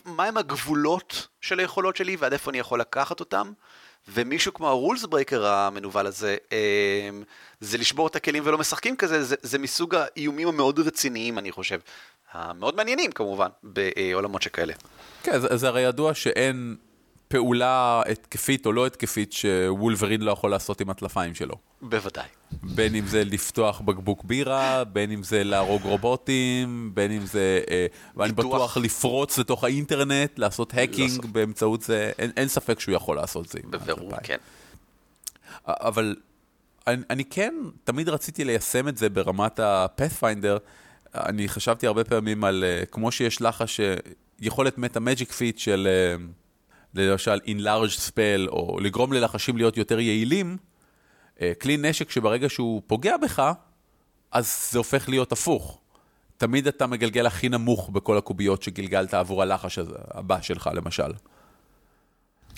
מהם 0.06 0.38
הגבולות 0.38 1.28
של 1.42 1.60
היכולות 1.60 1.96
שלי 1.96 2.16
ועד 2.16 2.34
איפה 2.34 2.52
אני 2.52 2.60
יכול 2.60 2.80
לקחת 2.80 3.20
אותם, 3.20 3.52
ומישהו 4.08 4.54
כמו 4.54 4.68
ה 4.68 4.74
rules 4.74 5.06
breaker 5.06 5.46
המנוול 5.46 6.08
הזה, 6.08 6.36
אה, 6.52 7.10
זה 7.60 7.78
לשבור 7.78 8.08
את 8.08 8.16
הכלים 8.16 8.44
ולא 8.46 8.58
משחקים 8.58 8.96
כזה, 8.96 9.24
זה, 9.24 9.36
זה 9.42 9.60
מסוג 9.60 9.96
האיומים 9.96 10.48
המאוד 10.48 10.80
רציניים, 10.80 11.38
אני 11.38 11.52
חושב. 11.52 11.80
המאוד 12.32 12.76
מעניינים 12.76 13.12
כמובן, 13.12 13.48
בעולמות 13.64 14.42
שכאלה. 14.42 14.74
כן, 15.24 15.40
זה, 15.40 15.58
זה 15.58 15.68
הרי 15.68 15.82
ידוע 15.82 16.14
שאין 16.14 16.76
פעולה 17.28 18.02
התקפית 18.12 18.66
או 18.66 18.72
לא 18.72 18.88
התקפית 18.88 19.34
שוולברין 19.34 20.22
לא 20.22 20.32
יכול 20.32 20.52
לעשות 20.52 20.82
עם 20.82 20.90
הטלפיים 20.90 21.36
שלו. 21.36 21.56
בוודאי. 21.82 22.28
בין 22.64 22.96
אם 22.96 23.08
זה 23.08 23.24
לפתוח 23.24 23.82
בקבוק 23.82 24.24
בירה, 24.24 24.84
בין 24.84 25.12
אם 25.12 25.24
זה 25.24 25.44
להרוג 25.44 25.82
רובוטים, 25.84 26.92
בין 26.94 27.12
אם 27.12 27.26
זה, 27.26 27.62
אה, 27.70 27.86
ואני 28.16 28.32
בטוח 28.32 28.78
לפרוץ 28.78 29.38
לתוך 29.38 29.64
האינטרנט, 29.64 30.40
לעשות 30.40 30.74
האקינג 30.74 31.26
לא 31.26 31.30
באמצעות 31.32 31.82
זה, 31.82 32.12
אין, 32.20 32.32
אין 32.38 32.48
ספק 32.48 32.80
שהוא 32.80 32.96
יכול 32.96 33.16
לעשות 33.16 33.50
זה. 33.50 33.60
בבירור, 33.70 34.12
כן. 34.24 34.38
אבל 35.66 36.16
אני, 36.88 37.02
אני 37.10 37.26
כן, 37.26 37.54
תמיד 37.84 38.10
רציתי 38.10 38.46
ליישם 38.46 38.88
את 38.88 38.98
זה 38.98 39.10
ברמת 39.10 39.60
ה-Pathfinder. 39.60 40.60
אני 41.16 41.48
חשבתי 41.50 41.88
הרבה 41.88 42.04
פעמים 42.04 42.44
על, 42.44 42.64
אה, 42.64 42.86
כמו 42.86 43.12
שיש 43.12 43.42
לחש, 43.42 43.80
יכולת 44.40 44.78
metamagic 44.78 45.32
feat 45.32 45.58
של... 45.58 45.88
אה, 45.88 46.26
למשל 46.94 47.40
enlarged 47.46 48.00
spell, 48.10 48.48
או 48.48 48.80
לגרום 48.80 49.14
ללחשים 49.14 49.58
להיות 49.58 49.78
יותר 49.78 50.00
יעילים, 50.00 50.58
אה, 51.42 51.52
כלי 51.62 51.78
נשק 51.78 52.12
שברגע 52.12 52.50
שהוא 52.50 52.82
פוגע 52.88 53.18
בך, 53.18 53.52
אז 54.32 54.70
זה 54.72 54.78
הופך 54.78 55.10
להיות 55.10 55.32
הפוך. 55.32 55.80
תמיד 56.38 56.68
אתה 56.68 56.88
מגלגל 56.88 57.26
הכי 57.26 57.50
נמוך 57.50 57.90
בכל 57.90 58.18
הקוביות 58.18 58.64
שגלגלת 58.64 59.14
עבור 59.14 59.42
הלחש 59.42 59.80
הבא 60.12 60.42
שלך, 60.42 60.70
למשל. 60.74 61.12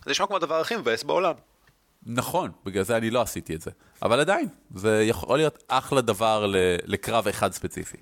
זה 0.06 0.12
נשמע 0.12 0.28
כמו 0.28 0.36
הדבר 0.36 0.60
הכי 0.60 0.76
מבאס 0.76 1.04
בעולם. 1.04 1.34
נכון, 2.06 2.52
בגלל 2.66 2.84
זה 2.84 2.98
אני 2.98 3.10
לא 3.10 3.22
עשיתי 3.22 3.56
את 3.56 3.62
זה. 3.62 3.72
אבל 4.02 4.20
עדיין, 4.20 4.48
זה 4.76 5.04
יכול 5.04 5.38
להיות 5.38 5.64
אחלה 5.68 6.02
דבר 6.02 6.54
לקרב 6.86 7.28
אחד 7.28 7.54
ספציפי. 7.54 7.98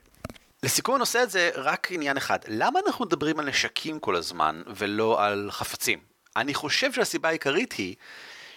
לסיכום 0.64 0.96
הנושא 0.96 1.20
הזה, 1.20 1.50
רק 1.56 1.92
עניין 1.92 2.18
אחד. 2.18 2.40
למה 2.48 2.80
אנחנו 2.88 3.06
מדברים 3.06 3.40
על 3.40 3.46
נשקים 3.50 4.00
כל 4.00 4.16
הזמן, 4.16 4.62
ולא 4.76 5.24
על 5.26 5.50
חפצים? 5.52 6.00
אני 6.38 6.54
חושב 6.54 6.94
שהסיבה 6.94 7.30
העיקרית 7.30 7.74
היא 7.74 7.96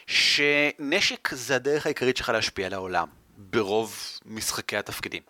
שנשק 0.07 1.35
זה 1.35 1.57
הדרך 1.57 1.87
העיקרית 1.87 2.16
שלך 2.16 2.28
להשפיע 2.28 2.66
על 2.66 2.74
העולם, 2.74 3.09
ברוב 3.37 3.97
משחקי 4.26 4.76
התפקידים. 4.76 5.22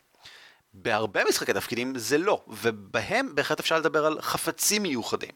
בהרבה 0.74 1.20
משחקי 1.28 1.52
תפקידים 1.52 1.98
זה 1.98 2.18
לא, 2.18 2.42
ובהם 2.48 3.34
בהחלט 3.34 3.60
אפשר 3.60 3.78
לדבר 3.78 4.06
על 4.06 4.20
חפצים 4.20 4.82
מיוחדים. 4.82 5.30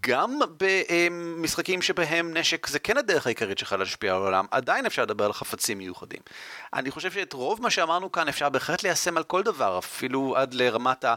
גם 0.00 0.38
במשחקים 0.56 1.82
שבהם 1.82 2.36
נשק 2.36 2.66
זה 2.66 2.78
כן 2.78 2.96
הדרך 2.96 3.26
העיקרית 3.26 3.58
שלך 3.58 3.72
להשפיע 3.72 4.14
על 4.14 4.22
העולם, 4.22 4.46
עדיין 4.50 4.86
אפשר 4.86 5.02
לדבר 5.02 5.24
על 5.24 5.32
חפצים 5.32 5.78
מיוחדים. 5.78 6.20
אני 6.74 6.90
חושב 6.90 7.10
שאת 7.10 7.32
רוב 7.32 7.62
מה 7.62 7.70
שאמרנו 7.70 8.12
כאן 8.12 8.28
אפשר 8.28 8.48
בהחלט 8.48 8.82
ליישם 8.82 9.16
על 9.16 9.22
כל 9.22 9.42
דבר, 9.42 9.78
אפילו 9.78 10.36
עד 10.36 10.54
לרמת 10.54 11.04
ה... 11.04 11.14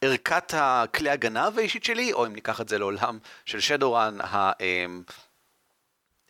ערכת 0.00 0.54
הכלי 0.56 1.10
הגנב 1.10 1.58
האישית 1.58 1.84
שלי, 1.84 2.12
או 2.12 2.26
אם 2.26 2.32
ניקח 2.32 2.60
את 2.60 2.68
זה 2.68 2.78
לעולם 2.78 3.18
של 3.44 3.60
שדורן, 3.60 4.20
ה... 4.20 4.52
אמ, 4.60 5.02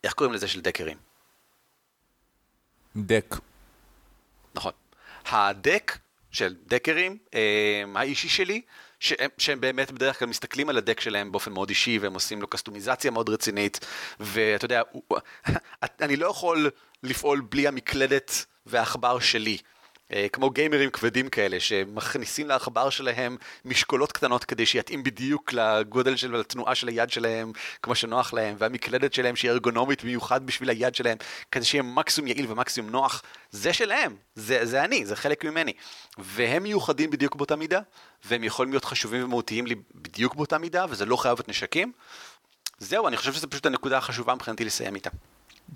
איך 0.04 0.12
קוראים 0.12 0.34
לזה 0.34 0.48
של 0.48 0.60
דקרים? 0.60 0.96
דק. 2.96 3.34
נכון. 4.54 4.72
הדק 5.26 5.98
של 6.30 6.54
דקרים, 6.66 7.18
אמ, 7.34 7.96
האישי 7.96 8.28
שלי, 8.28 8.62
שהם, 9.00 9.30
שהם 9.38 9.60
באמת 9.60 9.90
בדרך 9.90 10.18
כלל 10.18 10.28
מסתכלים 10.28 10.68
על 10.68 10.78
הדק 10.78 11.00
שלהם 11.00 11.32
באופן 11.32 11.52
מאוד 11.52 11.68
אישי, 11.68 11.98
והם 11.98 12.14
עושים 12.14 12.40
לו 12.40 12.46
קסטומיזציה 12.46 13.10
מאוד 13.10 13.28
רצינית, 13.28 13.86
ואתה 14.20 14.64
יודע, 14.64 14.82
אני 16.00 16.16
לא 16.16 16.26
יכול 16.26 16.70
לפעול 17.02 17.40
בלי 17.40 17.68
המקלדת 17.68 18.44
והעכבר 18.66 19.18
שלי. 19.18 19.58
אה, 20.12 20.26
כמו 20.32 20.50
גיימרים 20.50 20.90
כבדים 20.90 21.28
כאלה, 21.28 21.60
שמכניסים 21.60 22.48
לעכבר 22.48 22.90
שלהם 22.90 23.36
משקולות 23.64 24.12
קטנות 24.12 24.44
כדי 24.44 24.66
שיתאים 24.66 25.02
בדיוק 25.02 25.52
לגודל 25.52 26.16
של 26.16 26.40
התנועה 26.40 26.74
של 26.74 26.88
היד 26.88 27.10
שלהם, 27.10 27.52
כמו 27.82 27.94
שנוח 27.94 28.32
להם, 28.32 28.56
והמקלדת 28.58 29.14
שלהם 29.14 29.36
שהיא 29.36 29.50
ארגונומית 29.50 30.04
במיוחד 30.04 30.46
בשביל 30.46 30.70
היד 30.70 30.94
שלהם, 30.94 31.16
כדי 31.50 31.64
שיהיה 31.64 31.82
מקסימום 31.82 32.28
יעיל 32.28 32.46
ומקסימום 32.52 32.90
נוח, 32.90 33.22
זה 33.50 33.72
שלהם, 33.72 34.16
זה, 34.34 34.66
זה 34.66 34.84
אני, 34.84 35.06
זה 35.06 35.16
חלק 35.16 35.44
ממני. 35.44 35.72
והם 36.18 36.62
מיוחדים 36.62 37.10
בדיוק 37.10 37.36
באותה 37.36 37.56
מידה, 37.56 37.80
והם 38.24 38.44
יכולים 38.44 38.72
להיות 38.72 38.84
חשובים 38.84 39.24
ומהותיים 39.24 39.66
לי 39.66 39.74
בדיוק 39.94 40.34
באותה 40.34 40.58
מידה, 40.58 40.86
וזה 40.88 41.06
לא 41.06 41.16
חייב 41.16 41.34
להיות 41.38 41.48
נשקים. 41.48 41.92
זהו, 42.78 43.08
אני 43.08 43.16
חושב 43.16 43.32
שזו 43.32 43.50
פשוט 43.50 43.66
הנקודה 43.66 43.98
החשובה 43.98 44.34
מבחינתי 44.34 44.64
לסיים 44.64 44.94
איתה. 44.94 45.10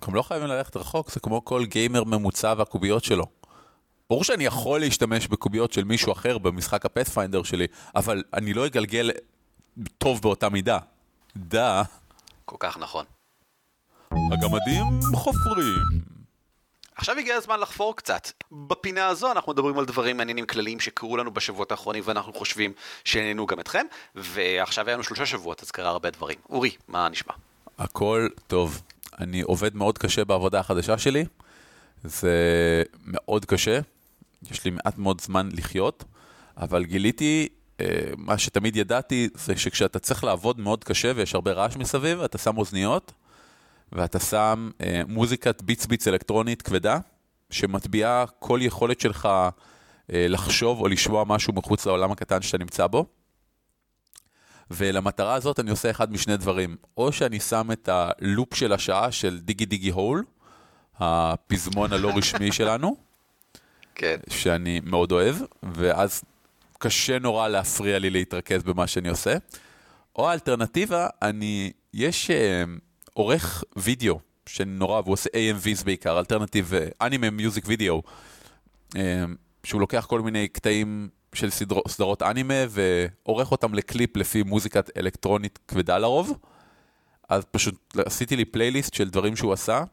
גם 0.07 0.15
לא 0.15 0.23
חייבים 0.23 0.49
ללכת 0.49 0.77
רחוק, 0.77 1.11
זה 1.11 1.21
כמו 1.21 1.45
כל 1.45 1.65
גיימר 1.65 2.05
ממוצע 2.05 2.55
והקוביות 2.57 3.05
שלו. 3.05 3.44
ברור 4.11 4.25
שאני 4.25 4.45
יכול 4.45 4.81
להשתמש 4.81 5.29
בקוביות 5.29 5.73
של 5.73 5.85
מישהו 5.85 6.13
אחר 6.13 6.39
במשחק 6.39 6.87
הפאת'פיינדר 6.87 7.43
שלי, 7.43 7.67
אבל 7.95 8.23
אני 8.35 8.55
לא 8.55 8.67
אגלגל 8.67 9.11
טוב 9.99 10.23
באותה 10.23 10.49
מידה. 10.49 10.79
דה. 11.37 11.83
כל 12.45 12.57
כך 12.61 12.79
נכון. 12.79 13.05
הגמדים 14.11 14.85
חופרים. 15.15 15.79
עכשיו 16.97 17.19
הגיע 17.19 17.37
הזמן 17.37 17.61
לחפור 17.61 17.97
קצת. 17.97 18.29
בפינה 18.53 19.07
הזו 19.07 19.33
אנחנו 19.33 19.53
מדברים 19.53 19.79
על 19.79 19.85
דברים 19.85 20.17
מעניינים 20.17 20.47
כלליים 20.47 20.81
שקרו 20.81 21.17
לנו 21.17 21.31
בשבועות 21.31 21.71
האחרונים 21.71 22.03
ואנחנו 22.07 22.33
חושבים 22.33 22.73
שעניינו 23.05 23.47
גם 23.47 23.61
אתכם, 23.61 23.87
ועכשיו 24.15 24.87
היה 24.87 24.95
לנו 24.95 25.05
שלושה 25.05 25.27
שבועות 25.27 25.63
אז 25.63 25.71
קרה 25.71 25.89
הרבה 25.89 26.11
דברים. 26.11 26.39
אורי, 26.51 26.71
מה 26.89 27.09
נשמע? 27.09 27.35
הכל 27.79 28.29
טוב. 28.47 28.83
אני 29.19 29.41
עובד 29.43 29.75
מאוד 29.77 29.99
קשה 29.99 30.25
בעבודה 30.25 30.61
החדשה 30.61 30.99
שלי. 30.99 31.25
זה 32.05 32.83
מאוד 33.05 33.45
קשה, 33.45 33.81
יש 34.51 34.65
לי 34.65 34.71
מעט 34.71 34.99
מאוד 34.99 35.21
זמן 35.21 35.49
לחיות, 35.53 36.05
אבל 36.57 36.85
גיליתי, 36.85 37.49
אה, 37.81 37.87
מה 38.17 38.39
שתמיד 38.39 38.77
ידעתי, 38.77 39.29
זה 39.35 39.57
שכשאתה 39.57 39.99
צריך 39.99 40.25
לעבוד 40.25 40.61
מאוד 40.61 40.85
קשה 40.85 41.13
ויש 41.17 41.35
הרבה 41.35 41.53
רעש 41.53 41.77
מסביב, 41.77 42.21
אתה 42.21 42.39
שם 42.39 42.59
אוזניות, 42.59 43.13
ואתה 43.93 44.19
שם 44.19 44.71
אה, 44.81 45.03
מוזיקת 45.09 45.63
ביץ 45.63 45.87
ביץ 45.87 46.09
אלקטרונית 46.09 46.63
כבדה, 46.63 46.99
שמטביעה 47.51 48.25
כל 48.39 48.59
יכולת 48.63 49.01
שלך 49.01 49.29
אה, 50.13 50.27
לחשוב 50.29 50.81
או 50.81 50.89
לשמוע 50.89 51.25
משהו 51.25 51.53
מחוץ 51.53 51.87
לעולם 51.87 52.13
הקטן 52.13 52.43
שאתה 52.43 52.59
נמצא 52.59 52.87
בו. 52.87 53.07
ולמטרה 54.71 55.35
הזאת 55.35 55.61
אני 55.61 55.71
עושה 55.71 55.91
אחד 55.91 56.13
משני 56.13 56.37
דברים, 56.37 56.77
או 56.97 57.13
שאני 57.13 57.41
שם 57.41 57.73
את 57.73 57.89
הלופ 57.89 58.55
של 58.55 58.73
השעה 58.73 59.13
של 59.13 59.41
דיגי 59.41 59.67
דיגי 59.67 59.91
הול, 59.91 60.25
הפזמון 60.99 61.93
הלא 61.93 62.13
רשמי 62.17 62.53
שלנו, 62.53 62.97
כן. 63.95 64.17
שאני 64.29 64.81
מאוד 64.85 65.13
אוהב, 65.13 65.37
ואז 65.63 66.23
קשה 66.79 67.19
נורא 67.19 67.49
להפריע 67.49 67.99
לי 67.99 68.11
להתרכז 68.11 68.63
במה 68.63 68.87
שאני 68.87 69.09
עושה. 69.09 69.37
או 70.17 70.31
האלטרנטיבה, 70.31 71.07
אני, 71.23 71.73
יש 71.95 72.31
אה, 72.31 72.35
עורך 73.13 73.65
וידאו 73.77 74.21
שנורא, 74.47 75.01
והוא 75.01 75.13
עושה 75.13 75.31
AMVs 75.31 75.85
בעיקר, 75.85 76.19
alternative 76.19 76.73
anime 77.01 77.31
music 77.31 77.65
video, 77.67 78.03
שהוא 79.65 79.81
לוקח 79.81 80.07
כל 80.09 80.21
מיני 80.21 80.49
קטעים 80.49 81.09
של 81.35 81.51
סדר, 81.51 81.77
סדרות 81.89 82.23
אנימה 82.23 82.55
ועורך 82.69 83.51
אותם 83.51 83.75
לקליפ 83.75 84.17
לפי 84.17 84.43
מוזיקת 84.43 84.91
אלקטרונית 84.97 85.59
כבדה 85.69 85.99
לרוב. 85.99 86.39
אז 87.29 87.45
פשוט 87.51 87.75
עשיתי 88.07 88.37
לי 88.37 88.45
פלייליסט 88.45 88.95
של 88.95 89.11
דברים 89.11 89.37
שהוא 89.37 89.53
עשה, 89.53 89.85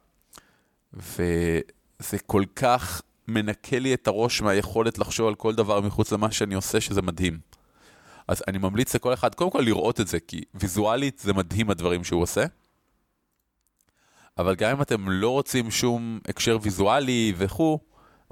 וזה 0.94 2.18
כל 2.26 2.44
כך 2.56 3.02
מנקה 3.28 3.80
לי 3.80 3.94
את 3.94 4.08
הראש 4.08 4.42
מהיכולת 4.42 4.98
לחשוב 4.98 5.28
על 5.28 5.36
כל 5.36 5.56
דבר 5.56 5.82
מחוץ 5.82 6.12
למה 6.12 6.32
שאני 6.32 6.56
עושה, 6.56 6.82
שזה 6.82 7.02
מדהים. 7.02 7.40
אז 8.28 8.44
אני 8.48 8.58
ממליץ 8.58 8.96
לכל 8.96 9.14
אחד, 9.14 9.36
קודם 9.36 9.52
כל 9.52 9.62
לראות 9.62 10.02
את 10.02 10.08
זה, 10.08 10.20
כי 10.20 10.42
ויזואלית 10.54 11.20
זה 11.20 11.34
מדהים 11.34 11.70
הדברים 11.70 12.04
שהוא 12.04 12.22
עושה. 12.22 12.46
אבל 14.38 14.56
גם 14.56 14.72
אם 14.72 14.82
אתם 14.82 15.10
לא 15.10 15.30
רוצים 15.30 15.72
שום 15.72 16.20
הקשר 16.28 16.58
ויזואלי 16.62 17.34
וכו', 17.38 17.80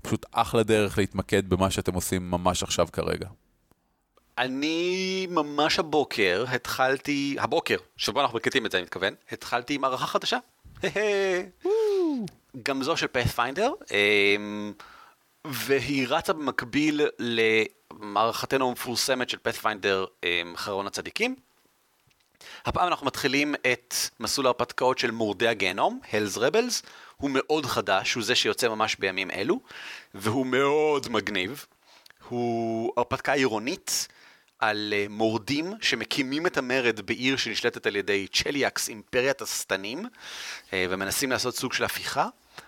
פשוט 0.02 0.26
אחלה 0.32 0.64
דרך 0.64 0.98
להתמקד 0.98 1.50
במה 1.50 1.72
שאתם 1.72 1.94
עושים 1.94 2.32
ממש 2.32 2.64
עכשיו 2.64 2.88
כרגע. 2.94 3.30
אני 4.38 5.28
ממש 5.30 5.80
הבוקר 5.80 6.46
התחלתי, 6.48 7.36
הבוקר, 7.40 7.78
שבו 7.98 8.22
אנחנו 8.22 8.38
מקליטים 8.38 8.66
את 8.66 8.72
זה 8.72 8.78
אני 8.78 8.84
מתכוון, 8.84 9.14
התחלתי 9.32 9.76
עם 9.76 9.84
הערכה 9.84 10.08
חדשה. 10.08 10.38
גם 12.64 12.84
זו 12.84 12.98
של 12.98 13.08
פאת'פיינדר, 13.08 13.74
אמ, 13.92 14.74
והיא 15.48 16.08
רצה 16.10 16.34
במקביל 16.34 17.02
למערכתנו 17.20 18.70
המפורסמת 18.70 19.30
של 19.30 19.38
פאת'פיינדר 19.38 20.06
אמ, 20.24 20.54
חרון 20.58 20.88
הצדיקים. 20.88 21.36
הפעם 22.66 22.88
אנחנו 22.88 23.06
מתחילים 23.06 23.56
את 23.72 23.96
מסלול 24.20 24.46
ההרפתקאות 24.46 24.98
של 24.98 25.12
מורדי 25.12 25.48
הגיהנום, 25.48 26.00
Hell's 26.12 26.38
Rebels, 26.38 26.88
הוא 27.18 27.30
מאוד 27.34 27.66
חדש, 27.66 28.14
הוא 28.14 28.24
זה 28.24 28.36
שיוצא 28.36 28.70
ממש 28.70 28.96
בימים 28.96 29.32
אלו, 29.32 29.60
והוא 30.14 30.46
מאוד 30.46 31.10
מגניב. 31.10 31.66
הוא 32.28 32.94
הרפתקה 32.98 33.34
עירונית, 33.34 34.08
על 34.60 34.94
אה, 34.98 35.06
מורדים 35.10 35.74
שמקימים 35.82 36.48
את 36.48 36.58
המרד 36.58 37.00
בעיר 37.06 37.38
שנשלטת 37.38 37.88
על 37.88 37.96
ידי 37.96 38.28
צ'ליאקס, 38.28 38.90
אימפריית 38.90 39.42
השטנים, 39.42 40.06
אה, 40.74 40.86
ומנסים 40.90 41.32
לעשות 41.32 41.56
סוג 41.56 41.74
של 41.74 41.84
הפיכה. 41.84 42.28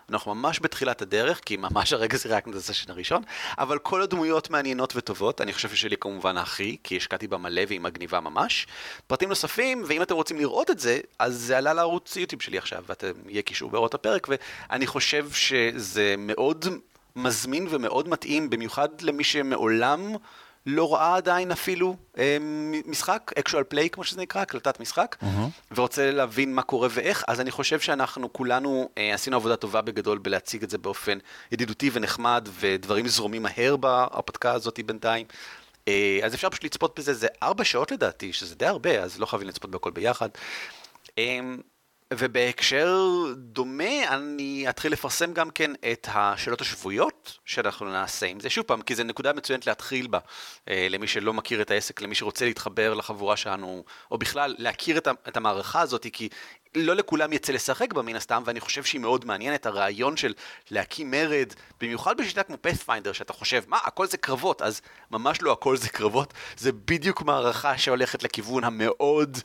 אנחנו 0.09 0.35
ממש 0.35 0.59
בתחילת 0.61 1.01
הדרך, 1.01 1.41
כי 1.45 1.57
ממש 1.57 1.93
הרגע 1.93 2.17
זה 2.17 2.29
רק 2.29 2.47
את 2.47 2.55
הסשן 2.55 2.91
הראשון, 2.91 3.21
אבל 3.57 3.79
כל 3.79 4.01
הדמויות 4.01 4.49
מעניינות 4.49 4.93
וטובות, 4.95 5.41
אני 5.41 5.53
חושב 5.53 5.69
ששלי 5.69 5.97
כמובן 5.97 6.37
הכי, 6.37 6.77
כי 6.83 6.97
השקעתי 6.97 7.27
בה 7.27 7.37
מלא 7.37 7.61
והיא 7.67 7.79
מגניבה 7.79 8.19
ממש. 8.19 8.67
פרטים 9.07 9.29
נוספים, 9.29 9.83
ואם 9.87 10.01
אתם 10.01 10.15
רוצים 10.15 10.37
לראות 10.37 10.71
את 10.71 10.79
זה, 10.79 10.99
אז 11.19 11.35
זה 11.35 11.57
עלה 11.57 11.73
לערוץ 11.73 12.15
יוטיוב 12.15 12.41
שלי 12.41 12.57
עכשיו, 12.57 12.83
ויהיה 13.25 13.41
קישור 13.41 13.71
בהוראות 13.71 13.93
הפרק, 13.93 14.27
ואני 14.29 14.87
חושב 14.87 15.31
שזה 15.31 16.15
מאוד 16.17 16.65
מזמין 17.15 17.67
ומאוד 17.69 18.09
מתאים, 18.09 18.49
במיוחד 18.49 18.89
למי 19.01 19.23
שמעולם... 19.23 20.15
לא 20.65 20.93
ראה 20.93 21.15
עדיין 21.15 21.51
אפילו 21.51 21.95
אה, 22.17 22.37
משחק, 22.85 23.31
actual 23.39 23.73
play 23.73 23.89
כמו 23.91 24.03
שזה 24.03 24.21
נקרא, 24.21 24.41
הקלטת 24.41 24.79
משחק, 24.79 25.15
uh-huh. 25.21 25.25
ורוצה 25.75 26.11
להבין 26.11 26.55
מה 26.55 26.61
קורה 26.61 26.87
ואיך, 26.91 27.23
אז 27.27 27.41
אני 27.41 27.51
חושב 27.51 27.79
שאנחנו 27.79 28.33
כולנו 28.33 28.89
אה, 28.97 29.13
עשינו 29.13 29.35
עבודה 29.35 29.55
טובה 29.55 29.81
בגדול 29.81 30.17
בלהציג 30.17 30.63
את 30.63 30.69
זה 30.69 30.77
באופן 30.77 31.17
ידידותי 31.51 31.89
ונחמד, 31.93 32.49
ודברים 32.59 33.07
זורמים 33.07 33.43
מהר 33.43 33.75
בהרפתקה 33.75 34.51
הזאת 34.51 34.79
בינתיים. 34.85 35.25
אה, 35.87 36.19
אז 36.23 36.35
אפשר 36.35 36.49
פשוט 36.49 36.63
לצפות 36.63 36.99
בזה, 36.99 37.13
זה 37.13 37.27
ארבע 37.43 37.63
שעות 37.63 37.91
לדעתי, 37.91 38.33
שזה 38.33 38.55
די 38.55 38.65
הרבה, 38.65 39.03
אז 39.03 39.19
לא 39.19 39.25
חייבים 39.25 39.47
לצפות 39.47 39.71
בכל 39.71 39.91
ביחד. 39.91 40.29
אה, 41.17 41.39
ובהקשר 42.13 42.97
דומה, 43.35 44.15
אני 44.15 44.65
אתחיל 44.69 44.91
לפרסם 44.91 45.33
גם 45.33 45.49
כן 45.49 45.71
את 45.91 46.07
השאלות 46.11 46.61
השבועיות 46.61 47.37
שאנחנו 47.45 47.85
נעשה 47.85 48.25
עם 48.25 48.39
זה, 48.39 48.49
שוב 48.49 48.65
פעם, 48.65 48.81
כי 48.81 48.95
זו 48.95 49.03
נקודה 49.03 49.33
מצוינת 49.33 49.67
להתחיל 49.67 50.07
בה, 50.07 50.19
אה, 50.69 50.87
למי 50.89 51.07
שלא 51.07 51.33
מכיר 51.33 51.61
את 51.61 51.71
העסק, 51.71 52.01
למי 52.01 52.15
שרוצה 52.15 52.45
להתחבר 52.45 52.93
לחבורה 52.93 53.37
שלנו, 53.37 53.83
או 54.11 54.17
בכלל 54.17 54.55
להכיר 54.57 54.97
את 54.97 55.37
המערכה 55.37 55.81
הזאת, 55.81 56.07
כי 56.13 56.29
לא 56.75 56.95
לכולם 56.95 57.33
יצא 57.33 57.53
לשחק 57.53 57.93
בה 57.93 58.01
מן 58.01 58.15
הסתם, 58.15 58.43
ואני 58.45 58.59
חושב 58.59 58.83
שהיא 58.83 59.01
מאוד 59.01 59.25
מעניינת, 59.25 59.65
הרעיון 59.65 60.17
של 60.17 60.33
להקים 60.71 61.11
מרד, 61.11 61.53
במיוחד 61.81 62.17
בשיטה 62.17 62.43
כמו 62.43 62.57
פאת'פיינדר, 62.61 63.13
שאתה 63.13 63.33
חושב, 63.33 63.63
מה, 63.67 63.77
הכל 63.83 64.07
זה 64.07 64.17
קרבות, 64.17 64.61
אז 64.61 64.81
ממש 65.11 65.41
לא 65.41 65.51
הכל 65.51 65.77
זה 65.77 65.89
קרבות, 65.89 66.33
זה 66.57 66.71
בדיוק 66.71 67.21
מערכה 67.21 67.77
שהולכת 67.77 68.23
לכיוון 68.23 68.63
המאוד... 68.63 69.37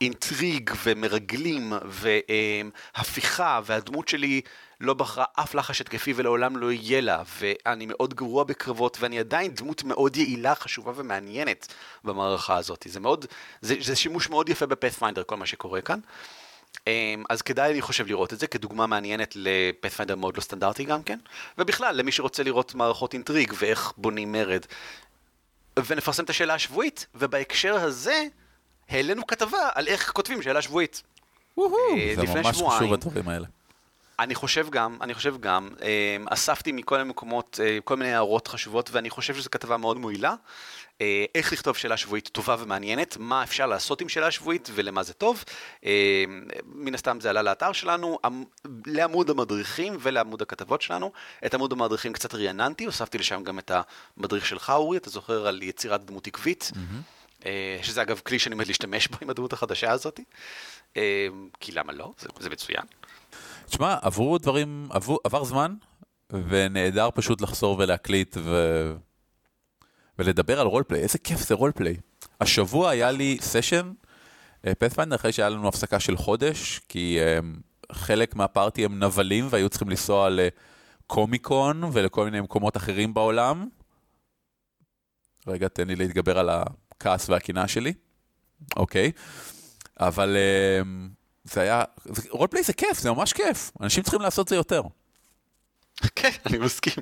אינטריג 0.00 0.70
ומרגלים 0.84 1.72
והפיכה, 1.84 3.60
והדמות 3.64 4.08
שלי 4.08 4.40
לא 4.80 4.94
בחרה 4.94 5.24
אף 5.34 5.54
לחש 5.54 5.80
התקפי 5.80 6.12
ולעולם 6.16 6.56
לא 6.56 6.72
יהיה 6.72 7.00
לה, 7.00 7.22
ואני 7.40 7.86
מאוד 7.88 8.14
גרוע 8.14 8.44
בקרבות, 8.44 8.96
ואני 9.00 9.18
עדיין 9.18 9.54
דמות 9.54 9.84
מאוד 9.84 10.16
יעילה, 10.16 10.54
חשובה 10.54 10.92
ומעניינת 10.96 11.74
במערכה 12.04 12.56
הזאת. 12.56 12.86
זה 12.88 13.00
מאוד, 13.00 13.26
זה, 13.60 13.74
זה 13.80 13.96
שימוש 13.96 14.28
מאוד 14.28 14.48
יפה 14.48 14.66
בפאת'פיינדר, 14.66 15.22
כל 15.22 15.36
מה 15.36 15.46
שקורה 15.46 15.80
כאן. 15.80 16.00
אמ, 16.86 17.24
אז 17.30 17.42
כדאי, 17.42 17.72
אני 17.72 17.80
חושב, 17.80 18.06
לראות 18.06 18.32
את 18.32 18.38
זה 18.38 18.46
כדוגמה 18.46 18.86
מעניינת 18.86 19.32
לפאת'פיינדר 19.36 20.16
מאוד 20.16 20.36
לא 20.36 20.42
סטנדרטי 20.42 20.84
גם 20.84 21.02
כן, 21.02 21.18
ובכלל, 21.58 21.96
למי 21.96 22.12
שרוצה 22.12 22.42
לראות 22.42 22.74
מערכות 22.74 23.14
אינטריג 23.14 23.52
ואיך 23.58 23.92
בונים 23.96 24.32
מרד. 24.32 24.66
ונפרסם 25.86 26.24
את 26.24 26.30
השאלה 26.30 26.54
השבועית, 26.54 27.06
ובהקשר 27.14 27.74
הזה, 27.74 28.24
העלינו 28.90 29.26
כתבה 29.26 29.68
על 29.74 29.86
איך 29.86 30.10
כותבים 30.12 30.42
שאלה 30.42 30.62
שבועית. 30.62 31.02
אה, 31.58 31.64
זה 32.16 32.22
ממש 32.22 32.62
חשוב 32.68 32.92
הדברים 32.92 33.28
האלה. 33.28 33.46
אני 34.18 34.34
חושב 34.34 34.70
גם, 34.70 34.96
אני 35.00 35.14
חושב 35.14 35.40
גם, 35.40 35.68
אה, 35.82 36.16
אספתי 36.26 36.72
מכל 36.72 36.96
מיני 36.98 37.10
מקומות 37.10 37.60
אה, 37.62 37.78
כל 37.84 37.96
מיני 37.96 38.12
הערות 38.12 38.48
חשובות, 38.48 38.90
ואני 38.92 39.10
חושב 39.10 39.34
שזו 39.34 39.50
כתבה 39.50 39.76
מאוד 39.76 39.96
מועילה. 39.96 40.34
איך 41.34 41.52
לכתוב 41.52 41.76
שאלה 41.76 41.96
שבועית 41.96 42.28
טובה 42.28 42.56
ומעניינת, 42.58 43.16
מה 43.20 43.42
אפשר 43.42 43.66
לעשות 43.66 44.00
עם 44.00 44.08
שאלה 44.08 44.30
שבועית 44.30 44.70
ולמה 44.74 45.02
זה 45.02 45.12
טוב. 45.12 45.44
מן 46.64 46.94
הסתם 46.94 47.20
זה 47.20 47.30
עלה 47.30 47.42
לאתר 47.42 47.72
שלנו, 47.72 48.18
לעמוד 48.86 49.30
המדריכים 49.30 49.96
ולעמוד 50.00 50.42
הכתבות 50.42 50.82
שלנו. 50.82 51.12
את 51.46 51.54
עמוד 51.54 51.72
המדריכים 51.72 52.12
קצת 52.12 52.34
רעננתי, 52.34 52.84
הוספתי 52.84 53.18
לשם 53.18 53.44
גם 53.44 53.58
את 53.58 53.70
המדריך 54.16 54.46
שלך, 54.46 54.70
אורי, 54.70 54.98
אתה 54.98 55.10
זוכר 55.10 55.46
על 55.46 55.62
יצירת 55.62 56.04
דמות 56.04 56.26
עקבית. 56.26 56.70
Mm-hmm. 56.74 57.19
אה, 57.46 57.78
שזה 57.82 58.02
אגב 58.02 58.20
כלי 58.26 58.38
שאני 58.38 58.52
עומד 58.52 58.66
להשתמש 58.66 59.08
בו 59.08 59.16
עם 59.22 59.30
הדמות 59.30 59.52
החדשה 59.52 59.90
הזאת, 59.90 60.20
אה, 60.96 61.26
כי 61.60 61.72
למה 61.72 61.92
לא? 61.92 62.12
זה, 62.18 62.28
זה 62.38 62.50
מצוין. 62.50 62.82
תשמע, 63.66 63.96
עברו 64.02 64.38
דברים, 64.38 64.88
עבור, 64.90 65.18
עבר 65.24 65.44
זמן, 65.44 65.74
ונהדר 66.30 67.08
פשוט 67.14 67.40
לחזור 67.40 67.78
ולהקליט 67.78 68.36
ו... 68.40 68.94
ולדבר 70.18 70.60
על 70.60 70.66
roleplay, 70.66 71.00
איזה 71.00 71.18
כיף 71.18 71.40
זה 71.40 71.54
roleplay. 71.54 71.96
השבוע 72.40 72.90
היה 72.90 73.10
לי 73.10 73.38
סשן, 73.40 73.92
Pathfinder, 74.78 75.16
אחרי 75.16 75.32
שהיה 75.32 75.48
לנו 75.48 75.68
הפסקה 75.68 76.00
של 76.00 76.16
חודש, 76.16 76.80
כי 76.88 77.18
חלק 77.92 78.36
מה 78.36 78.50
party 78.50 78.84
הם 78.84 79.04
נבלים 79.04 79.46
והיו 79.50 79.68
צריכים 79.68 79.88
לנסוע 79.88 80.28
לקומיקון 80.30 81.84
ולכל 81.92 82.24
מיני 82.24 82.40
מקומות 82.40 82.76
אחרים 82.76 83.14
בעולם. 83.14 83.68
רגע, 85.46 85.68
תן 85.68 85.88
לי 85.88 85.96
להתגבר 85.96 86.38
על 86.38 86.48
ה... 86.48 86.62
הכעס 87.00 87.28
והקנאה 87.28 87.68
שלי, 87.68 87.92
אוקיי? 88.76 89.12
אבל 90.00 90.36
אה, 90.36 90.86
זה 91.44 91.60
היה, 91.60 91.84
roleplay 92.30 92.62
זה 92.62 92.72
כיף, 92.72 92.98
זה 92.98 93.10
ממש 93.10 93.32
כיף, 93.32 93.70
אנשים 93.80 94.02
צריכים 94.02 94.20
לעשות 94.20 94.48
זה 94.48 94.56
יותר. 94.56 94.82
כן, 96.16 96.30
אני 96.46 96.58
מסכים. 96.58 96.94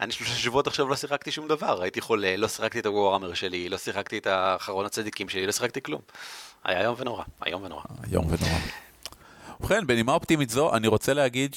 אני 0.00 0.12
שלושה 0.12 0.34
שבועות 0.34 0.66
עכשיו 0.66 0.88
לא 0.88 0.96
שיחקתי 0.96 1.30
שום 1.30 1.48
דבר, 1.48 1.82
הייתי 1.82 2.00
חולה, 2.00 2.36
לא 2.36 2.48
שיחקתי 2.48 2.78
את 2.78 2.86
הווארמר 2.86 3.34
שלי, 3.34 3.68
לא 3.68 3.78
שיחקתי 3.78 4.18
את 4.18 4.26
האחרון 4.26 4.86
הצדיקים 4.86 5.28
שלי, 5.28 5.46
לא 5.46 5.52
שיחקתי 5.52 5.82
כלום. 5.82 6.00
היה 6.64 6.80
איום 6.80 6.94
ונורא, 6.98 7.24
איום 7.46 7.62
ונורא. 7.62 7.82
איום 8.10 8.24
ונורא. 8.26 8.58
ובכן, 9.60 9.86
בנימה 9.86 10.12
אופטימית 10.12 10.50
זו, 10.50 10.74
אני 10.74 10.86
רוצה 10.86 11.14
להגיד 11.14 11.56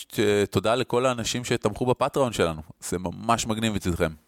תודה 0.50 0.76
לכל 0.76 1.06
האנשים 1.06 1.46
שתמכו 1.46 1.86
בפטריון 1.86 2.34
שלנו. 2.34 2.62
זה 2.80 2.98
ממש 3.00 3.48
מגניב 3.48 3.74
מצדכם. 3.74 4.27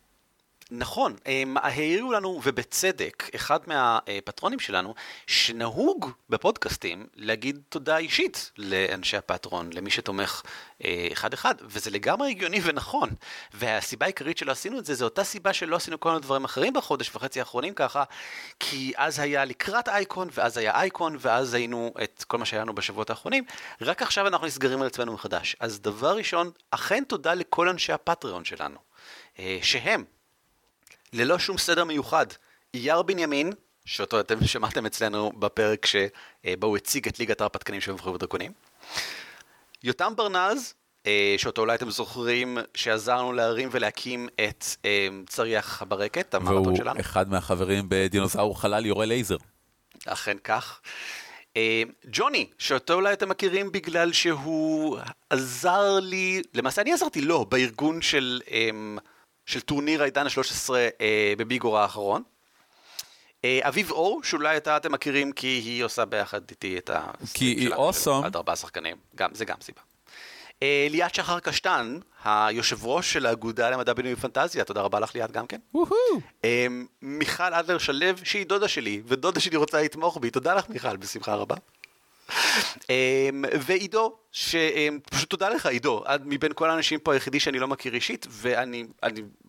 נכון, 0.72 1.15
הם 1.26 1.57
העירו 1.57 2.11
לנו, 2.11 2.41
ובצדק, 2.43 3.30
אחד 3.36 3.59
מהפטרונים 3.67 4.59
שלנו, 4.59 4.95
שנהוג 5.28 6.11
בפודקאסטים 6.30 7.07
להגיד 7.15 7.59
תודה 7.70 7.97
אישית 7.97 8.51
לאנשי 8.57 9.17
הפטרון, 9.17 9.70
למי 9.74 9.89
שתומך 9.89 10.41
אה, 10.84 11.07
אחד-אחד, 11.11 11.55
וזה 11.61 11.91
לגמרי 11.91 12.30
הגיוני 12.30 12.59
ונכון. 12.63 13.09
והסיבה 13.53 14.05
העיקרית 14.05 14.38
שלא 14.38 14.51
עשינו 14.51 14.80
את 14.80 14.86
זה, 14.86 14.93
זה 14.93 15.03
אותה 15.03 15.24
סיבה 15.24 15.53
שלא 15.53 15.76
עשינו 15.76 15.99
כל 15.99 16.09
מיני 16.09 16.22
דברים 16.22 16.43
אחרים 16.43 16.74
בחודש 16.74 17.15
וחצי 17.15 17.39
האחרונים 17.39 17.74
ככה, 17.74 18.03
כי 18.59 18.93
אז 18.97 19.20
היה 19.20 19.45
לקראת 19.45 19.89
אייקון, 19.89 20.30
ואז 20.34 20.57
היה 20.57 20.76
אייקון, 20.76 21.17
ואז 21.20 21.53
היינו 21.53 21.93
את 22.03 22.24
כל 22.28 22.38
מה 22.38 22.45
שהיה 22.45 22.61
לנו 22.61 22.76
בשבועות 22.76 23.09
האחרונים. 23.09 23.43
רק 23.82 24.01
עכשיו 24.01 24.28
אנחנו 24.28 24.47
נסגרים 24.47 24.82
על 24.82 24.88
עצמנו 24.88 25.13
מחדש. 25.13 25.55
אז 25.59 25.82
דבר 25.82 26.17
ראשון, 26.17 26.51
אכן 26.72 27.03
תודה 27.03 27.34
לכל 27.34 27.70
אנשי 27.70 27.93
הפטריון 27.93 28.45
שלנו, 28.45 28.78
אה, 29.39 29.57
שהם 29.61 30.03
ללא 31.14 31.39
שום 31.39 31.57
סדר 31.57 31.84
מיוחד. 31.84 32.26
אייר 32.74 33.01
בנימין, 33.01 33.53
שאותו 33.86 34.20
אתם 34.20 34.45
שמעתם 34.47 34.86
אצלנו 34.86 35.32
בפרק 35.39 35.86
שבו 35.86 36.68
הוא 36.68 36.78
הציג 36.78 37.07
את 37.07 37.20
ליגת 37.20 37.41
ההרפתקנים 37.41 37.82
של 37.82 37.91
מבחרים 37.91 38.16
ודרקונים. 38.16 38.51
יותם 39.84 40.14
ברנז, 40.16 40.74
אה, 41.07 41.36
שאותו 41.38 41.62
אולי 41.62 41.76
אתם 41.76 41.89
זוכרים 41.89 42.57
שעזרנו 42.74 43.34
להרים 43.34 43.70
ולהקים 43.72 44.28
את 44.49 44.66
אה, 44.86 45.07
צריח 45.28 45.82
הברקת, 45.82 46.34
המרתון 46.34 46.76
שלנו. 46.76 46.89
והוא 46.89 47.01
אחד 47.01 47.30
מהחברים 47.30 47.86
בדינוזאור 47.89 48.62
חלל 48.62 48.86
יורה 48.86 49.05
לייזר. 49.05 49.38
אכן 50.05 50.38
כך. 50.43 50.82
אה, 51.57 51.84
ג'וני, 52.05 52.49
שאותו 52.57 52.93
אולי 52.93 53.14
אתם 53.14 53.30
מכירים 53.30 53.72
בגלל 53.72 54.14
שהוא 54.14 54.97
עזר 55.30 55.99
לי, 55.99 56.41
למעשה 56.53 56.82
אני 56.82 56.93
עזרתי 56.93 57.22
לו, 57.22 57.45
בארגון 57.45 58.01
של... 58.01 58.41
של 59.50 59.62
טורניר 59.62 60.02
העידן 60.02 60.26
ה-13 60.26 60.74
אה, 61.02 61.34
בביגור 61.38 61.80
האחרון. 61.80 62.24
אה, 63.45 63.60
אביב 63.64 63.91
אור, 63.91 64.24
שאולי 64.24 64.58
אתה 64.58 64.78
אתם 64.78 64.91
מכירים 64.91 65.32
כי 65.32 65.47
היא 65.47 65.84
עושה 65.84 66.06
ביחד 66.06 66.41
איתי 66.50 66.78
את 66.78 66.89
ה... 66.89 67.02
כי 67.34 67.45
היא 67.45 67.74
אוסום. 67.74 68.24
עד 68.24 68.36
ארבעה 68.36 68.56
שחקנים, 68.56 68.97
גם, 69.16 69.30
זה 69.34 69.45
גם 69.45 69.56
סיבה. 69.62 69.82
אה, 70.64 70.88
ליאת 70.89 71.16
שחר 71.16 71.39
קשטן, 71.39 72.00
היושב 72.24 72.86
ראש 72.86 73.14
של 73.14 73.26
האגודה 73.26 73.70
למדע 73.70 73.93
בינוי 73.93 74.14
ופנטזיה, 74.14 74.64
תודה 74.64 74.82
רבה 74.82 75.00
לך 75.00 75.16
ליאת 75.16 75.32
גם 75.32 75.47
כן. 75.47 75.60
אה, 76.45 76.68
מיכל 77.02 77.54
אדלר 77.54 77.78
שלו, 77.78 78.06
שהיא 78.24 78.45
דודה 78.45 78.68
שלי, 78.68 79.02
ודודה 79.06 79.39
שלי 79.39 79.58
רוצה 79.58 79.82
לתמוך 79.82 80.18
בי, 80.22 80.30
תודה 80.30 80.56
לך 80.56 80.70
מיכל, 80.70 80.97
בשמחה 80.97 81.36
רבה. 81.36 81.56
אמ, 82.90 83.44
ועידו, 83.66 84.16
שפשוט 84.32 85.30
תודה 85.30 85.50
לך 85.50 85.66
עידו, 85.66 86.04
מבין 86.26 86.52
כל 86.56 86.70
האנשים 86.70 87.00
פה 87.00 87.14
היחידי 87.14 87.40
שאני 87.40 87.60
לא 87.60 87.68
מכיר 87.68 87.94
אישית, 87.94 88.28
ואני 88.30 88.86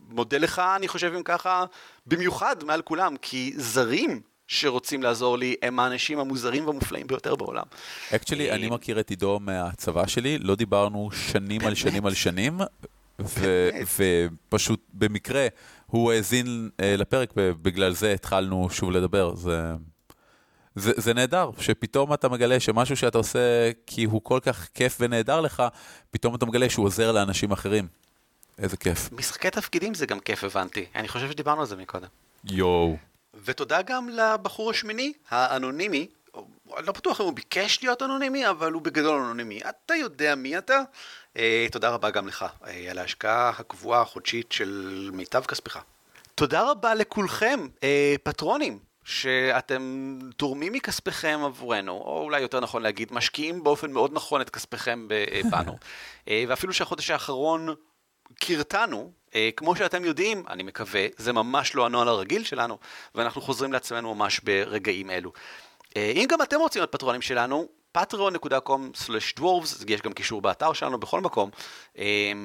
מודה 0.09 0.39
לך, 0.39 0.62
אני 0.76 0.89
חושב 0.89 1.12
אם 1.16 1.22
ככה, 1.22 1.64
במיוחד 2.07 2.64
מעל 2.64 2.83
כולם, 2.83 3.16
כי 3.22 3.53
זרים 3.57 4.20
שרוצים 4.47 5.03
לעזור 5.03 5.39
לי 5.39 5.55
הם 5.62 5.81
האנשים 5.81 6.18
המוזרים 6.18 6.66
והמופלאים 6.66 7.07
ביותר 7.07 7.37
בעולם. 7.37 7.64
אקצ'לי, 8.14 8.51
אני 8.51 8.68
מכיר 8.70 9.01
את 9.01 9.11
עידו 9.11 9.39
מהצבא 9.41 10.07
שלי, 10.07 10.39
לא 10.39 10.55
דיברנו 10.55 11.11
שנים 11.12 11.61
על 11.66 11.74
שנים 11.74 12.07
על 12.07 12.14
שנים, 12.14 12.59
ופשוט 13.97 14.81
במקרה 14.95 15.47
הוא 15.87 16.12
האזין 16.12 16.70
אה, 16.81 16.97
לפרק 16.97 17.33
ובגלל 17.37 17.93
זה 17.93 18.12
התחלנו 18.12 18.68
שוב 18.70 18.91
לדבר. 18.91 19.35
זה, 19.35 19.72
זה, 20.81 20.93
זה 20.97 21.14
נהדר, 21.14 21.51
שפתאום 21.59 22.14
אתה 22.14 22.28
מגלה 22.28 22.61
שמשהו 22.61 22.97
שאתה 22.97 23.18
עושה 23.18 23.70
כי 23.87 24.05
הוא 24.05 24.20
כל 24.24 24.39
כך 24.43 24.68
כיף 24.74 24.97
ונהדר 25.01 25.41
לך, 25.41 25.62
פתאום 26.11 26.35
אתה 26.35 26.47
מגלה 26.47 26.70
שהוא 26.70 26.87
עוזר 26.87 27.12
לאנשים 27.12 27.53
אחרים. 27.53 27.87
איזה 28.59 28.76
כיף. 28.76 29.12
משחקי 29.12 29.51
תפקידים 29.51 29.95
זה 29.95 30.07
גם 30.07 30.20
כיף, 30.20 30.45
הבנתי. 30.45 30.87
אני 30.95 31.09
חושב 31.09 31.31
שדיברנו 31.31 31.61
על 31.61 31.66
זה 31.66 31.76
מקודם. 31.76 32.07
יואו. 32.45 32.97
ותודה 33.45 33.83
גם 33.83 34.09
לבחור 34.09 34.70
השמיני, 34.70 35.12
האנונימי. 35.31 36.07
אני 36.76 36.87
לא 36.87 36.93
בטוח 36.93 37.20
אם 37.20 37.26
הוא 37.26 37.35
ביקש 37.35 37.78
להיות 37.83 38.03
אנונימי, 38.03 38.49
אבל 38.49 38.72
הוא 38.72 38.83
בגדול 38.83 39.20
אנונימי. 39.20 39.61
אתה 39.68 39.95
יודע 39.95 40.35
מי 40.35 40.59
אתה. 40.59 40.81
אה, 41.37 41.66
תודה 41.72 41.91
רבה 41.91 42.11
גם 42.11 42.28
לך 42.28 42.45
אה, 42.66 42.91
על 42.91 42.99
ההשקעה 42.99 43.49
הקבועה 43.59 44.03
החודשית 44.03 44.53
של 44.53 45.11
מיטב 45.12 45.45
כספך. 45.45 45.78
תודה 46.35 46.70
רבה 46.70 46.95
לכולכם, 46.95 47.61
אה, 47.83 48.14
פטרונים. 48.22 48.78
שאתם 49.05 50.18
תורמים 50.36 50.72
מכספכם 50.72 51.40
עבורנו, 51.44 51.92
או 51.92 52.22
אולי 52.22 52.40
יותר 52.40 52.61
נכון 52.61 52.82
להגיד, 52.82 53.12
משקיעים 53.12 53.64
באופן 53.64 53.92
מאוד 53.92 54.11
נכון 54.12 54.40
את 54.40 54.51
כספכם 54.51 55.09
אה, 55.11 55.40
בנו. 55.51 55.78
אה, 56.28 56.44
ואפילו 56.48 56.72
שהחודש 56.72 57.11
האחרון 57.11 57.74
קרטנו, 58.34 59.12
אה, 59.34 59.51
כמו 59.57 59.76
שאתם 59.76 60.05
יודעים, 60.05 60.44
אני 60.48 60.62
מקווה, 60.62 61.07
זה 61.16 61.32
ממש 61.32 61.74
לא 61.74 61.86
הנוהל 61.86 62.09
הרגיל 62.09 62.44
שלנו, 62.44 62.78
ואנחנו 63.14 63.40
חוזרים 63.40 63.72
לעצמנו 63.72 64.14
ממש 64.14 64.40
ברגעים 64.40 65.11
אלו. 65.11 65.32
אם 65.96 66.26
גם 66.28 66.42
אתם 66.42 66.61
רוצים 66.61 66.80
להיות 66.80 66.92
פטרונים 66.92 67.22
שלנו, 67.22 67.68
patreon.com/dwarves, 67.98 69.84
יש 69.88 70.03
גם 70.03 70.12
קישור 70.12 70.42
באתר 70.42 70.72
שלנו 70.72 70.98
בכל 70.98 71.20
מקום, 71.20 71.51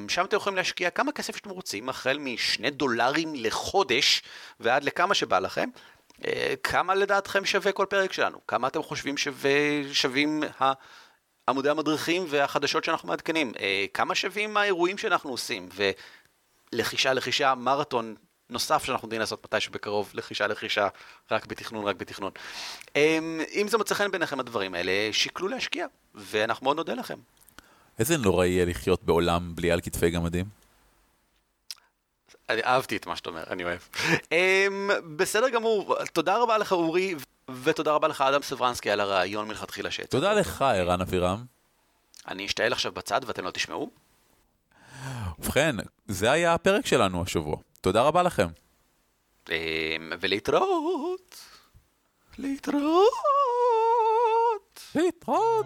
שם 0.08 0.26
אתם 0.26 0.38
יכולים 0.38 0.58
להשקיע 0.58 0.90
כמה 0.90 1.12
כסף 1.12 1.36
שאתם 1.36 1.50
רוצים, 1.50 1.90
החל 1.90 2.18
משני 2.18 2.70
דולרים 2.70 3.34
לחודש 3.36 4.24
ועד 4.60 4.84
לכמה 4.84 5.14
שבא 5.14 5.40
לכם. 5.40 5.70
אה, 6.26 6.54
כמה 6.64 6.96
לדעתכם 6.96 7.46
שווה 7.46 7.72
כל 7.72 7.86
פרק 7.90 8.14
שלנו? 8.14 8.38
כמה 8.48 8.68
אתם 8.68 8.84
חושבים 8.84 9.18
שווה, 9.18 9.52
שווים 9.94 10.44
עמודי 11.50 11.70
המדריכים 11.70 12.26
והחדשות 12.30 12.84
שאנחנו 12.84 13.08
מעדכנים? 13.08 13.52
אה, 13.60 13.86
כמה 13.94 14.16
שווים 14.16 14.58
האירועים 14.58 14.98
שאנחנו 14.98 15.30
עושים? 15.30 15.70
ולחישה, 16.74 17.14
לחישה, 17.14 17.56
מרתון 17.56 18.16
נוסף 18.50 18.84
שאנחנו 18.84 19.06
יודעים 19.06 19.20
לעשות 19.20 19.46
מתישהו 19.46 19.72
בקרוב, 19.72 20.12
לחישה, 20.14 20.48
לחישה, 20.48 20.88
רק 21.32 21.46
בתכנון, 21.46 21.86
רק 21.86 21.96
בתכנון. 21.96 22.32
אה, 22.96 23.20
אם 23.56 23.68
זה 23.68 23.78
מוצא 23.78 23.96
חן 23.96 24.12
בעיניכם 24.12 24.40
הדברים 24.40 24.74
האלה, 24.74 24.92
שקלו 25.12 25.48
להשקיע, 25.48 25.86
ואנחנו 26.16 26.64
מאוד 26.64 26.78
נודה 26.78 26.94
לכם. 26.94 27.18
איזה 28.00 28.18
נורא 28.18 28.46
יהיה 28.46 28.66
לחיות 28.66 29.04
בעולם 29.04 29.56
בלי 29.56 29.72
על 29.72 29.82
כתפי 29.82 30.10
גמדים? 30.10 30.65
אני 32.50 32.64
אהבתי 32.64 32.98
את 32.98 33.08
מה 33.08 33.16
שאתה 33.16 33.30
אומר, 33.30 33.44
אני 33.50 33.64
אוהב. 33.64 33.80
um, 34.24 34.32
בסדר 35.16 35.50
גמור, 35.50 35.96
תודה 36.14 36.38
רבה 36.38 36.58
לך 36.58 36.72
אורי, 36.72 37.16
ותודה 37.64 37.92
רבה 37.92 38.08
לך 38.08 38.22
אדם 38.22 38.42
סברנסקי 38.42 38.92
על 38.92 39.00
הרעיון 39.00 39.48
מלכתחילה 39.48 39.92
שהצעת. 39.92 40.12
תודה 40.12 40.34
לך, 40.34 40.62
ערן 40.62 41.02
אבירם. 41.02 41.44
אני 42.28 42.46
אשתעל 42.46 42.74
עכשיו 42.74 42.92
בצד 42.92 43.22
ואתם 43.26 43.46
לא 43.46 43.52
תשמעו. 43.52 43.90
ובכן, 45.40 45.76
זה 46.08 46.32
היה 46.32 46.54
הפרק 46.54 46.86
שלנו 46.86 47.22
השבוע. 47.22 47.58
תודה 47.82 48.02
רבה 48.02 48.24
לכם. 48.24 48.48
Um, 49.46 49.50
ולהתראות. 50.20 51.40
להתראות. 52.38 53.10
להתראות. 54.96 55.66